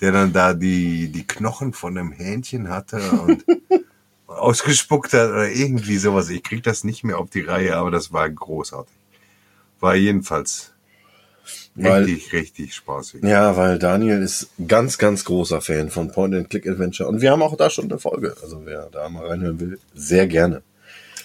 der 0.01 0.13
dann 0.13 0.33
da 0.33 0.55
die, 0.55 1.09
die 1.09 1.27
Knochen 1.27 1.73
von 1.73 1.97
einem 1.97 2.13
Hähnchen 2.13 2.69
hatte 2.69 3.01
und 3.13 3.45
ausgespuckt 4.27 5.13
hat 5.13 5.31
oder 5.31 5.51
irgendwie 5.51 5.99
sowas. 5.99 6.29
Ich 6.29 6.43
krieg 6.43 6.63
das 6.63 6.85
nicht 6.85 7.05
mehr 7.05 7.19
auf 7.19 7.31
die 7.31 7.43
Reihe, 7.43 7.77
aber 7.77 7.91
das 7.91 8.13
war 8.13 8.29
großartig. 8.29 8.95
War 9.81 9.95
jedenfalls 9.95 10.72
Weil- 11.75 12.05
richtig, 12.05 12.33
richtig 12.33 12.75
spaßig. 12.75 13.23
Ja, 13.25 13.57
weil 13.57 13.79
Daniel 13.79 14.23
ist 14.23 14.49
ganz, 14.67 14.99
ganz 14.99 15.25
großer 15.25 15.61
Fan 15.61 15.91
von 15.91 16.11
Point-and-Click-Adventure. 16.13 17.09
Und 17.09 17.21
wir 17.21 17.31
haben 17.31 17.43
auch 17.43 17.57
da 17.57 17.71
schon 17.71 17.87
eine 17.91 17.99
Folge. 17.99 18.35
Also 18.43 18.63
wer 18.65 18.89
da 18.91 19.09
mal 19.09 19.27
reinhören 19.27 19.59
will, 19.61 19.79
sehr 19.95 20.27
gerne. 20.27 20.63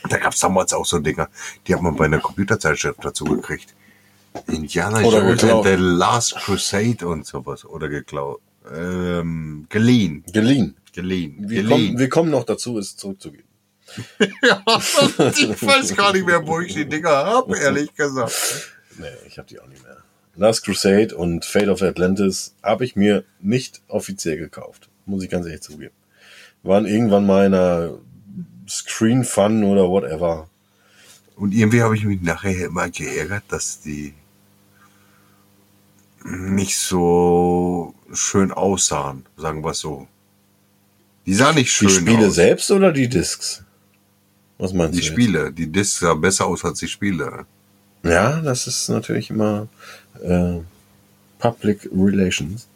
Da 0.10 0.18
gab's 0.18 0.40
damals 0.40 0.74
auch 0.74 0.86
so 0.86 1.00
Dinger, 1.00 1.30
die 1.66 1.74
hat 1.74 1.82
man 1.82 1.96
bei 1.96 2.06
einer 2.06 2.20
Computerzeitschrift 2.20 3.04
dazu 3.04 3.26
gekriegt. 3.26 3.74
Indiana 4.48 5.02
Jones 5.02 5.44
and 5.44 5.66
the 5.66 5.76
Last 5.78 6.36
Crusade 6.36 7.08
und 7.08 7.26
sowas. 7.26 7.66
Oder 7.66 7.90
geklaut. 7.90 8.40
Ähm, 8.74 9.66
geliehen. 9.70 10.24
Geliehen. 10.32 10.76
Geliehen. 10.94 11.50
Wir 11.50 11.64
kommen, 11.64 11.70
Geliehen. 11.70 12.00
wir 12.00 12.10
kommen 12.10 12.32
noch 12.32 12.44
dazu, 12.44 12.78
es 12.78 12.96
zurückzugeben. 12.96 13.46
ja, 14.20 14.62
ich 14.68 15.62
weiß 15.62 15.96
gar 15.96 16.12
nicht 16.14 16.26
mehr, 16.26 16.46
wo 16.46 16.60
ich 16.60 16.74
die 16.74 16.86
Dinger 16.88 17.10
habe, 17.10 17.58
ehrlich 17.58 17.94
gesagt. 17.96 18.34
Nee, 18.98 19.06
ich 19.28 19.38
habe 19.38 19.48
die 19.48 19.60
auch 19.60 19.68
nicht 19.68 19.84
mehr. 19.84 19.98
Last 20.38 20.64
Crusade 20.64 21.16
und 21.16 21.46
Fate 21.46 21.68
of 21.68 21.82
Atlantis 21.82 22.54
habe 22.64 22.86
ich 22.86 22.96
mir 22.96 23.24
nicht 23.42 23.82
offiziell 23.88 24.38
gekauft. 24.38 24.88
Muss 25.06 25.24
ich 25.24 25.30
ganz 25.30 25.46
ehrlich 25.46 25.62
zugeben. 25.62 25.94
Waren 26.64 26.86
irgendwann 26.86 27.26
mal 27.26 27.46
in 27.48 27.54
einer 27.54 27.92
Screen 28.70 29.24
Fun 29.24 29.64
oder 29.64 29.90
whatever. 29.90 30.48
Und 31.36 31.54
irgendwie 31.54 31.82
habe 31.82 31.96
ich 31.96 32.04
mich 32.04 32.22
nachher 32.22 32.66
immer 32.68 32.90
geärgert, 32.90 33.44
dass 33.50 33.82
die 33.82 34.14
nicht 36.26 36.78
so 36.78 37.94
schön 38.14 38.52
aussahen, 38.52 39.26
sagen 39.38 39.64
wir 39.64 39.72
es 39.72 39.80
so. 39.80 40.08
Die 41.26 41.34
sahen 41.34 41.56
nicht 41.56 41.72
schön 41.72 41.88
Die 41.90 41.94
Spiele 41.94 42.28
aus. 42.28 42.36
selbst 42.36 42.72
oder 42.72 42.92
die 42.92 43.08
Discs? 43.08 43.64
Was 44.58 44.74
meinst 44.74 44.96
Die 44.96 45.02
du? 45.02 45.06
jetzt? 45.06 45.14
Spiele, 45.14 45.52
die 45.54 45.68
Discs 45.68 46.00
sah 46.00 46.14
besser 46.16 46.46
aus 46.48 46.66
als 46.66 46.80
die 46.80 46.88
Spiele. 46.88 47.46
Ja, 48.04 48.42
das 48.42 48.68
ist 48.68 48.90
natürlich 48.90 49.30
immer 49.30 49.68
äh, 50.24 50.60
Public 51.40 51.90
Relations. 51.96 52.68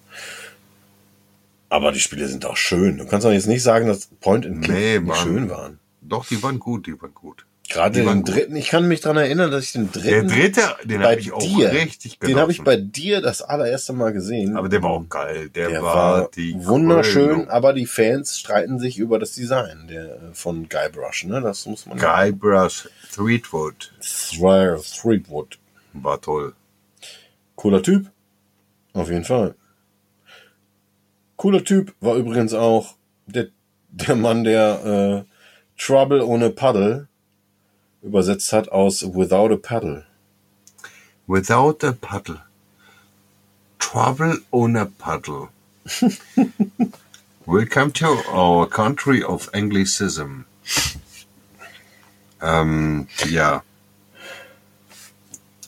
Aber 1.70 1.92
die 1.92 2.00
Spiele 2.00 2.28
sind 2.28 2.46
auch 2.46 2.58
schön. 2.58 2.98
Du 2.98 3.06
kannst 3.06 3.26
doch 3.26 3.32
jetzt 3.32 3.48
nicht 3.48 3.64
sagen, 3.64 3.88
dass 3.88 4.08
Point 4.20 4.46
and 4.46 4.64
Click 4.64 4.76
Nee, 4.78 5.00
nicht 5.00 5.18
schön 5.18 5.50
waren. 5.50 5.80
Doch, 6.02 6.26
die 6.26 6.42
waren 6.44 6.60
gut, 6.60 6.86
die 6.88 7.02
waren 7.02 7.14
gut. 7.14 7.46
Gerade 7.70 8.04
den 8.04 8.26
dritten, 8.26 8.58
ich 8.58 8.68
kann 8.68 8.86
mich 8.90 9.00
dran 9.00 9.16
erinnern, 9.16 9.50
dass 9.50 9.64
ich 9.64 9.72
den 9.72 9.90
Der 9.94 10.02
dritten 10.02 10.28
dritte, 10.28 10.62
den 10.84 11.02
habe 11.02 11.16
ich 11.22 11.32
auch 11.32 11.40
dir, 11.40 11.72
richtig 11.72 12.20
den 12.20 12.38
habe 12.38 12.52
ich 12.52 12.58
genossen. 12.58 12.66
bei 12.66 12.76
dir 12.76 13.22
das 13.22 13.42
allererste 13.42 13.94
Mal 13.94 14.12
gesehen. 14.12 14.58
Aber 14.58 14.68
der 14.68 14.84
war 14.84 14.90
auch 14.90 15.08
geil. 15.08 15.48
Der, 15.50 15.70
Der 15.70 15.82
war, 15.82 16.30
die 16.36 16.54
wunderschön, 16.66 17.30
Krönung. 17.30 17.50
aber 17.50 17.72
die 17.72 17.86
Fans 17.86 18.38
streiten 18.38 18.78
sich 18.78 18.98
über 18.98 19.20
das 19.20 19.32
Design 19.36 19.88
der, 19.88 20.18
von 20.34 20.68
Guybrush, 20.68 21.24
ne? 21.24 21.40
Das 21.40 21.66
muss 21.66 21.86
man 21.86 21.98
Guybrush 21.98 22.90
Threepwood 23.16 23.94
Thre- 24.02 25.02
Threepwood. 25.02 25.58
war 25.94 26.20
toll. 26.20 26.54
Cooler 27.62 27.84
Typ. 27.84 28.10
Auf 28.94 29.12
jeden 29.12 29.24
Fall. 29.24 29.54
Cooler 31.38 31.64
Typ 31.64 31.94
war 32.00 32.16
übrigens 32.16 32.56
auch 32.56 32.96
der, 33.28 33.50
der 33.90 34.16
Mann, 34.16 34.44
der 34.44 35.26
äh, 35.28 35.80
Trouble 35.80 36.26
ohne 36.26 36.50
Paddle 36.50 37.08
übersetzt 38.02 38.52
hat 38.52 38.70
aus 38.70 39.04
Without 39.04 39.54
a 39.54 39.58
Paddle. 39.58 40.08
Without 41.28 41.86
a 41.86 41.92
paddle. 41.92 42.42
Trouble 43.78 44.40
on 44.50 44.76
a 44.76 44.86
paddle. 44.98 45.50
Welcome 47.46 47.94
to 47.94 48.08
our 48.34 48.68
country 48.68 49.24
of 49.24 49.54
Anglicism. 49.54 50.46
Ähm, 52.42 53.08
ja. 53.30 53.62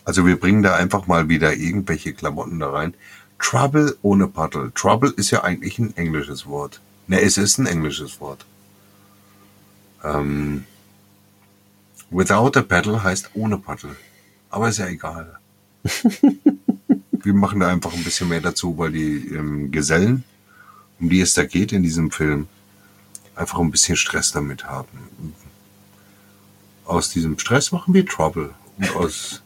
Also 0.05 0.25
wir 0.25 0.39
bringen 0.39 0.63
da 0.63 0.75
einfach 0.75 1.07
mal 1.07 1.29
wieder 1.29 1.55
irgendwelche 1.55 2.13
Klamotten 2.13 2.59
da 2.59 2.69
rein. 2.71 2.93
Trouble 3.39 3.97
ohne 4.01 4.27
Paddle. 4.27 4.71
Trouble 4.73 5.13
ist 5.15 5.31
ja 5.31 5.43
eigentlich 5.43 5.79
ein 5.79 5.95
englisches 5.97 6.45
Wort. 6.45 6.81
Ne, 7.07 7.21
es 7.21 7.37
ist 7.37 7.57
ein 7.57 7.65
englisches 7.65 8.19
Wort. 8.21 8.45
Ähm, 10.03 10.65
without 12.09 12.57
a 12.57 12.61
paddle 12.61 13.03
heißt 13.03 13.31
ohne 13.33 13.57
Paddle. 13.57 13.95
Aber 14.49 14.69
ist 14.69 14.77
ja 14.79 14.87
egal. 14.87 15.37
wir 17.11 17.33
machen 17.33 17.59
da 17.59 17.67
einfach 17.67 17.93
ein 17.93 18.03
bisschen 18.03 18.29
mehr 18.29 18.41
dazu, 18.41 18.77
weil 18.77 18.91
die 18.91 19.27
ähm, 19.33 19.71
Gesellen, 19.71 20.23
um 20.99 21.09
die 21.09 21.21
es 21.21 21.33
da 21.33 21.43
geht 21.43 21.71
in 21.71 21.83
diesem 21.83 22.11
Film, 22.11 22.47
einfach 23.35 23.59
ein 23.59 23.71
bisschen 23.71 23.97
Stress 23.97 24.31
damit 24.31 24.65
haben. 24.65 25.33
Aus 26.85 27.09
diesem 27.09 27.39
Stress 27.39 27.71
machen 27.71 27.93
wir 27.93 28.05
Trouble. 28.05 28.53
Und 28.77 28.95
aus 28.95 29.42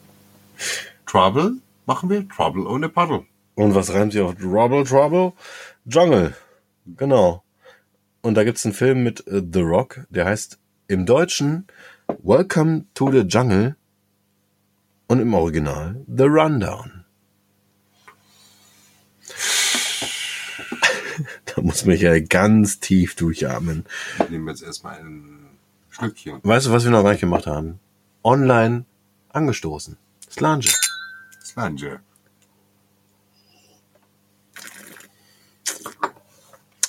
Trouble 1.05 1.57
machen 1.85 2.09
wir 2.09 2.27
Trouble 2.27 2.67
ohne 2.67 2.89
Paddle. 2.89 3.25
Und 3.55 3.73
was 3.73 3.93
reimt 3.93 4.11
sich 4.11 4.21
auf 4.21 4.35
Trouble, 4.35 4.83
Trouble? 4.83 5.33
Jungle. 5.85 6.35
Genau. 6.85 7.43
Und 8.21 8.35
da 8.35 8.43
gibt's 8.43 8.65
einen 8.65 8.73
Film 8.73 9.03
mit 9.03 9.25
äh, 9.27 9.41
The 9.51 9.61
Rock, 9.61 10.05
der 10.09 10.25
heißt 10.25 10.59
im 10.87 11.05
Deutschen 11.05 11.67
Welcome 12.23 12.85
to 12.93 13.11
the 13.11 13.21
Jungle 13.21 13.75
und 15.07 15.19
im 15.19 15.33
Original 15.33 16.05
The 16.07 16.25
Rundown. 16.25 17.05
da 21.45 21.61
muss 21.61 21.85
man 21.85 21.97
ja 21.97 22.19
ganz 22.19 22.79
tief 22.79 23.15
durchatmen. 23.15 23.85
Ich 24.19 24.29
nehme 24.29 24.51
jetzt 24.51 24.63
erstmal 24.63 24.99
ein 24.99 25.47
Schlückchen. 25.89 26.39
Weißt 26.43 26.67
du, 26.67 26.71
was 26.71 26.83
wir 26.83 26.91
noch 26.91 27.03
gar 27.03 27.11
nicht 27.11 27.21
gemacht 27.21 27.47
haben? 27.47 27.79
Online 28.23 28.85
angestoßen. 29.29 29.97
Slange. 30.37 30.69
Slange. 31.43 31.99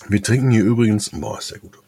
Wir 0.09 0.23
trinken 0.23 0.51
hier 0.51 0.65
übrigens, 0.65 1.11
boah, 1.11 1.39
ist 1.39 1.49
sehr 1.49 1.59
gut. 1.59 1.79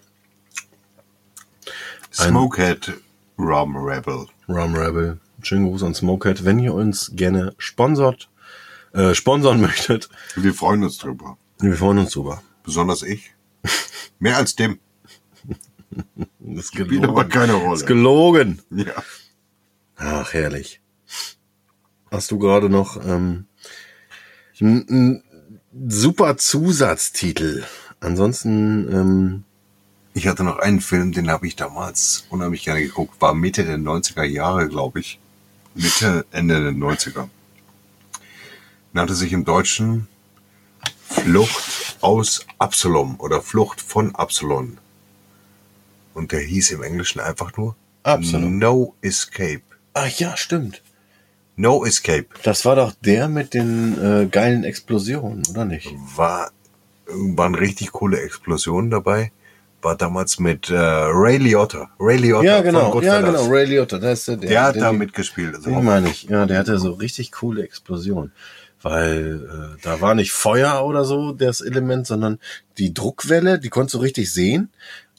Smokehead 2.13 2.95
Rum 3.39 3.77
Rebel. 3.77 4.27
Rum 4.49 4.75
Rebel. 4.75 5.21
Schönen 5.43 5.67
Gruß 5.67 5.83
an 5.83 5.95
Smokehead. 5.95 6.45
Wenn 6.45 6.59
ihr 6.59 6.75
uns 6.75 7.13
gerne 7.15 7.55
sponsort, 7.59 8.31
äh, 8.93 9.15
sponsern 9.15 9.61
möchtet, 9.67 10.09
Wir 10.37 10.55
freuen 10.55 10.83
uns 10.85 10.99
drüber. 10.99 11.37
wir 11.59 11.77
freuen 11.77 11.99
uns 11.99 12.13
drüber. 12.13 12.43
Besonders 12.65 13.03
ich. 13.03 13.35
Mehr 14.19 14.37
als 14.37 14.55
dem. 14.57 14.79
Das 16.39 16.65
ist 16.67 16.75
Spielt 16.75 17.05
aber 17.05 17.25
keine 17.27 17.55
Rolle. 17.55 17.75
ist 17.75 17.87
gelogen. 17.87 18.61
Ja. 18.71 19.03
Ach, 19.97 20.33
herrlich. 20.33 20.80
Hast 22.11 22.31
du 22.31 22.39
gerade 22.39 22.69
noch 22.69 22.97
ähm, 23.05 23.47
einen 24.61 25.23
super 25.89 26.37
Zusatztitel? 26.37 27.65
Ansonsten, 28.01 28.93
ähm, 28.93 29.45
Ich 30.13 30.27
hatte 30.27 30.43
noch 30.43 30.59
einen 30.59 30.81
Film, 30.81 31.13
den 31.13 31.31
habe 31.31 31.47
ich 31.47 31.55
damals 31.55 32.27
unheimlich 32.31 32.65
gerne 32.65 32.83
geguckt. 32.83 33.21
War 33.21 33.33
Mitte 33.33 33.65
der 33.65 33.79
90er 33.79 34.25
Jahre, 34.25 34.69
glaube 34.69 34.99
ich. 35.01 35.21
Mitte, 35.75 36.27
Ende 36.33 36.61
der 36.61 36.73
90er. 36.73 37.29
Nannte 38.93 39.15
sich 39.15 39.33
im 39.33 39.45
Deutschen 39.45 40.09
Flucht 41.07 41.97
aus 42.01 42.45
Absalom 42.59 43.21
oder 43.21 43.41
Flucht 43.41 43.81
von 43.81 44.15
Absalom. 44.17 44.79
Und 46.13 46.33
der 46.33 46.41
hieß 46.41 46.73
im 46.73 46.83
Englischen 46.83 47.21
einfach 47.21 47.57
nur 47.57 47.77
Absalom. 48.03 48.59
No 48.59 48.95
Escape. 49.03 49.63
ach 49.95 50.09
ja, 50.19 50.37
stimmt. 50.37 50.83
No 51.61 51.85
Escape 51.85 52.27
Das 52.43 52.65
war 52.65 52.75
doch 52.77 52.93
der 53.05 53.29
mit 53.29 53.53
den 53.53 53.99
äh, 54.03 54.27
geilen 54.27 54.65
Explosionen, 54.65 55.43
oder 55.51 55.65
nicht? 55.67 55.89
war 56.17 56.51
waren 57.13 57.55
richtig 57.55 57.91
coole 57.93 58.21
Explosionen 58.21 58.91
dabei. 58.91 59.33
War 59.83 59.97
damals 59.97 60.39
mit 60.39 60.71
äh, 60.71 60.77
Ray 60.77 61.39
Liotta. 61.39 61.91
Ray 61.99 62.19
Liotta 62.19 62.45
Ja, 62.45 62.61
genau, 62.63 63.01
ja, 63.01 63.21
genau, 63.21 63.47
Ray 63.47 63.67
Liotta, 63.67 63.99
das 63.99 64.21
ist 64.21 64.29
der, 64.29 64.37
Der 64.37 64.63
hat 64.63 64.75
den- 64.77 64.83
da 64.83 64.93
mitgespielt. 64.93 65.55
Also 65.55 65.71
Den 65.71 65.85
meine 65.85 66.09
ich, 66.09 66.25
ja, 66.25 66.47
der 66.47 66.59
hatte 66.59 66.79
so 66.79 66.93
richtig 66.93 67.33
coole 67.33 67.63
Explosionen. 67.63 68.33
Weil 68.83 69.75
äh, 69.77 69.83
da 69.83 70.01
war 70.01 70.15
nicht 70.15 70.33
Feuer 70.33 70.85
oder 70.87 71.05
so 71.05 71.33
das 71.33 71.61
Element, 71.61 72.07
sondern 72.07 72.39
die 72.79 72.95
Druckwelle, 72.95 73.59
die 73.59 73.69
konntest 73.69 73.95
du 73.95 73.99
richtig 73.99 74.33
sehen. 74.33 74.71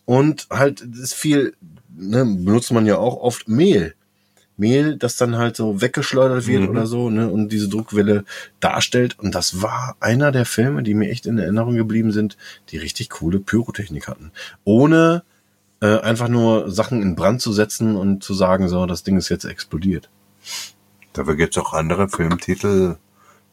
Und 0.06 0.48
halt, 0.50 0.82
das 0.88 1.00
ist 1.00 1.14
viel, 1.14 1.54
ne, 1.96 2.26
benutzt 2.26 2.72
man 2.72 2.86
ja 2.88 2.98
auch 2.98 3.18
oft 3.18 3.48
Mehl. 3.48 3.94
Mehl, 4.62 4.95
das 4.95 5.18
dann 5.18 5.38
halt 5.38 5.57
so 5.57 5.82
weggeschleudert 5.82 6.47
wird 6.47 6.70
oder 6.70 6.86
so, 6.86 7.09
ne, 7.09 7.28
und 7.28 7.49
diese 7.49 7.68
Druckwelle 7.68 8.24
darstellt. 8.62 9.20
Und 9.20 9.36
das 9.36 9.62
war 9.62 9.97
einer 9.99 10.32
der 10.32 10.45
Filme, 10.45 10.84
die 10.84 10.93
mir 10.93 11.09
echt 11.09 11.26
in 11.26 11.38
Erinnerung 11.38 11.76
geblieben 11.76 12.12
sind, 12.12 12.38
die 12.70 12.78
richtig 12.78 13.09
coole 13.09 13.39
Pyrotechnik 13.39 14.07
hatten. 14.07 14.32
Ohne 14.64 15.24
äh, 15.82 15.99
einfach 15.99 16.30
nur 16.30 16.72
Sachen 16.72 17.01
in 17.01 17.16
Brand 17.16 17.41
zu 17.41 17.51
setzen 17.51 17.97
und 17.97 18.24
zu 18.24 18.34
sagen, 18.34 18.70
so, 18.70 18.86
das 18.86 19.03
Ding 19.03 19.18
ist 19.18 19.30
jetzt 19.30 19.45
explodiert. 19.45 20.09
Dafür 21.14 21.36
gibt's 21.36 21.57
auch 21.57 21.74
andere 21.74 22.07
Filmtitel, 22.07 22.97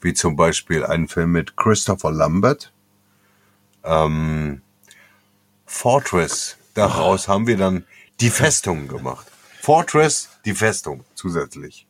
wie 0.00 0.12
zum 0.12 0.36
Beispiel 0.36 0.84
einen 0.84 1.08
Film 1.08 1.32
mit 1.32 1.56
Christopher 1.56 2.12
Lambert. 2.12 2.70
Ähm, 3.82 4.60
Fortress. 5.64 6.56
Daraus 6.74 7.28
haben 7.28 7.46
wir 7.46 7.56
dann 7.56 7.84
die 8.20 8.30
Festung 8.30 8.88
gemacht. 8.88 9.26
Fortress, 9.68 10.30
die 10.46 10.54
Festung 10.54 11.04
zusätzlich. 11.14 11.86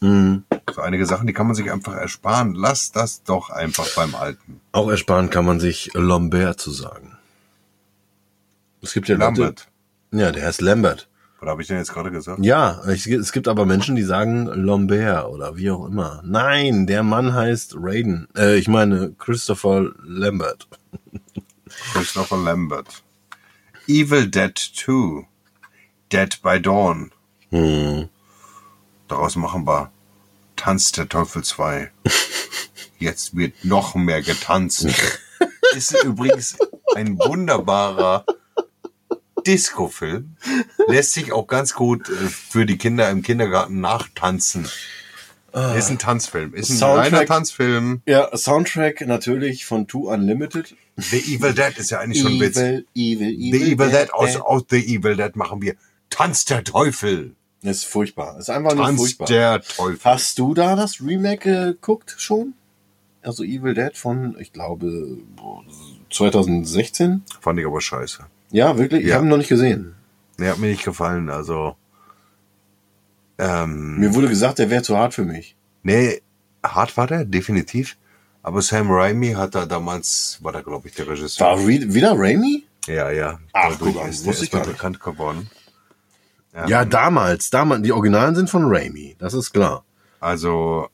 Mhm. 0.00 0.44
So 0.74 0.80
einige 0.80 1.04
Sachen, 1.04 1.26
die 1.26 1.34
kann 1.34 1.46
man 1.46 1.54
sich 1.54 1.70
einfach 1.70 1.92
ersparen. 1.92 2.54
Lass 2.54 2.92
das 2.92 3.22
doch 3.24 3.50
einfach 3.50 3.86
beim 3.94 4.14
Alten. 4.14 4.62
Auch 4.72 4.88
ersparen 4.88 5.28
kann 5.28 5.44
man 5.44 5.60
sich 5.60 5.90
Lambert 5.92 6.58
zu 6.58 6.70
sagen. 6.70 7.18
Es 8.80 8.94
gibt 8.94 9.06
ja 9.08 9.16
Leute, 9.16 9.42
Lambert. 9.42 9.68
ja, 10.12 10.32
der 10.32 10.46
heißt 10.46 10.62
Lambert. 10.62 11.10
Was 11.40 11.50
habe 11.50 11.60
ich 11.60 11.68
denn 11.68 11.76
jetzt 11.76 11.92
gerade 11.92 12.10
gesagt? 12.10 12.42
Ja, 12.42 12.82
ich, 12.88 13.06
es 13.06 13.32
gibt 13.32 13.48
aber 13.48 13.66
Menschen, 13.66 13.94
die 13.94 14.02
sagen 14.02 14.46
Lambert 14.46 15.26
oder 15.26 15.58
wie 15.58 15.70
auch 15.70 15.84
immer. 15.84 16.22
Nein, 16.24 16.86
der 16.86 17.02
Mann 17.02 17.34
heißt 17.34 17.74
Raiden. 17.76 18.28
Äh, 18.34 18.56
ich 18.56 18.66
meine 18.66 19.12
Christopher 19.18 19.92
Lambert. 20.02 20.66
Christopher 21.92 22.38
Lambert. 22.38 23.02
Evil 23.86 24.26
Dead 24.30 24.56
2. 24.56 25.26
Dead 26.12 26.40
by 26.42 26.60
Dawn. 26.60 27.12
Hm. 27.50 28.08
Daraus 29.08 29.36
machen 29.36 29.66
wir 29.66 29.90
Tanz 30.56 30.92
der 30.92 31.08
Teufel 31.08 31.44
2. 31.44 31.90
Jetzt 32.98 33.36
wird 33.36 33.64
noch 33.64 33.94
mehr 33.94 34.22
getanzt. 34.22 34.86
Ist 35.76 36.04
übrigens 36.04 36.56
ein 36.94 37.18
wunderbarer 37.18 38.24
Disco-Film. 39.46 40.36
Lässt 40.88 41.12
sich 41.12 41.32
auch 41.32 41.46
ganz 41.46 41.74
gut 41.74 42.08
äh, 42.08 42.12
für 42.12 42.66
die 42.66 42.78
Kinder 42.78 43.08
im 43.10 43.22
Kindergarten 43.22 43.80
nachtanzen. 43.80 44.68
Ist 45.76 45.90
ein 45.90 45.98
Tanzfilm. 45.98 46.54
Ist 46.54 46.70
ein 46.70 46.76
Soundtrack. 46.76 47.12
reiner 47.12 47.26
Tanzfilm. 47.26 48.02
Ja, 48.06 48.36
Soundtrack 48.36 49.06
natürlich 49.06 49.64
von 49.64 49.88
Two 49.88 50.10
Unlimited. 50.10 50.76
The 50.96 51.18
Evil 51.34 51.54
Dead 51.54 51.76
ist 51.78 51.90
ja 51.90 52.00
eigentlich 52.00 52.22
schon 52.22 52.32
ein 52.32 52.40
Witz. 52.40 52.56
evil, 52.58 52.84
evil, 52.94 53.52
The 53.52 53.72
Evil 53.72 53.90
Dead, 53.90 54.12
aus, 54.12 54.36
aus 54.36 54.64
The 54.68 54.96
Evil 54.96 55.16
Dead 55.16 55.34
machen 55.36 55.62
wir 55.62 55.74
Tanz 56.10 56.44
der 56.44 56.64
Teufel. 56.64 57.34
Das 57.62 57.78
ist 57.78 57.84
furchtbar. 57.86 58.34
Das 58.34 58.44
ist 58.48 58.50
einfach 58.50 58.74
nur 58.74 58.84
Tanz 58.86 59.00
furchtbar. 59.00 59.26
der 59.26 59.60
Teufel. 59.62 60.00
Hast 60.04 60.38
du 60.38 60.54
da 60.54 60.76
das 60.76 61.00
Remake 61.00 61.74
geguckt 61.74 62.14
schon? 62.18 62.54
Also 63.22 63.42
Evil 63.42 63.74
Dead 63.74 63.96
von, 63.96 64.36
ich 64.38 64.52
glaube, 64.52 65.18
2016? 66.10 67.22
Fand 67.40 67.58
ich 67.58 67.66
aber 67.66 67.80
scheiße. 67.80 68.24
Ja, 68.50 68.78
wirklich? 68.78 69.02
Ich 69.02 69.08
Ja. 69.08 69.16
habe 69.16 69.26
ihn 69.26 69.28
noch 69.28 69.36
nicht 69.36 69.48
gesehen. 69.48 69.94
Der 70.38 70.52
hat 70.52 70.58
mir 70.58 70.68
nicht 70.68 70.84
gefallen, 70.84 71.28
also. 71.30 71.76
Ähm, 73.38 73.98
Mir 73.98 74.14
wurde 74.14 74.28
gesagt, 74.28 74.58
der 74.58 74.70
wäre 74.70 74.82
zu 74.82 74.96
hart 74.96 75.14
für 75.14 75.24
mich. 75.24 75.56
nee, 75.82 76.20
hart 76.64 76.96
war 76.96 77.06
der, 77.06 77.24
definitiv. 77.24 77.96
Aber 78.42 78.62
Sam 78.62 78.90
Raimi 78.90 79.32
hat 79.32 79.54
da 79.54 79.66
damals, 79.66 80.38
war 80.42 80.52
da 80.52 80.60
glaube 80.60 80.88
ich 80.88 80.94
der 80.94 81.08
Regisseur. 81.08 81.46
War 81.46 81.66
wieder 81.66 82.12
Raimi? 82.16 82.64
Ja, 82.86 83.10
ja. 83.10 83.38
Ach, 83.52 83.72
Dadurch 83.72 83.94
guck 83.94 84.08
ist 84.08 84.22
der 84.24 84.28
wusste 84.28 84.44
ich 84.44 84.52
erstmal 84.52 84.62
gar 84.62 84.68
nicht. 84.68 84.76
bekannt 84.78 85.00
geworden. 85.00 85.50
Ja, 86.66 86.84
damals, 86.84 87.50
damals. 87.50 87.82
Die 87.82 87.92
Originalen 87.92 88.34
sind 88.34 88.50
von 88.50 88.64
Raimi, 88.66 89.16
das 89.18 89.34
ist 89.34 89.52
klar. 89.52 89.84
Also, 90.20 90.88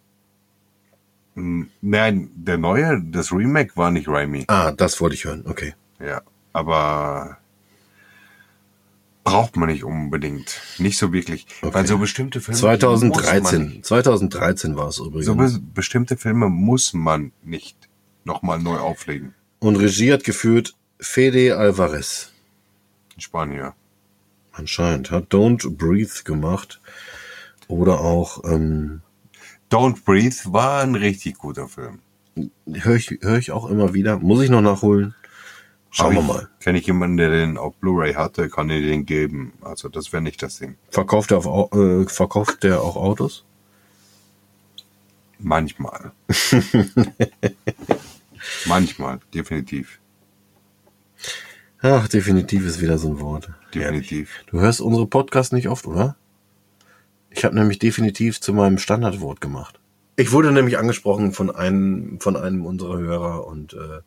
nein, 1.35 2.31
der 2.35 2.59
neue, 2.59 3.01
das 3.03 3.33
Remake 3.33 3.77
war 3.77 3.91
nicht 3.91 4.09
Raimi. 4.09 4.45
Ah, 4.49 4.73
das 4.73 5.01
wollte 5.01 5.15
ich 5.15 5.25
hören. 5.25 5.45
Okay. 5.47 5.75
Ja, 6.01 6.21
aber 6.53 7.39
braucht 9.25 9.57
man 9.57 9.71
nicht 9.71 9.85
unbedingt. 9.85 10.61
Nicht 10.79 10.99
so 10.99 11.13
wirklich. 11.13 11.47
Weil 11.63 11.87
so 11.87 11.99
bestimmte 11.99 12.41
Filme. 12.41 12.57
muss 12.57 12.63
man 12.63 12.79
2013. 12.79 13.67
nicht. 13.67 13.87
2013 13.87 14.77
war 14.77 14.89
es 14.89 14.99
übrigens. 14.99 15.27
So 15.27 15.35
be 15.35 15.51
bestimmte 15.75 16.17
Filme 16.17 16.49
muss 16.49 16.93
man 16.93 17.33
nicht 17.43 17.89
nochmal 18.25 18.59
neu 18.59 18.77
auflegen. 18.77 19.35
Und 19.59 19.77
Regie 19.77 20.13
hat 20.13 20.25
geführt 20.25 20.75
Fede 21.01 21.57
Alvarez. 21.57 22.33
In 23.15 23.21
Spanien. 23.23 23.73
Anscheinend. 24.55 25.11
Hat 25.11 25.33
Don't 25.33 25.77
Breathe 25.77 26.23
gemacht. 26.25 26.81
Oder 27.69 28.01
auch, 28.01 28.45
ähm, 28.45 29.03
Don't 29.71 30.05
Breathe 30.05 30.37
war 30.47 30.83
ein 30.83 30.95
richtig 30.95 31.39
guter 31.39 31.69
Film. 31.69 32.01
höre 32.67 32.97
ich, 32.97 33.19
hör 33.23 33.39
ich 33.39 33.51
auch 33.53 33.69
immer 33.69 33.95
wieder. 33.95 34.19
Muss 34.19 34.43
ich 34.43 34.51
noch 34.51 34.61
nachholen? 34.61 35.15
Schauen 35.91 36.15
wir 36.15 36.23
mal. 36.23 36.49
Kenne 36.61 36.79
ich 36.79 36.87
jemanden, 36.87 37.17
der 37.17 37.31
den 37.31 37.57
auf 37.57 37.75
Blu-ray 37.77 38.15
hatte, 38.15 38.49
kann 38.49 38.69
ich 38.71 38.85
den 38.85 39.07
geben. 39.07 39.53
Also 39.61 39.89
das 39.89 40.13
wäre 40.13 40.23
nicht 40.23 40.43
das 40.43 40.59
Ding. 40.59 40.77
Verkauft 40.91 41.31
er, 41.31 41.39
auf, 41.39 41.47
Au- 41.47 41.71
äh, 41.73 42.09
verkauft 42.09 42.65
der 42.65 42.81
auch 42.83 42.97
Autos? 42.97 43.45
Manchmal. 45.39 46.11
Manchmal, 48.67 49.21
definitiv. 49.33 50.01
Ach, 51.87 52.09
definitiv 52.09 52.65
ist 52.65 52.81
wieder 52.81 52.97
so 52.97 53.09
ein 53.09 53.21
Wort. 53.21 53.51
Definitiv. 53.75 54.31
Du 54.47 54.59
hörst 54.59 54.81
unsere 54.81 55.07
Podcasts 55.07 55.53
nicht 55.53 55.69
oft, 55.69 55.87
oder? 55.87 56.17
Ich 57.29 57.45
habe 57.45 57.55
nämlich 57.55 57.79
definitiv 57.79 58.41
zu 58.41 58.55
meinem 58.55 58.79
Standardwort 58.79 59.43
gemacht. 59.43 59.79
Ich 60.17 60.33
wurde 60.33 60.51
nämlich 60.51 60.79
angesprochen 60.79 61.33
von 61.33 61.55
einem 61.55 62.19
von 62.21 62.39
einem 62.39 62.65
unserer 62.65 62.97
Hörer 62.97 63.47
und 63.47 63.75
äh, 63.75 64.01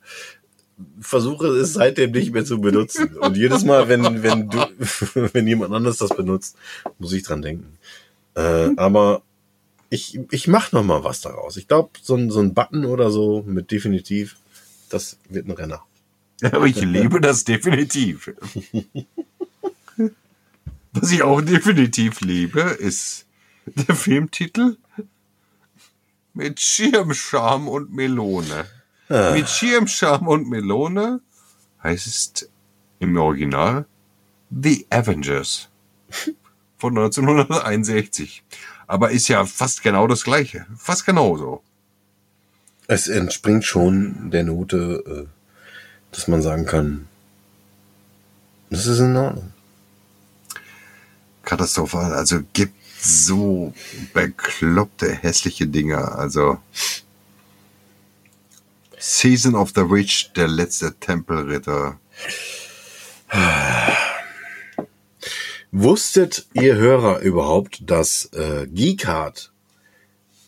versuche 0.99 1.49
es 1.49 1.73
seitdem 1.73 2.13
nicht 2.13 2.33
mehr 2.33 2.45
zu 2.45 2.59
benutzen. 2.59 3.15
Und 3.15 3.37
jedes 3.37 3.63
Mal, 3.63 3.87
wenn 3.87 4.23
wenn 4.23 4.49
du 4.49 4.57
wenn 5.33 5.45
jemand 5.45 5.71
anderes 5.71 5.97
das 5.97 6.15
benutzt, 6.15 6.57
muss 6.97 7.13
ich 7.13 7.21
dran 7.21 7.43
denken. 7.43 7.77
Äh, 8.33 8.69
aber 8.75 9.21
ich 9.91 10.19
ich 10.31 10.47
mach 10.47 10.71
noch 10.71 10.83
mal 10.83 11.03
was 11.03 11.21
daraus. 11.21 11.57
Ich 11.57 11.67
glaube, 11.67 11.91
so 12.01 12.15
ein 12.15 12.31
so 12.31 12.39
ein 12.39 12.55
Button 12.55 12.85
oder 12.85 13.11
so 13.11 13.43
mit 13.45 13.69
definitiv, 13.69 14.37
das 14.89 15.19
wird 15.29 15.45
ein 15.45 15.51
Renner. 15.51 15.83
Aber 16.51 16.65
ich 16.65 16.81
liebe 16.81 17.19
das 17.19 17.43
definitiv. 17.43 18.31
Was 20.93 21.11
ich 21.11 21.23
auch 21.23 21.41
definitiv 21.41 22.21
liebe, 22.21 22.61
ist 22.61 23.25
der 23.65 23.95
Filmtitel 23.95 24.77
mit 26.33 26.59
Schirmscham 26.59 27.67
und 27.67 27.93
Melone. 27.93 28.65
Mit 29.09 29.49
Schirmscham 29.49 30.27
und 30.27 30.49
Melone 30.49 31.21
heißt 31.83 32.07
es 32.07 32.49
im 32.99 33.17
Original 33.17 33.85
The 34.49 34.85
Avengers 34.89 35.69
von 36.77 36.97
1961. 36.97 38.43
Aber 38.85 39.11
ist 39.11 39.27
ja 39.27 39.45
fast 39.45 39.83
genau 39.83 40.07
das 40.07 40.23
gleiche. 40.23 40.65
Fast 40.77 41.05
genauso. 41.05 41.63
Es 42.87 43.07
entspringt 43.07 43.65
schon 43.65 44.31
der 44.31 44.43
Note, 44.43 45.27
äh, 45.27 45.36
dass 46.17 46.27
man 46.27 46.41
sagen 46.41 46.65
kann, 46.65 47.07
das 48.71 48.87
ist 48.87 48.97
in 48.97 49.15
Ordnung. 49.15 49.53
Katastrophal. 51.43 52.11
Also 52.11 52.39
gibt 52.53 52.73
so 52.99 53.71
bekloppte, 54.15 55.11
hässliche 55.11 55.67
Dinger. 55.67 56.17
Also 56.17 56.57
Season 58.97 59.53
of 59.53 59.73
the 59.75 59.81
Witch, 59.91 60.33
der 60.33 60.47
letzte 60.47 60.95
Tempelritter. 60.95 61.99
Wusstet 65.71 66.47
ihr 66.53 66.77
Hörer 66.77 67.19
überhaupt, 67.19 67.87
dass 67.87 68.25
äh, 68.33 68.65
Geekhard 68.65 69.51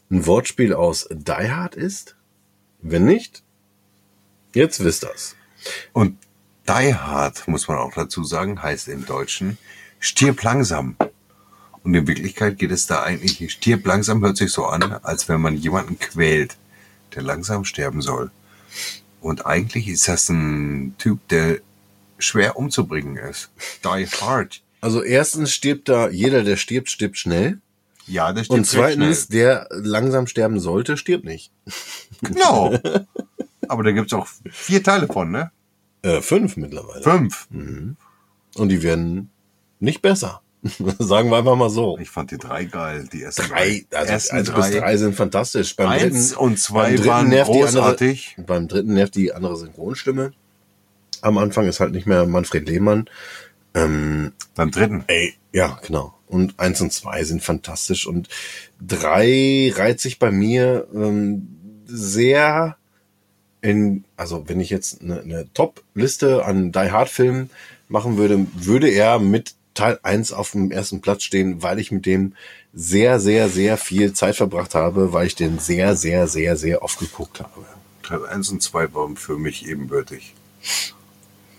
ein 0.09 0.25
Wortspiel 0.25 0.73
aus 0.73 1.07
Die 1.11 1.51
Hard 1.51 1.75
ist? 1.75 2.15
Wenn 2.81 3.05
nicht, 3.05 3.43
jetzt 4.55 4.83
wisst 4.83 5.03
ihr's. 5.03 5.35
Und 5.93 6.17
Die 6.67 6.93
Hard, 6.93 7.47
muss 7.47 7.67
man 7.67 7.77
auch 7.77 7.93
dazu 7.93 8.23
sagen, 8.23 8.61
heißt 8.61 8.89
im 8.89 9.05
Deutschen 9.05 9.57
stirb 9.99 10.43
langsam. 10.43 10.95
Und 11.83 11.95
in 11.95 12.07
Wirklichkeit 12.07 12.57
geht 12.59 12.71
es 12.71 12.87
da 12.87 13.03
eigentlich, 13.03 13.51
stirb 13.51 13.85
langsam 13.85 14.21
hört 14.23 14.37
sich 14.37 14.51
so 14.51 14.65
an, 14.65 14.83
als 15.03 15.27
wenn 15.29 15.41
man 15.41 15.55
jemanden 15.55 15.97
quält, 15.97 16.57
der 17.15 17.23
langsam 17.23 17.65
sterben 17.65 18.01
soll. 18.01 18.31
Und 19.21 19.45
eigentlich 19.45 19.87
ist 19.87 20.07
das 20.07 20.29
ein 20.29 20.95
Typ, 20.97 21.27
der 21.29 21.59
schwer 22.19 22.57
umzubringen 22.57 23.17
ist. 23.17 23.49
Die 23.83 24.05
Hard. 24.05 24.61
Also 24.81 25.01
erstens 25.03 25.51
stirbt 25.51 25.89
da, 25.89 26.09
jeder, 26.09 26.43
der 26.43 26.55
stirbt, 26.57 26.89
stirbt 26.89 27.17
schnell. 27.17 27.59
Ja, 28.05 28.31
der 28.31 28.43
stirbt 28.43 28.59
Und 28.59 28.65
zweitens, 28.65 29.27
der 29.27 29.67
langsam 29.71 30.27
sterben 30.27 30.59
sollte, 30.59 30.97
stirbt 30.97 31.25
nicht. 31.25 31.51
Genau. 32.21 32.77
Aber 33.69 33.83
da 33.83 33.91
gibt's 33.91 34.13
auch 34.13 34.27
vier 34.49 34.83
Teile 34.83 35.07
von, 35.07 35.31
ne? 35.31 35.51
Äh, 36.01 36.21
fünf 36.21 36.57
mittlerweile. 36.57 37.01
Fünf. 37.03 37.47
Mhm. 37.49 37.97
Und 38.55 38.69
die 38.69 38.83
werden 38.83 39.29
nicht 39.79 40.01
besser. 40.01 40.41
Sagen 40.99 41.29
wir 41.29 41.37
einfach 41.37 41.55
mal 41.55 41.69
so. 41.69 41.97
Ich 41.99 42.09
fand 42.09 42.31
die 42.31 42.37
drei 42.37 42.65
geil. 42.65 43.07
Die 43.13 43.23
ersten 43.23 43.47
drei. 43.47 43.85
Also 43.93 44.11
ersten 44.11 44.35
eins 44.37 44.51
bis 44.51 44.71
drei 44.71 44.97
sind 44.97 45.15
fantastisch. 45.15 45.75
Beim 45.75 45.87
Eins 45.87 46.29
dritten, 46.29 46.43
und 46.43 46.59
zwei 46.59 46.95
beim 46.97 47.05
waren 47.05 47.29
nervt 47.29 47.53
die 47.53 47.59
großartig. 47.59 48.35
Andere, 48.37 48.47
beim 48.47 48.67
dritten 48.67 48.93
nervt 48.93 49.15
die 49.15 49.33
andere 49.33 49.55
Synchronstimme. 49.55 50.33
Am 51.21 51.37
Anfang 51.37 51.67
ist 51.67 51.79
halt 51.79 51.91
nicht 51.91 52.07
mehr 52.07 52.25
Manfred 52.25 52.67
Lehmann. 52.67 53.09
Ähm, 53.73 54.33
Beim 54.55 54.71
dritten. 54.71 55.03
ey, 55.07 55.35
ja, 55.53 55.79
genau. 55.85 56.15
Und 56.27 56.59
eins 56.59 56.81
und 56.81 56.91
zwei 56.91 57.23
sind 57.23 57.43
fantastisch. 57.43 58.07
Und 58.07 58.29
drei 58.85 59.71
reiht 59.75 59.99
sich 59.99 60.19
bei 60.19 60.31
mir 60.31 60.87
ähm, 60.93 61.47
sehr 61.85 62.78
in, 63.61 64.05
also 64.15 64.47
wenn 64.47 64.59
ich 64.59 64.69
jetzt 64.69 65.01
eine, 65.01 65.21
eine 65.21 65.53
Top-Liste 65.53 66.45
an 66.45 66.71
Die 66.71 66.91
Hard-Filmen 66.91 67.49
machen 67.87 68.17
würde, 68.17 68.45
würde 68.53 68.89
er 68.89 69.19
mit 69.19 69.55
Teil 69.73 69.99
1 70.03 70.33
auf 70.33 70.51
dem 70.51 70.71
ersten 70.71 71.01
Platz 71.01 71.23
stehen, 71.23 71.61
weil 71.63 71.79
ich 71.79 71.91
mit 71.91 72.05
dem 72.05 72.33
sehr, 72.73 73.19
sehr, 73.19 73.49
sehr 73.49 73.77
viel 73.77 74.13
Zeit 74.13 74.35
verbracht 74.35 74.75
habe, 74.75 75.13
weil 75.13 75.27
ich 75.27 75.35
den 75.35 75.59
sehr, 75.59 75.95
sehr, 75.95 76.27
sehr, 76.27 76.55
sehr 76.55 76.83
oft 76.83 76.99
geguckt 76.99 77.39
habe. 77.39 77.65
Teil 78.03 78.25
1 78.25 78.49
und 78.49 78.61
2 78.61 78.93
waren 78.93 79.15
für 79.15 79.37
mich 79.37 79.67
ebenbürtig. 79.67 80.33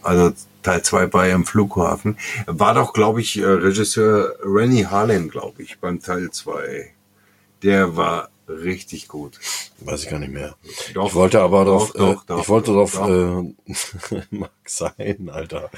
Also 0.02 0.32
Teil 0.62 0.82
2 0.82 1.12
war 1.12 1.26
ja 1.26 1.34
im 1.34 1.46
Flughafen. 1.46 2.18
War 2.46 2.74
doch, 2.74 2.92
glaube 2.92 3.20
ich, 3.20 3.38
äh, 3.38 3.44
Regisseur 3.44 4.34
Rennie 4.42 4.86
Harlan, 4.86 5.28
glaube 5.28 5.62
ich, 5.62 5.78
beim 5.78 6.00
Teil 6.00 6.30
2. 6.30 6.92
Der 7.62 7.96
war 7.96 8.30
richtig 8.50 9.08
gut. 9.08 9.38
Weiß 9.80 10.04
ich 10.04 10.10
gar 10.10 10.18
nicht 10.18 10.32
mehr. 10.32 10.56
Doch, 10.94 11.08
ich 11.08 11.14
wollte 11.14 11.40
aber 11.40 11.64
doch, 11.64 11.92
drauf, 11.92 12.24
doch, 12.26 12.36
äh, 12.36 12.40
ich 12.40 12.48
wollte 12.48 12.72
doch, 12.72 12.90
drauf, 12.90 13.08
äh, 14.10 14.22
mag 14.30 14.50
sein, 14.64 15.30
Alter. 15.30 15.70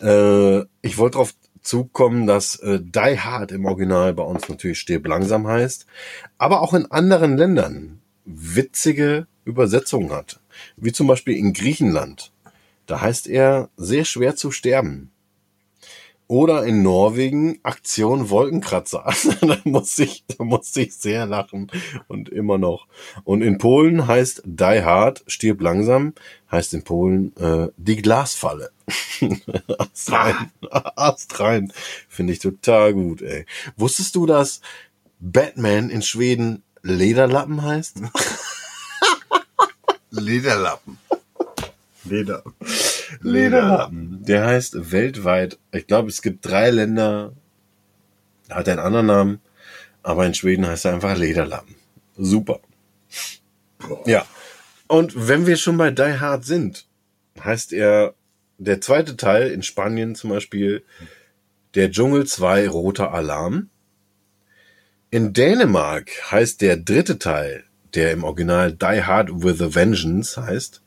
Äh, 0.00 0.66
ich 0.82 0.98
wollte 0.98 1.18
drauf 1.18 1.34
zukommen, 1.62 2.26
dass 2.26 2.56
äh, 2.56 2.80
Die 2.80 3.18
Hard 3.20 3.52
im 3.52 3.66
Original 3.66 4.14
bei 4.14 4.22
uns 4.22 4.48
natürlich 4.48 4.78
Stirb 4.78 5.06
langsam 5.06 5.46
heißt, 5.46 5.86
aber 6.38 6.62
auch 6.62 6.74
in 6.74 6.90
anderen 6.90 7.36
Ländern 7.36 8.00
witzige 8.24 9.26
Übersetzungen 9.44 10.12
hat. 10.12 10.40
Wie 10.76 10.92
zum 10.92 11.06
Beispiel 11.06 11.36
in 11.36 11.52
Griechenland. 11.52 12.32
Da 12.86 13.00
heißt 13.00 13.28
er 13.28 13.68
sehr 13.76 14.04
schwer 14.04 14.36
zu 14.36 14.50
sterben. 14.50 15.10
Oder 16.30 16.64
in 16.64 16.84
Norwegen 16.84 17.58
Aktion 17.64 18.30
Wolkenkratzer. 18.30 19.04
da 19.40 19.58
muss 19.64 19.98
ich, 19.98 20.22
da 20.28 20.44
muss 20.44 20.76
ich 20.76 20.94
sehr 20.94 21.26
lachen 21.26 21.72
und 22.06 22.28
immer 22.28 22.56
noch. 22.56 22.86
Und 23.24 23.42
in 23.42 23.58
Polen 23.58 24.06
heißt 24.06 24.42
Die 24.44 24.84
Hard, 24.84 25.24
stirb 25.26 25.60
langsam, 25.60 26.14
heißt 26.52 26.72
in 26.74 26.84
Polen 26.84 27.36
äh, 27.36 27.66
die 27.76 27.96
Glasfalle. 27.96 28.70
Ast 29.76 30.12
rein, 30.12 30.52
Ast 30.70 31.40
rein. 31.40 31.72
Finde 32.08 32.32
ich 32.32 32.38
total 32.38 32.94
gut, 32.94 33.22
ey. 33.22 33.44
Wusstest 33.76 34.14
du, 34.14 34.24
dass 34.24 34.60
Batman 35.18 35.90
in 35.90 36.00
Schweden 36.00 36.62
Lederlappen 36.82 37.60
heißt? 37.60 38.02
Lederlappen. 40.10 40.96
Leder. 42.04 42.44
Lederlappen. 43.20 44.24
Der 44.24 44.46
heißt 44.46 44.92
weltweit, 44.92 45.58
ich 45.72 45.86
glaube, 45.86 46.08
es 46.08 46.22
gibt 46.22 46.46
drei 46.46 46.70
Länder, 46.70 47.32
hat 48.48 48.68
einen 48.68 48.78
anderen 48.78 49.06
Namen, 49.06 49.40
aber 50.02 50.26
in 50.26 50.34
Schweden 50.34 50.66
heißt 50.66 50.84
er 50.84 50.94
einfach 50.94 51.16
Lederlappen. 51.16 51.74
Super. 52.16 52.60
Ja. 54.06 54.26
Und 54.86 55.28
wenn 55.28 55.46
wir 55.46 55.56
schon 55.56 55.76
bei 55.76 55.90
Die 55.90 56.18
Hard 56.18 56.44
sind, 56.44 56.86
heißt 57.42 57.72
er 57.72 58.14
der 58.58 58.80
zweite 58.80 59.16
Teil 59.16 59.50
in 59.50 59.62
Spanien 59.62 60.14
zum 60.14 60.30
Beispiel 60.30 60.84
Der 61.74 61.90
Dschungel 61.90 62.26
2 62.26 62.68
Roter 62.68 63.12
Alarm. 63.12 63.70
In 65.10 65.32
Dänemark 65.32 66.10
heißt 66.30 66.60
der 66.60 66.76
dritte 66.76 67.18
Teil, 67.18 67.64
der 67.94 68.12
im 68.12 68.24
Original 68.24 68.72
Die 68.72 69.02
Hard 69.02 69.30
with 69.42 69.62
a 69.62 69.74
Vengeance 69.74 70.40
heißt, 70.40 70.82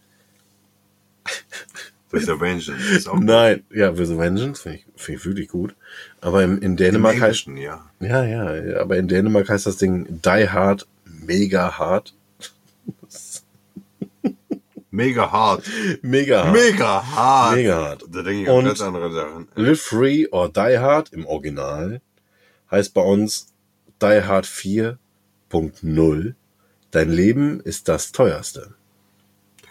With 2.13 2.29
a 2.29 2.39
Vengeance. 2.39 3.09
Nein, 3.19 3.63
ja, 3.73 3.97
With 3.97 4.11
a 4.11 4.17
Vengeance 4.17 4.61
finde 4.61 4.77
ich, 4.77 4.85
find 4.95 5.19
ich 5.19 5.25
wirklich 5.25 5.47
gut. 5.47 5.75
Aber 6.21 6.43
im, 6.43 6.61
in 6.61 6.77
Dänemark 6.77 7.19
heißt, 7.19 7.47
ja. 7.57 7.89
ja, 7.99 8.23
ja, 8.23 8.79
aber 8.79 8.97
in 8.97 9.07
Dänemark 9.07 9.49
heißt 9.49 9.65
das 9.65 9.77
Ding 9.77 10.21
Die 10.21 10.49
Hard 10.49 10.87
Mega 11.05 11.77
Hard. 11.79 12.13
Mega 14.91 15.31
hart. 15.31 15.65
Mega 16.03 16.43
Hard. 16.43 16.53
Mega 16.53 17.03
hart. 17.03 17.55
Mega 17.55 17.75
hart. 17.75 18.03
Da 18.11 18.21
denke 18.21 18.43
ich 18.43 18.49
an 18.49 18.65
ganz 18.65 18.79
andere 18.79 19.11
Sachen. 19.11 19.47
Live 19.55 19.81
Free 19.81 20.27
or 20.29 20.49
Die 20.49 20.77
Hard 20.77 21.11
im 21.11 21.25
Original 21.25 21.99
heißt 22.69 22.93
bei 22.93 23.01
uns 23.01 23.47
Die 24.03 24.21
Hard 24.23 24.45
4.0. 24.45 26.35
Dein 26.91 27.09
Leben 27.09 27.59
ist 27.61 27.87
das 27.87 28.11
teuerste. 28.11 28.75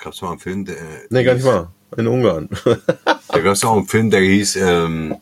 Gab 0.03 0.15
es 0.15 0.21
mal 0.21 0.31
einen 0.31 0.41
Film, 0.41 0.65
der. 0.65 0.77
Nee, 1.11 1.23
gar 1.23 1.35
nicht 1.35 1.45
mal. 1.45 1.69
In 1.97 2.09
Ungarn. 2.09 2.49
Da 2.65 3.39
gab 3.39 3.53
es 3.53 3.63
auch 3.63 3.77
einen 3.77 3.87
Film, 3.87 4.11
der 4.11 4.21
hieß 4.21 4.57
ähm, 4.57 5.17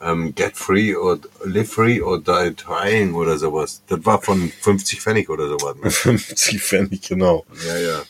ähm, 0.00 0.34
Get 0.34 0.56
Free 0.56 0.96
or 0.96 1.18
Live 1.44 1.72
Free 1.72 2.00
or 2.00 2.18
Die 2.18 2.54
Trying 2.54 3.12
oder 3.14 3.36
sowas. 3.36 3.82
Das 3.86 4.06
war 4.06 4.22
von 4.22 4.50
50 4.62 5.02
Pfennig 5.02 5.28
oder 5.28 5.48
sowas. 5.48 5.76
Ne? 5.76 5.90
50 6.16 6.62
Pfennig, 6.62 7.06
genau. 7.06 7.44
Ja, 7.66 7.76
ja. 7.76 8.02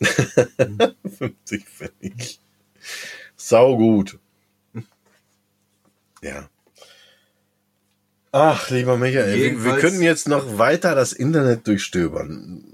50 1.18 1.64
Pfennig. 1.66 2.40
Sau 3.36 3.76
gut. 3.76 4.18
Ja. 6.22 6.48
Ach, 8.38 8.68
lieber 8.68 8.98
Michael, 8.98 9.34
wir, 9.34 9.64
wir 9.64 9.78
könnten 9.78 10.02
jetzt 10.02 10.28
noch 10.28 10.58
weiter 10.58 10.94
das 10.94 11.14
Internet 11.14 11.66
durchstöbern. 11.66 12.64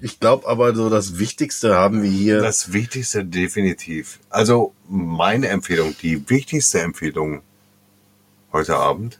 Ich 0.00 0.18
glaube 0.18 0.48
aber 0.48 0.74
so 0.74 0.88
das 0.88 1.18
Wichtigste 1.18 1.74
haben 1.74 2.02
wir 2.02 2.08
hier. 2.08 2.40
Das 2.40 2.72
Wichtigste 2.72 3.22
definitiv. 3.22 4.18
Also 4.30 4.72
meine 4.88 5.48
Empfehlung, 5.48 5.94
die 6.00 6.30
wichtigste 6.30 6.80
Empfehlung 6.80 7.42
heute 8.50 8.76
Abend, 8.76 9.18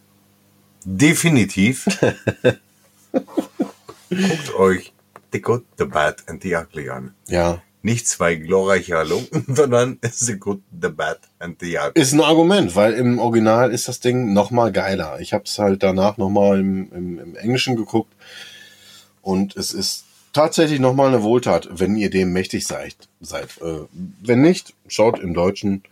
definitiv. 0.86 1.84
Guckt 3.12 4.54
euch 4.54 4.94
The 5.32 5.42
Good, 5.42 5.64
The 5.76 5.84
Bad 5.84 6.22
and 6.28 6.42
The 6.42 6.56
Ugly 6.56 6.88
an. 6.88 7.14
ja. 7.28 7.60
Nicht 7.84 8.08
zwei 8.08 8.36
glorreiche 8.36 8.96
Halunken, 8.96 9.44
sondern 9.54 9.98
The 10.02 10.38
Good, 10.38 10.62
The 10.80 10.88
Bad 10.88 11.18
and 11.38 11.60
The 11.60 11.76
Ugly. 11.76 12.00
Ist 12.00 12.14
ein 12.14 12.22
Argument, 12.22 12.74
weil 12.74 12.94
im 12.94 13.18
Original 13.18 13.70
ist 13.70 13.88
das 13.88 14.00
Ding 14.00 14.32
noch 14.32 14.50
mal 14.50 14.72
geiler. 14.72 15.20
Ich 15.20 15.34
habe 15.34 15.44
es 15.44 15.58
halt 15.58 15.82
danach 15.82 16.16
noch 16.16 16.30
mal 16.30 16.58
im, 16.58 16.90
im, 16.92 17.18
im 17.18 17.36
Englischen 17.36 17.76
geguckt 17.76 18.10
und 19.20 19.54
es 19.58 19.74
ist 19.74 20.06
tatsächlich 20.32 20.80
noch 20.80 20.94
mal 20.94 21.08
eine 21.08 21.22
Wohltat, 21.22 21.68
wenn 21.72 21.94
ihr 21.96 22.08
dem 22.08 22.32
mächtig 22.32 22.66
seid. 22.66 22.96
seid. 23.20 23.60
Äh, 23.60 23.80
wenn 24.22 24.40
nicht, 24.40 24.72
schaut 24.88 25.18
im 25.18 25.34
Deutschen, 25.34 25.82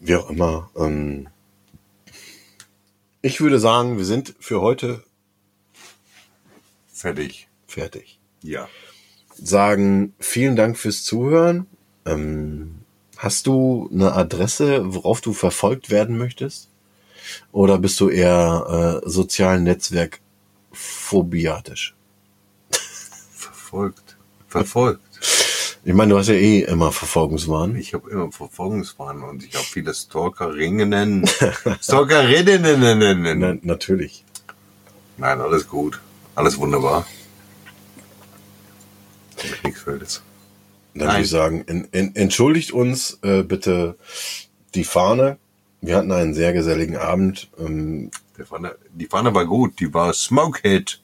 wie 0.00 0.16
auch 0.16 0.28
immer. 0.28 0.68
Ähm 0.76 1.28
ich 3.22 3.40
würde 3.40 3.60
sagen, 3.60 3.98
wir 3.98 4.04
sind 4.04 4.34
für 4.40 4.60
heute 4.60 5.04
Fertig. 6.92 7.46
fertig. 7.68 8.18
Ja. 8.42 8.68
Sagen 9.42 10.14
vielen 10.18 10.56
Dank 10.56 10.76
fürs 10.76 11.04
Zuhören. 11.04 11.66
Ähm, 12.04 12.80
hast 13.16 13.46
du 13.46 13.88
eine 13.92 14.12
Adresse, 14.12 14.94
worauf 14.94 15.20
du 15.20 15.32
verfolgt 15.32 15.90
werden 15.90 16.18
möchtest? 16.18 16.68
Oder 17.52 17.78
bist 17.78 18.00
du 18.00 18.08
eher 18.08 19.00
äh, 19.04 19.08
sozialen 19.08 19.64
Netzwerk 19.64 20.20
phobiatisch? 20.72 21.94
Verfolgt. 23.32 24.16
Verfolgt. 24.48 25.02
Ich 25.84 25.94
meine, 25.94 26.12
du 26.12 26.18
hast 26.18 26.28
ja 26.28 26.34
eh 26.34 26.62
immer 26.62 26.92
Verfolgungswahn. 26.92 27.76
Ich 27.76 27.94
habe 27.94 28.10
immer 28.10 28.30
Verfolgungswahn 28.32 29.22
und 29.22 29.44
ich 29.44 29.54
habe 29.54 29.64
viele 29.64 29.94
Stalkerinnen. 29.94 31.26
Stalkerinnen. 31.80 33.38
Na, 33.40 33.56
natürlich. 33.62 34.24
Nein, 35.16 35.40
alles 35.40 35.68
gut. 35.68 36.00
Alles 36.34 36.58
wunderbar. 36.58 37.06
Nichts 39.64 39.86
Wildes. 39.86 40.22
Dann 40.94 41.08
würde 41.08 41.22
ich 41.22 41.30
sagen, 41.30 41.64
en, 41.66 41.88
en, 41.92 42.16
entschuldigt 42.16 42.72
uns 42.72 43.18
äh, 43.22 43.42
bitte 43.42 43.96
die 44.74 44.84
Fahne. 44.84 45.38
Wir 45.80 45.96
hatten 45.96 46.10
einen 46.10 46.34
sehr 46.34 46.52
geselligen 46.52 46.96
Abend. 46.96 47.48
Ähm, 47.58 48.10
Pfanne, 48.44 48.76
die 48.90 49.06
Pfanne 49.06 49.34
war 49.34 49.46
gut. 49.46 49.80
Die 49.80 49.92
war 49.92 50.12
Smokehead 50.12 51.00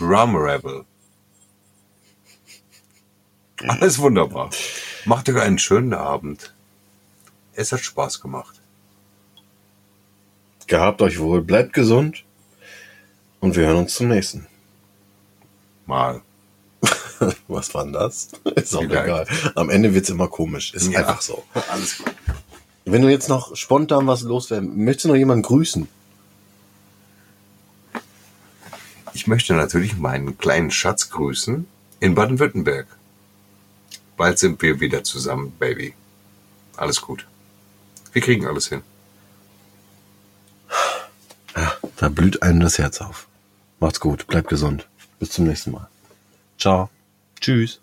Rum 0.00 0.36
Rebel. 0.36 0.84
Alles 3.66 3.98
wunderbar. 3.98 4.50
Macht 5.04 5.28
euch 5.28 5.40
einen 5.40 5.58
schönen 5.58 5.94
Abend. 5.94 6.52
Es 7.54 7.72
hat 7.72 7.80
Spaß 7.80 8.20
gemacht. 8.20 8.60
gehabt 10.66 11.00
euch 11.00 11.20
wohl, 11.20 11.42
bleibt 11.42 11.72
gesund 11.72 12.24
und 13.40 13.56
wir 13.56 13.66
hören 13.66 13.78
uns 13.78 13.94
zum 13.94 14.08
nächsten. 14.08 14.46
Mal. 15.86 16.22
Was 17.48 17.74
war 17.74 17.84
denn 17.84 17.92
das? 17.92 18.28
Ist 18.56 18.74
auch 18.74 18.80
Vielleicht. 18.82 19.04
egal. 19.04 19.26
Am 19.54 19.70
Ende 19.70 19.94
wird's 19.94 20.10
immer 20.10 20.28
komisch. 20.28 20.74
Ist 20.74 20.90
Ja. 20.92 21.00
einfach 21.00 21.20
so. 21.22 21.44
Alles 21.70 21.98
gut. 21.98 22.14
Wenn 22.84 23.02
du 23.02 23.08
jetzt 23.08 23.28
noch 23.28 23.56
spontan 23.56 24.06
was 24.06 24.22
loswerden, 24.22 24.84
möchtest 24.84 25.04
du 25.06 25.08
noch 25.08 25.16
jemanden 25.16 25.42
grüßen? 25.42 25.88
Ich 29.12 29.26
möchte 29.26 29.54
natürlich 29.54 29.96
meinen 29.96 30.38
kleinen 30.38 30.70
Schatz 30.70 31.10
grüßen 31.10 31.66
in 32.00 32.14
Baden-Württemberg. 32.14 32.86
Bald 34.16 34.38
sind 34.38 34.60
wir 34.62 34.78
wieder 34.80 35.02
zusammen, 35.04 35.52
Baby. 35.58 35.94
Alles 36.76 37.00
gut. 37.00 37.26
Wir 38.12 38.22
kriegen 38.22 38.46
alles 38.46 38.68
hin. 38.68 38.82
Da 41.96 42.08
blüht 42.10 42.42
einem 42.42 42.60
das 42.60 42.78
Herz 42.78 43.00
auf. 43.00 43.26
Macht's 43.80 44.00
gut, 44.00 44.26
bleibt 44.26 44.48
gesund. 44.48 44.86
Bis 45.18 45.30
zum 45.30 45.46
nächsten 45.46 45.70
Mal. 45.72 45.88
Ciao. 46.58 46.90
Tschüss. 47.40 47.80